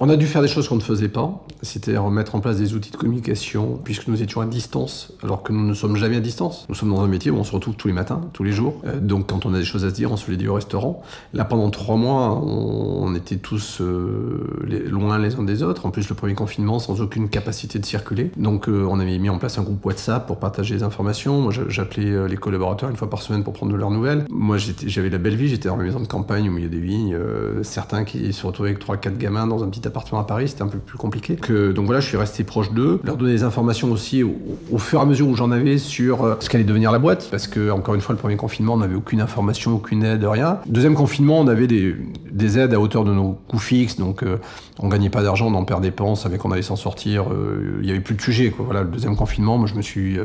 [0.00, 2.74] On a dû faire des choses qu'on ne faisait pas, c'était remettre en place des
[2.74, 6.20] outils de communication, puisque nous étions à distance, alors que nous ne sommes jamais à
[6.20, 6.66] distance.
[6.68, 8.80] Nous sommes dans un métier où on se retrouve tous les matins, tous les jours.
[8.86, 10.54] Euh, donc quand on a des choses à se dire, on se les dit au
[10.54, 11.02] restaurant.
[11.34, 15.84] Là, pendant trois mois, on, était tous euh, loin les uns des autres.
[15.84, 18.30] En plus, le premier confinement, sans aucune capacité de circuler.
[18.36, 21.40] Donc euh, on avait mis en place un groupe WhatsApp pour partager les informations.
[21.40, 24.26] Moi, j'appelais les collaborateurs une fois par semaine pour prendre de leurs nouvelles.
[24.30, 27.18] Moi, j'avais la belle vie, j'étais dans ma maison de campagne au milieu des vignes.
[27.62, 30.62] certains qui se retrouvaient avec trois, quatre gamins dans un petit appartement à Paris, c'était
[30.62, 31.36] un peu plus compliqué.
[31.74, 35.02] Donc voilà, je suis resté proche d'eux, leur donner des informations aussi au, fur et
[35.02, 37.94] à mesure où j'en avais sur euh, ce qu'allait devenir la boîte, parce que encore
[37.94, 40.58] une fois, le premier confinement, on n'avait aucune information, aucune aide, rien.
[40.66, 41.96] Deuxième confinement, on avait des,
[42.30, 44.38] des aides à hauteur de nos coûts fixes, donc euh,
[44.78, 47.88] on gagnait pas d'argent, on en perd dépenses, avec on allait s'en sortir, euh, il
[47.88, 48.52] y avait plus de sujet.
[48.58, 50.18] Voilà, le deuxième confinement, moi je me suis,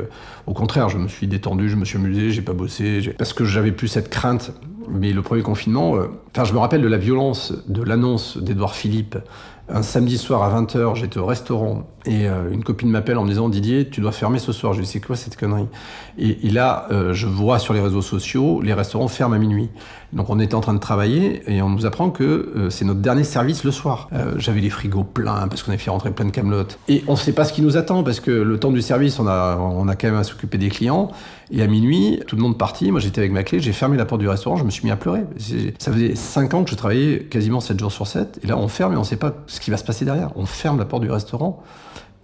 [0.46, 3.44] au contraire, je me suis détendu, je me suis amusé, j'ai pas bossé, parce que
[3.44, 4.52] j'avais plus cette crainte
[4.88, 5.96] mais le premier confinement,
[6.30, 9.16] enfin, je me rappelle de la violence de l'annonce d'Edouard Philippe
[9.68, 13.28] un samedi soir à 20h, j'étais au restaurant et euh, une copine m'appelle en me
[13.28, 14.74] disant Didier, tu dois fermer ce soir.
[14.74, 15.66] Je lui dis c'est quoi cette connerie?
[16.18, 19.70] Et, là, euh, je vois sur les réseaux sociaux, les restaurants ferment à minuit.
[20.12, 23.00] Donc on était en train de travailler et on nous apprend que euh, c'est notre
[23.00, 24.08] dernier service le soir.
[24.36, 26.78] J'avais les frigos pleins parce qu'on avait fait rentrer plein de camelotes.
[26.88, 29.18] Et on ne sait pas ce qui nous attend parce que le temps du service,
[29.18, 31.10] on a, on a quand même à s'occuper des clients.
[31.50, 32.90] Et à minuit, tout le monde parti.
[32.90, 34.90] Moi, j'étais avec ma clé, j'ai fermé la porte du restaurant, je me suis mis
[34.90, 35.24] à pleurer.
[35.78, 38.40] Ça faisait 5 ans que je travaillais quasiment 7 jours sur 7.
[38.42, 40.30] Et là, on ferme et on ne sait pas ce qui va se passer derrière.
[40.36, 41.62] On ferme la porte du restaurant.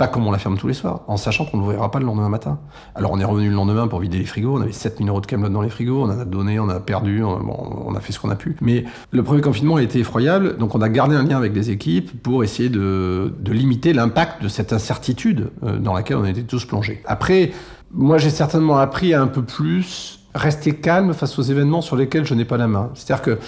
[0.01, 2.07] Pas comme on la ferme tous les soirs, en sachant qu'on ne l'ouvrira pas le
[2.07, 2.59] lendemain matin.
[2.95, 5.27] Alors on est revenu le lendemain pour vider les frigos, on avait 7000 euros de
[5.27, 8.19] camelote dans les frigos, on en a donné, on a perdu, on, a fait ce
[8.19, 8.57] qu'on a pu.
[8.63, 11.71] Mais le premier confinement a été effroyable, donc on a gardé un lien avec des
[11.71, 16.45] équipes pour essayer de, de limiter l'impact de cette incertitude euh, dans laquelle on était
[16.45, 17.03] tous plongés.
[17.05, 17.53] Après,
[17.93, 22.25] moi j'ai certainement appris à un peu plus rester calme face aux événements sur lesquels
[22.25, 22.91] je n'ai pas la main.
[22.95, 23.39] C'est-à-dire que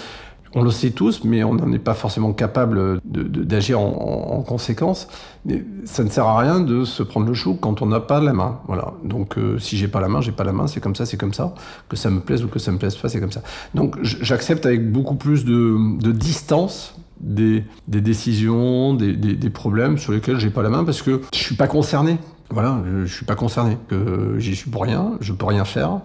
[0.55, 5.07] on le sait tous, mais on n'en est pas forcément capable d'agir en, conséquence.
[5.45, 8.21] Mais ça ne sert à rien de se prendre le chou quand on n'a pas
[8.21, 8.59] la main.
[8.67, 8.93] Voilà.
[9.03, 10.67] Donc, euh, si j'ai pas la main, j'ai pas la main.
[10.67, 11.53] C'est comme ça, c'est comme ça.
[11.89, 13.41] Que ça me plaise ou que ça me plaise pas, c'est comme ça.
[13.73, 20.61] Donc, j'accepte avec beaucoup plus de, distance des, décisions, des, problèmes sur lesquels j'ai pas
[20.61, 22.17] la main parce que je suis pas concerné.
[22.49, 23.77] Voilà, je, je suis pas concerné.
[23.87, 26.01] Que j'y suis pour rien, je peux rien faire.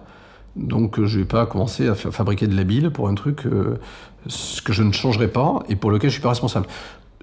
[0.58, 3.78] Donc je vais pas commencer à fabriquer de la bile pour un truc euh,
[4.64, 6.66] que je ne changerai pas et pour lequel je suis pas responsable.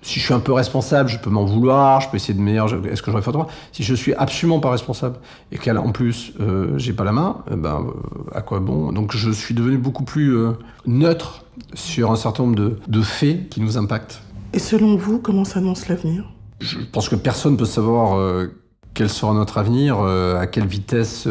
[0.06, 2.68] Si je suis un peu responsable, je peux m'en vouloir, je peux essayer de meilleur.
[2.86, 3.48] Est-ce que j'aurais fait autrement?
[3.72, 5.18] Si je suis absolument pas responsable
[5.52, 8.92] et qu'en plus euh, j'ai pas la main, eh ben euh, à quoi bon?
[8.92, 10.52] Donc je suis devenu beaucoup plus euh,
[10.86, 14.22] neutre sur un certain nombre de, de, faits qui nous impactent.
[14.54, 16.32] Et selon vous, comment s'annonce l'avenir?
[16.60, 18.46] Je pense que personne ne peut savoir
[18.94, 21.28] quel sera notre avenir, à quelle vitesse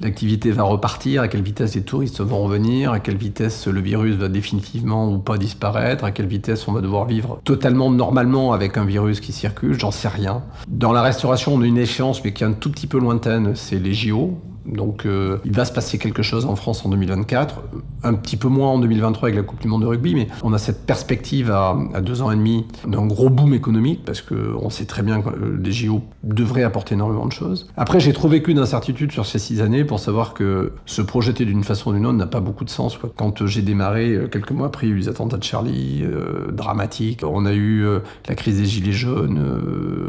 [0.00, 4.16] l'activité va repartir, à quelle vitesse les touristes vont revenir, à quelle vitesse le virus
[4.16, 8.76] va définitivement ou pas disparaître, à quelle vitesse on va devoir vivre totalement normalement avec
[8.76, 10.42] un virus qui circule, j'en sais rien.
[10.68, 13.54] Dans la restauration, on a une échéance mais qui est un tout petit peu lointaine,
[13.54, 14.38] c'est les JO.
[14.72, 17.62] Donc euh, il va se passer quelque chose en France en 2024,
[18.02, 20.52] un petit peu moins en 2023 avec la Coupe du Monde de rugby, mais on
[20.52, 24.84] a cette perspective à, deux ans et demi d'un gros boom économique, parce qu'on sait
[24.84, 25.30] très bien que
[25.62, 27.68] les JO devraient apporter énormément de choses.
[27.76, 31.64] Après, j'ai trop vécu d'incertitude sur ces six années pour savoir que se projeter d'une
[31.64, 32.98] façon ou d'une autre n'a pas beaucoup de sens.
[33.16, 37.22] Quand j'ai démarré, euh, quelques mois après, les attentats de Charlie, euh, dramatiques.
[37.24, 37.84] On a eu
[38.28, 39.38] la crise des Gilets jaunes.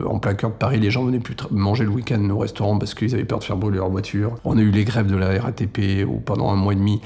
[0.05, 2.93] en plein cœur de Paris, les gens venaient plus manger le week-end au restaurant parce
[2.93, 4.35] qu'ils avaient peur de faire brûler leur voiture.
[4.51, 6.99] On a eu les grèves de la RATP pendant un mois et demi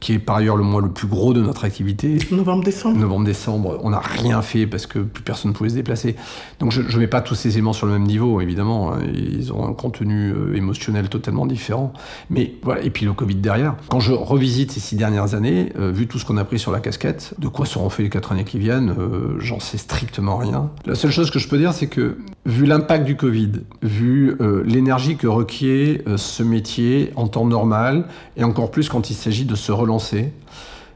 [0.00, 2.18] qui est par ailleurs le mois le plus gros de notre activité.
[2.30, 2.98] Novembre-décembre.
[2.98, 6.14] Novembre-décembre, on n'a rien fait parce que plus personne ne pouvait se déplacer.
[6.60, 8.92] Donc je ne mets pas tous ces éléments sur le même niveau, évidemment.
[8.92, 8.98] Hein.
[9.14, 11.92] Ils ont un contenu euh, émotionnel totalement différent.
[12.30, 13.76] Mais voilà, et puis le Covid derrière.
[13.88, 16.70] Quand je revisite ces six dernières années, euh, vu tout ce qu'on a pris sur
[16.70, 20.36] la casquette, de quoi seront faits les quatre années qui viennent, euh, j'en sais strictement
[20.36, 20.70] rien.
[20.86, 23.52] La seule chose que je peux dire, c'est que vu l'impact du Covid,
[23.82, 28.06] vu l'énergie que requiert ce métier en temps normal,
[28.36, 30.30] et encore plus quand il s'agit de se relancer.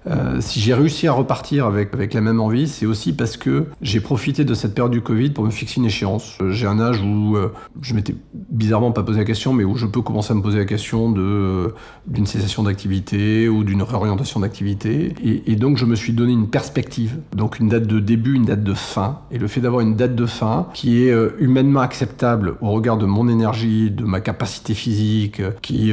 [0.07, 3.67] Euh, si j'ai réussi à repartir avec, avec la même envie, c'est aussi parce que
[3.81, 6.39] j'ai profité de cette période du Covid pour me fixer une échéance.
[6.41, 9.77] Euh, j'ai un âge où euh, je m'étais bizarrement pas posé la question, mais où
[9.77, 11.75] je peux commencer à me poser la question de,
[12.07, 15.15] d'une cessation d'activité ou d'une réorientation d'activité.
[15.25, 18.45] Et, et, donc je me suis donné une perspective, donc une date de début, une
[18.45, 19.21] date de fin.
[19.31, 23.07] Et le fait d'avoir une date de fin qui est humainement acceptable au regard de
[23.07, 25.93] mon énergie, de ma capacité physique, qui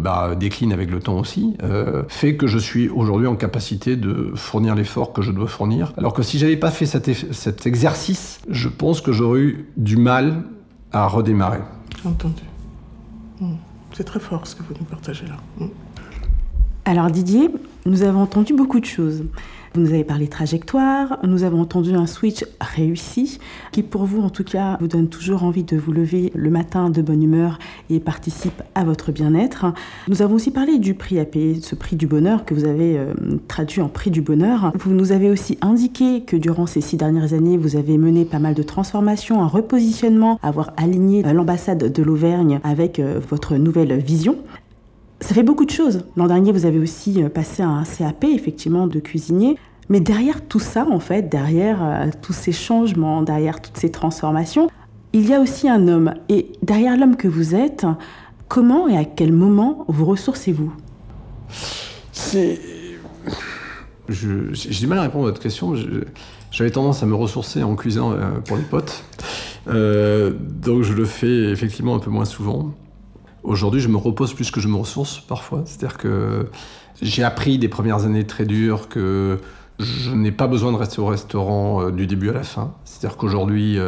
[0.00, 1.56] bah, décline avec le temps aussi,
[2.08, 5.92] fait que je suis aujourd'hui en capacité de fournir l'effort que je dois fournir.
[5.96, 10.44] Alors que si j'avais pas fait cet, exercice, je pense que j'aurais eu du mal
[10.92, 11.60] à redémarrer.
[12.04, 12.42] Entendu.
[13.40, 13.54] Hmm.
[13.94, 15.36] C'est très fort ce que vous nous partagez là.
[15.58, 15.70] Hmm.
[16.84, 17.50] Alors Didier,
[17.86, 19.24] nous avons entendu beaucoup de choses.
[19.74, 23.38] Vous nous avez parlé trajectoire, nous avons entendu un switch réussi
[23.70, 26.90] qui pour vous en tout cas vous donne toujours envie de vous lever le matin
[26.90, 27.58] de bonne humeur
[27.88, 29.64] et participe à votre bien-être.
[30.08, 32.98] Nous avons aussi parlé du prix à payer, ce prix du bonheur que vous avez
[32.98, 33.14] euh,
[33.48, 34.72] traduit en prix du bonheur.
[34.74, 38.40] Vous nous avez aussi indiqué que durant ces six dernières années, vous avez mené pas
[38.40, 44.36] mal de transformations, un repositionnement, avoir aligné l'ambassade de l'Auvergne avec euh, votre nouvelle vision.
[45.22, 46.04] Ça fait beaucoup de choses.
[46.16, 49.56] L'an dernier, vous avez aussi euh, passé un CAP, effectivement, de cuisinier.
[49.88, 54.68] Mais derrière tout ça, en fait, derrière euh, tous ces changements, derrière toutes ces transformations,
[55.12, 56.14] il y a aussi un homme.
[56.28, 57.86] Et derrière l'homme que vous êtes,
[58.48, 60.72] comment et à quel moment vous ressourcez-vous?
[62.10, 62.58] C'est.
[64.08, 65.74] J'ai du mal à répondre à votre question.
[66.50, 69.04] J'avais tendance à me ressourcer en cuisinant euh, pour les potes.
[69.66, 72.74] donc je le fais effectivement un peu moins souvent.
[73.42, 75.62] Aujourd'hui, je me repose plus que je me ressource parfois.
[75.64, 76.48] C'est-à-dire que
[77.00, 79.38] j'ai appris des premières années très dures que
[79.80, 82.74] Je n'ai pas besoin de rester au restaurant du début à la fin.
[82.84, 83.78] C'est-à-dire qu'aujourd'hui,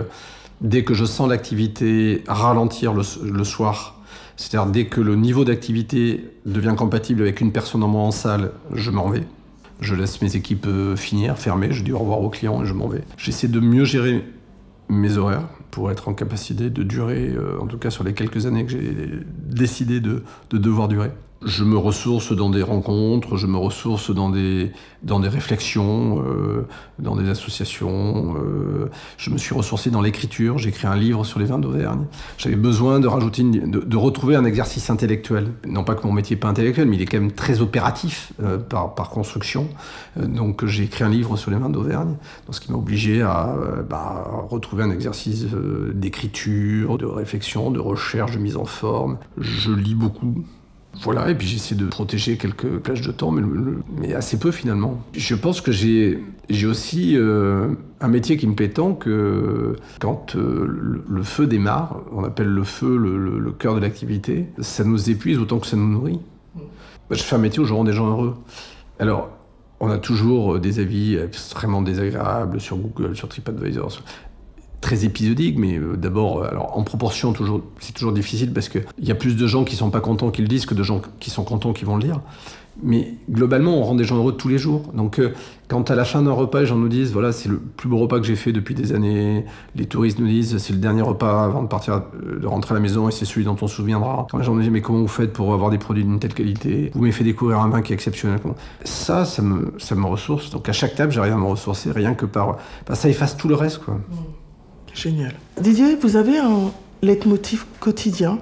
[0.60, 4.00] dès que je sens l'activité ralentir le, soir,
[4.36, 8.52] c'est-à-dire dès que le niveau d'activité devient compatible avec une personne en moins en salle,
[8.72, 9.24] je m'en vais.
[9.80, 10.66] Je laisse mes équipes
[10.96, 13.02] finir, fermer, je dis au revoir aux clients et je m'en vais.
[13.16, 14.24] J'essaie de mieux gérer
[14.88, 18.46] mes horaires pour être en capacité de durer, euh, en tout cas sur les quelques
[18.46, 18.94] années que j'ai
[19.44, 21.10] décidé de, de devoir durer
[21.44, 26.66] je me ressource dans des rencontres, je me ressource dans des, dans des réflexions, euh,
[26.98, 28.34] dans des associations.
[28.36, 30.58] Euh, je me suis ressourcé dans l'écriture.
[30.58, 32.06] J'ai écrit un livre sur les vins d'Auvergne.
[32.38, 35.52] J'avais besoin de rajouter, de, retrouver un exercice intellectuel.
[35.66, 38.32] Non pas que mon métier n'est pas intellectuel, mais il est quand même très opératif
[38.42, 39.68] euh, par, par, construction.
[40.16, 42.16] donc j'ai écrit un livre sur les vins d'Auvergne,
[42.50, 43.54] ce qui m'a obligé à
[43.88, 45.46] bah, retrouver un exercice
[45.92, 49.18] d'écriture, de réflexion, de recherche, de mise en forme.
[49.38, 50.44] Je lis beaucoup.
[51.02, 55.02] Voilà, et puis j'essaie de protéger quelques plages de temps, mais, assez peu finalement.
[55.14, 56.18] Je pense que j'ai
[56.66, 62.24] aussi euh, un métier qui me plaît tant que quand euh, le, feu démarre, on
[62.24, 66.20] appelle le feu le, cœur de l'activité, ça nous épuise autant que ça nous nourrit.
[67.10, 68.34] je fais un métier où je rends des gens heureux.
[68.98, 69.30] Alors,
[69.80, 73.90] on a toujours des avis extrêmement désagréables sur Google, sur TripAdvisor
[74.84, 78.84] très épisodique, mais euh, d'abord, euh, alors en proportion, toujours, c'est toujours difficile parce qu'il
[79.00, 81.00] y a plus de gens qui sont pas contents qu'ils le disent que de gens
[81.20, 82.20] qui sont contents qui vont le lire.
[82.82, 84.82] Mais globalement, on rend des gens heureux tous les jours.
[84.92, 85.32] Donc, euh,
[85.68, 87.96] quand à la fin d'un repas, les gens nous disent voilà, c'est le plus beau
[87.96, 91.44] repas que j'ai fait depuis des années, les touristes nous disent c'est le dernier repas
[91.44, 94.26] avant de partir, de rentrer à la maison et c'est celui dont on se souviendra.
[94.30, 96.34] Quand les gens nous disent mais comment vous faites pour avoir des produits d'une telle
[96.34, 96.90] qualité?
[96.92, 98.38] Vous m'avez fait découvrir un vin qui est exceptionnel.
[98.82, 100.50] Ça, ça me, ressource.
[100.50, 102.58] Donc, à chaque table, j'arrive à me ressourcer rien que par.
[102.92, 103.94] Ça efface tout le reste, quoi.
[103.94, 104.33] Mmh.
[104.94, 105.34] Génial.
[105.60, 106.70] Didier, vous avez un
[107.02, 108.38] leitmotiv quotidien,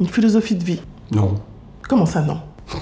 [0.00, 0.80] une philosophie de vie
[1.12, 1.34] Non.
[1.88, 2.40] Comment ça, non?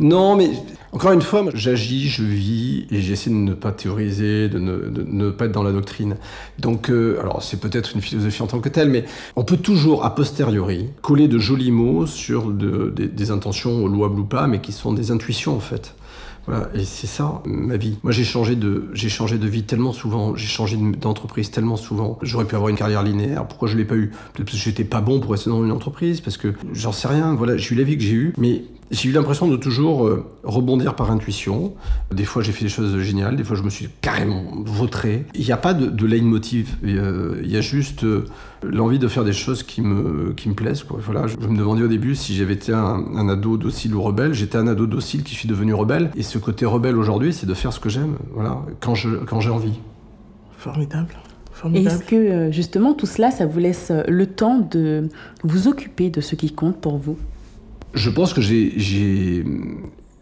[0.00, 0.50] Non, mais
[0.92, 5.46] encore une fois, j'agis, je vis et j'essaie de ne pas théoriser, de ne, pas
[5.46, 6.16] être dans la doctrine.
[6.60, 9.04] Donc, euh, alors c'est peut-être une philosophie en tant que telle, mais
[9.34, 14.24] on peut toujours, a posteriori, coller de jolis mots sur des, des intentions louables ou
[14.24, 15.94] pas, mais qui sont des intuitions en fait
[16.74, 17.98] et c'est ça ma vie.
[18.02, 22.18] Moi j'ai changé de j'ai changé de vie tellement souvent, j'ai changé d'entreprise tellement souvent.
[22.22, 24.08] J'aurais pu avoir une carrière linéaire, pourquoi je l'ai pas eu?
[24.32, 27.08] Peut-être parce que j'étais pas bon pour rester dans une entreprise, parce que j'en sais
[27.08, 27.34] rien.
[27.34, 30.24] Voilà, j'ai eu la vie que j'ai eue, mais j'ai eu l'impression de toujours euh,
[30.44, 31.74] rebondir par intuition.
[32.10, 35.26] Des fois, j'ai fait des choses géniales, des fois, je me suis carrément vautré.
[35.34, 36.76] Il n'y a pas de, de leitmotiv.
[36.84, 38.24] Euh, il y a juste euh,
[38.62, 40.84] l'envie de faire des choses qui me, qui me plaisent.
[40.84, 41.00] Quoi.
[41.02, 44.32] Voilà, je me demandais au début si j'avais été un, ado docile ou rebelle.
[44.32, 46.10] J'étais un ado docile qui suis devenu rebelle.
[46.16, 49.44] Et ce côté rebelle aujourd'hui, c'est de faire ce que j'aime, voilà, quand j'ai quand
[49.48, 49.78] envie.
[50.56, 51.14] Formidable.
[51.74, 55.08] Est-ce que justement tout cela, ça vous laisse le temps de
[55.42, 57.16] vous occuper de ce qui compte pour vous?
[57.94, 59.44] Je pense que j'ai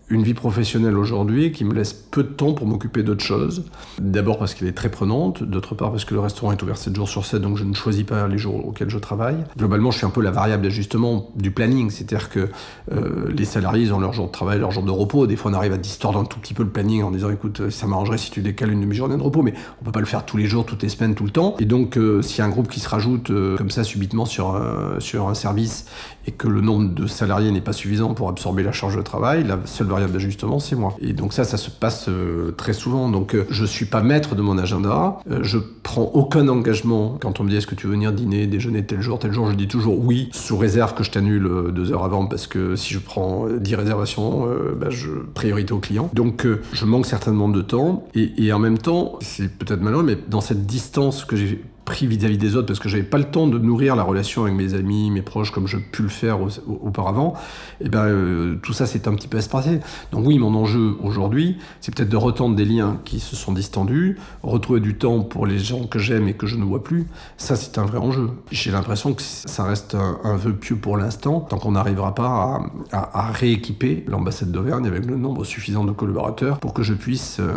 [0.08, 3.64] une vie professionnelle aujourd'hui qui me laisse peu de temps pour m'occuper d'autres choses.
[3.98, 6.94] D'abord parce qu'elle est très prenante, d'autre part parce que le restaurant est ouvert 7
[6.94, 9.36] jours sur 7, donc je ne choisis pas les jours auxquels je travaille.
[9.58, 12.48] Globalement, je suis un peu la variable d'ajustement du planning, c'est-à-dire que
[12.92, 15.26] euh, les salariés ont leur jour de travail, leur jour de repos.
[15.26, 17.70] Des fois, on arrive à distordre un tout petit peu le planning en disant écoute,
[17.70, 20.24] ça m'arrangerait si tu décales une demi-journée de repos, mais on peut pas le faire
[20.24, 21.56] tous les jours, toutes les semaines, tout le temps.
[21.58, 24.24] Et donc, euh, s'il y a un groupe qui se rajoute euh, comme ça subitement
[24.24, 24.60] sur,
[25.00, 25.86] sur un service
[26.26, 29.44] et que le nombre de salariés n'est pas suffisant pour absorber la charge de travail,
[29.44, 29.86] la seule
[30.60, 30.96] c'est moi.
[31.00, 33.08] Et donc ça, ça se passe euh, très souvent.
[33.08, 37.18] Donc euh, je suis pas maître de mon agenda, euh, je prends aucun engagement.
[37.20, 39.50] Quand on me dit est-ce que tu veux venir dîner, déjeuner tel jour, tel jour,
[39.50, 42.92] je dis toujours oui, sous réserve que je t'annule deux heures avant, parce que si
[42.92, 44.48] je prends dix réservations,
[44.78, 46.10] bah, je priorité au client.
[46.12, 50.16] Donc je manque certainement de temps, et, et en même temps, c'est peut-être malheureux, mais
[50.28, 53.46] dans cette distance que j'ai pris vis-à-vis des autres parce que j'avais pas le temps
[53.46, 57.34] de nourrir la relation avec mes amis, mes proches comme je pu le faire auparavant,
[57.80, 59.80] et eh ben euh, tout ça s'est un petit peu espacé.
[60.10, 64.18] Donc oui, mon enjeu aujourd'hui, c'est peut-être de retendre des liens qui se sont distendus,
[64.42, 67.06] retrouver du temps pour les gens que j'aime et que je ne vois plus.
[67.36, 68.30] Ça, c'est un vrai enjeu.
[68.50, 72.60] J'ai l'impression que ça reste un, vœu pieux pour l'instant, tant qu'on n'arrivera pas
[72.92, 77.54] à, rééquiper l'ambassade d'Auvergne avec le nombre suffisant de collaborateurs pour que je puisse euh,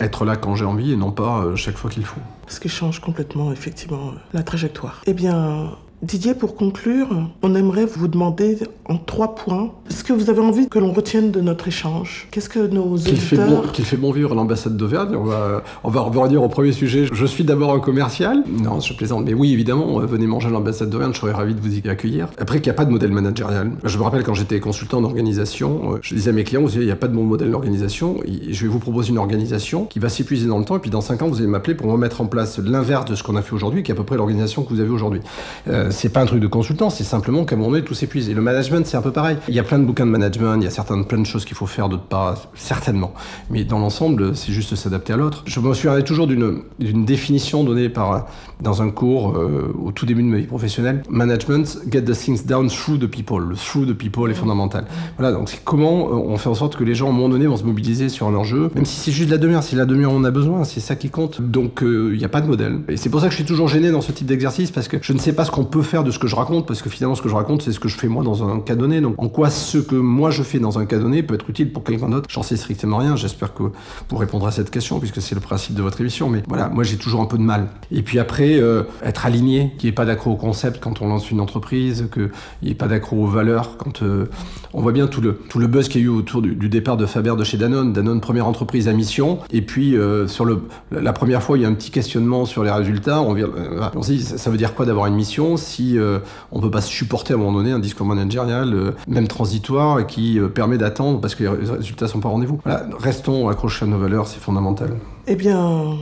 [0.00, 2.20] être là quand j'ai envie et non pas euh, chaque fois qu'il faut.
[2.48, 5.02] Ce qui change complètement, effectivement, la trajectoire.
[5.06, 7.08] Eh bien, Didier, pour conclure,
[7.42, 8.56] on aimerait vous demander
[8.86, 12.26] en trois points ce que vous avez envie que l'on retienne de notre échange.
[12.30, 15.14] Qu'est-ce que nos qu'il Fait bon, qu'il fait bon vivre l'ambassade d'Auvergne.
[15.14, 17.06] On va, on va revenir au premier sujet.
[17.12, 18.42] Je suis d'abord un commercial.
[18.62, 19.26] Non, je plaisante.
[19.26, 21.12] Mais oui, évidemment, venez manger à l'ambassade d'Auvergne.
[21.12, 22.28] Je serais ravi de vous y accueillir.
[22.38, 23.72] Après, qu'il n'y a pas de modèle managérial.
[23.84, 26.86] Je me rappelle quand j'étais consultant d'organisation, euh, je disais à mes clients, vous il
[26.86, 28.16] n'y a pas de bon modèle d'organisation.
[28.26, 30.76] Je vais vous proposer une organisation qui va s'épuiser dans le temps.
[30.76, 33.14] Et puis dans cinq ans, vous allez m'appeler pour me mettre en place l'inverse de
[33.14, 35.20] ce qu'on a fait aujourd'hui, qui est à peu près l'organisation que vous avez aujourd'hui.
[35.68, 38.28] Euh, c'est pas un truc de consultant, c'est simplement qu'à un moment donné, tout s'épuise.
[38.28, 39.36] Et le management, c'est un peu pareil.
[39.48, 41.44] Il y a plein de bouquins de management, il y a certaines, plein de choses
[41.44, 43.12] qu'il faut faire, d'autres pas, certainement.
[43.50, 45.42] Mais dans l'ensemble, c'est juste s'adapter à l'autre.
[45.46, 48.26] Je me souviendrai toujours d'une définition donnée par,
[48.60, 51.02] dans un cours euh, au tout début de ma vie professionnelle.
[51.08, 53.40] Management, get the things down through the people.
[53.40, 54.84] Le through the people est fondamental.
[55.18, 57.28] Voilà, donc c'est comment euh, on fait en sorte que les gens, à un moment
[57.28, 59.86] donné, vont se mobiliser sur un enjeu, même si c'est juste la demi-heure, si la
[59.86, 61.40] demi-heure on a besoin, c'est ça qui compte.
[61.40, 62.80] Donc il n'y a pas de modèle.
[62.88, 64.96] Et c'est pour ça que je suis toujours gêné dans ce type d'exercice, parce que
[65.00, 66.90] je ne sais pas ce qu'on peut faire de ce que je raconte, parce que
[66.90, 69.00] finalement, ce que je raconte, c'est ce que je fais moi dans un cas donné.
[69.00, 71.72] Donc, en quoi ce que moi je fais dans un cas donné peut être utile
[71.72, 72.28] pour quelqu'un d'autre?
[72.30, 73.16] J'en sais strictement rien.
[73.16, 73.64] J'espère que
[74.08, 76.28] vous répondrez à cette question, puisque c'est le principe de votre émission.
[76.28, 77.68] Mais voilà, moi j'ai toujours un peu de mal.
[77.90, 81.08] Et puis après, euh, être aligné, qu'il n'y ait pas d'accro au concept quand on
[81.08, 82.30] lance une entreprise, qu'il
[82.62, 83.76] n'y ait pas d'accro aux valeurs.
[83.76, 84.26] Quand euh,
[84.72, 86.96] on voit bien tout le, tout le buzz qu'il y a eu autour du, départ
[86.96, 87.92] de Faber de chez Danone.
[87.92, 89.38] Danone, première entreprise à mission.
[89.50, 90.62] Et puis, euh, sur le,
[90.92, 93.20] la première fois, il y a un petit questionnement sur les résultats.
[93.20, 93.36] On,
[93.94, 95.56] on se dit, ça veut dire quoi d'avoir une mission?
[95.70, 95.98] Si
[96.52, 100.06] on ne peut pas supporter à un moment donné un discours managérial, euh, même transitoire,
[100.06, 102.60] qui euh, permet d'attendre parce que les résultats sont pas rendez-vous.
[102.98, 104.96] Restons accrochés à nos valeurs, c'est fondamental.
[105.26, 105.96] Eh bien,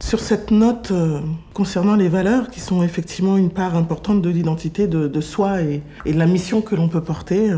[0.00, 1.20] sur cette note euh,
[1.54, 6.18] concernant les valeurs, qui sont effectivement une part importante de l'identité de, soi et, de
[6.18, 7.52] la mission que l'on peut porter,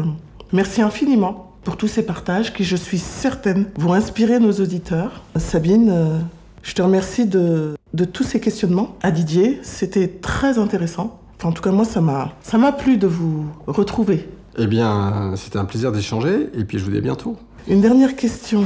[0.52, 5.22] merci infiniment pour tous ces partages qui, je suis certaine, vont inspirer nos auditeurs.
[5.36, 6.24] Sabine,
[6.62, 7.76] je te remercie de
[8.12, 8.96] tous ces questionnements.
[9.02, 13.06] À Didier, c'était très intéressant en tout cas, moi, ça m'a, ça m'a plu de
[13.06, 14.28] vous retrouver.
[14.58, 17.36] Eh bien, c'était un plaisir d'échanger, et puis je vous dis à bientôt.
[17.68, 18.64] Une dernière question,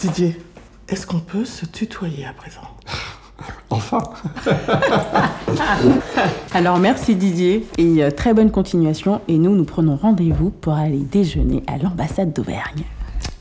[0.00, 0.40] Didier.
[0.88, 2.62] Est-ce qu'on peut se tutoyer à présent?
[3.68, 4.02] Enfin
[6.54, 11.00] Alors merci Didier et euh, très bonne continuation et nous nous prenons rendez-vous pour aller
[11.00, 12.84] déjeuner à l'ambassade d'Auvergne.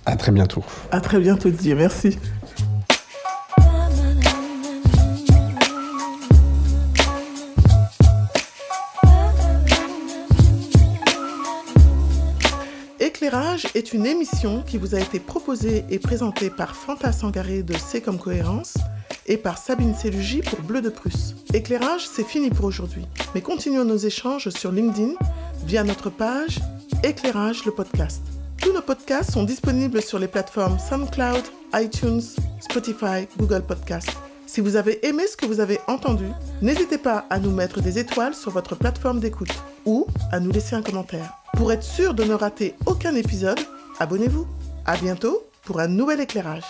[0.05, 0.63] À très bientôt.
[0.91, 2.17] À très bientôt Didier, merci.
[13.35, 17.73] Éclairage est une émission qui vous a été proposée et présentée par Fanta Sangaré de
[17.73, 18.75] C'est comme cohérence
[19.25, 21.35] et par Sabine Sellugi pour Bleu de Prusse.
[21.53, 25.15] Éclairage, c'est fini pour aujourd'hui, mais continuons nos échanges sur LinkedIn
[25.65, 26.61] via notre page
[27.03, 28.21] Éclairage le podcast.
[28.61, 31.43] Tous nos podcasts sont disponibles sur les plateformes SoundCloud,
[31.73, 32.21] iTunes,
[32.61, 34.15] Spotify, Google Podcasts.
[34.47, 36.27] Si vous avez aimé ce que vous avez entendu,
[36.61, 39.53] n'hésitez pas à nous mettre des étoiles sur votre plateforme d'écoute
[39.83, 41.44] ou à nous laisser un commentaire.
[41.55, 43.59] Pour être sûr de ne rater aucun épisode,
[43.99, 44.45] abonnez-vous.
[44.85, 46.65] À bientôt pour un nouvel éclairage.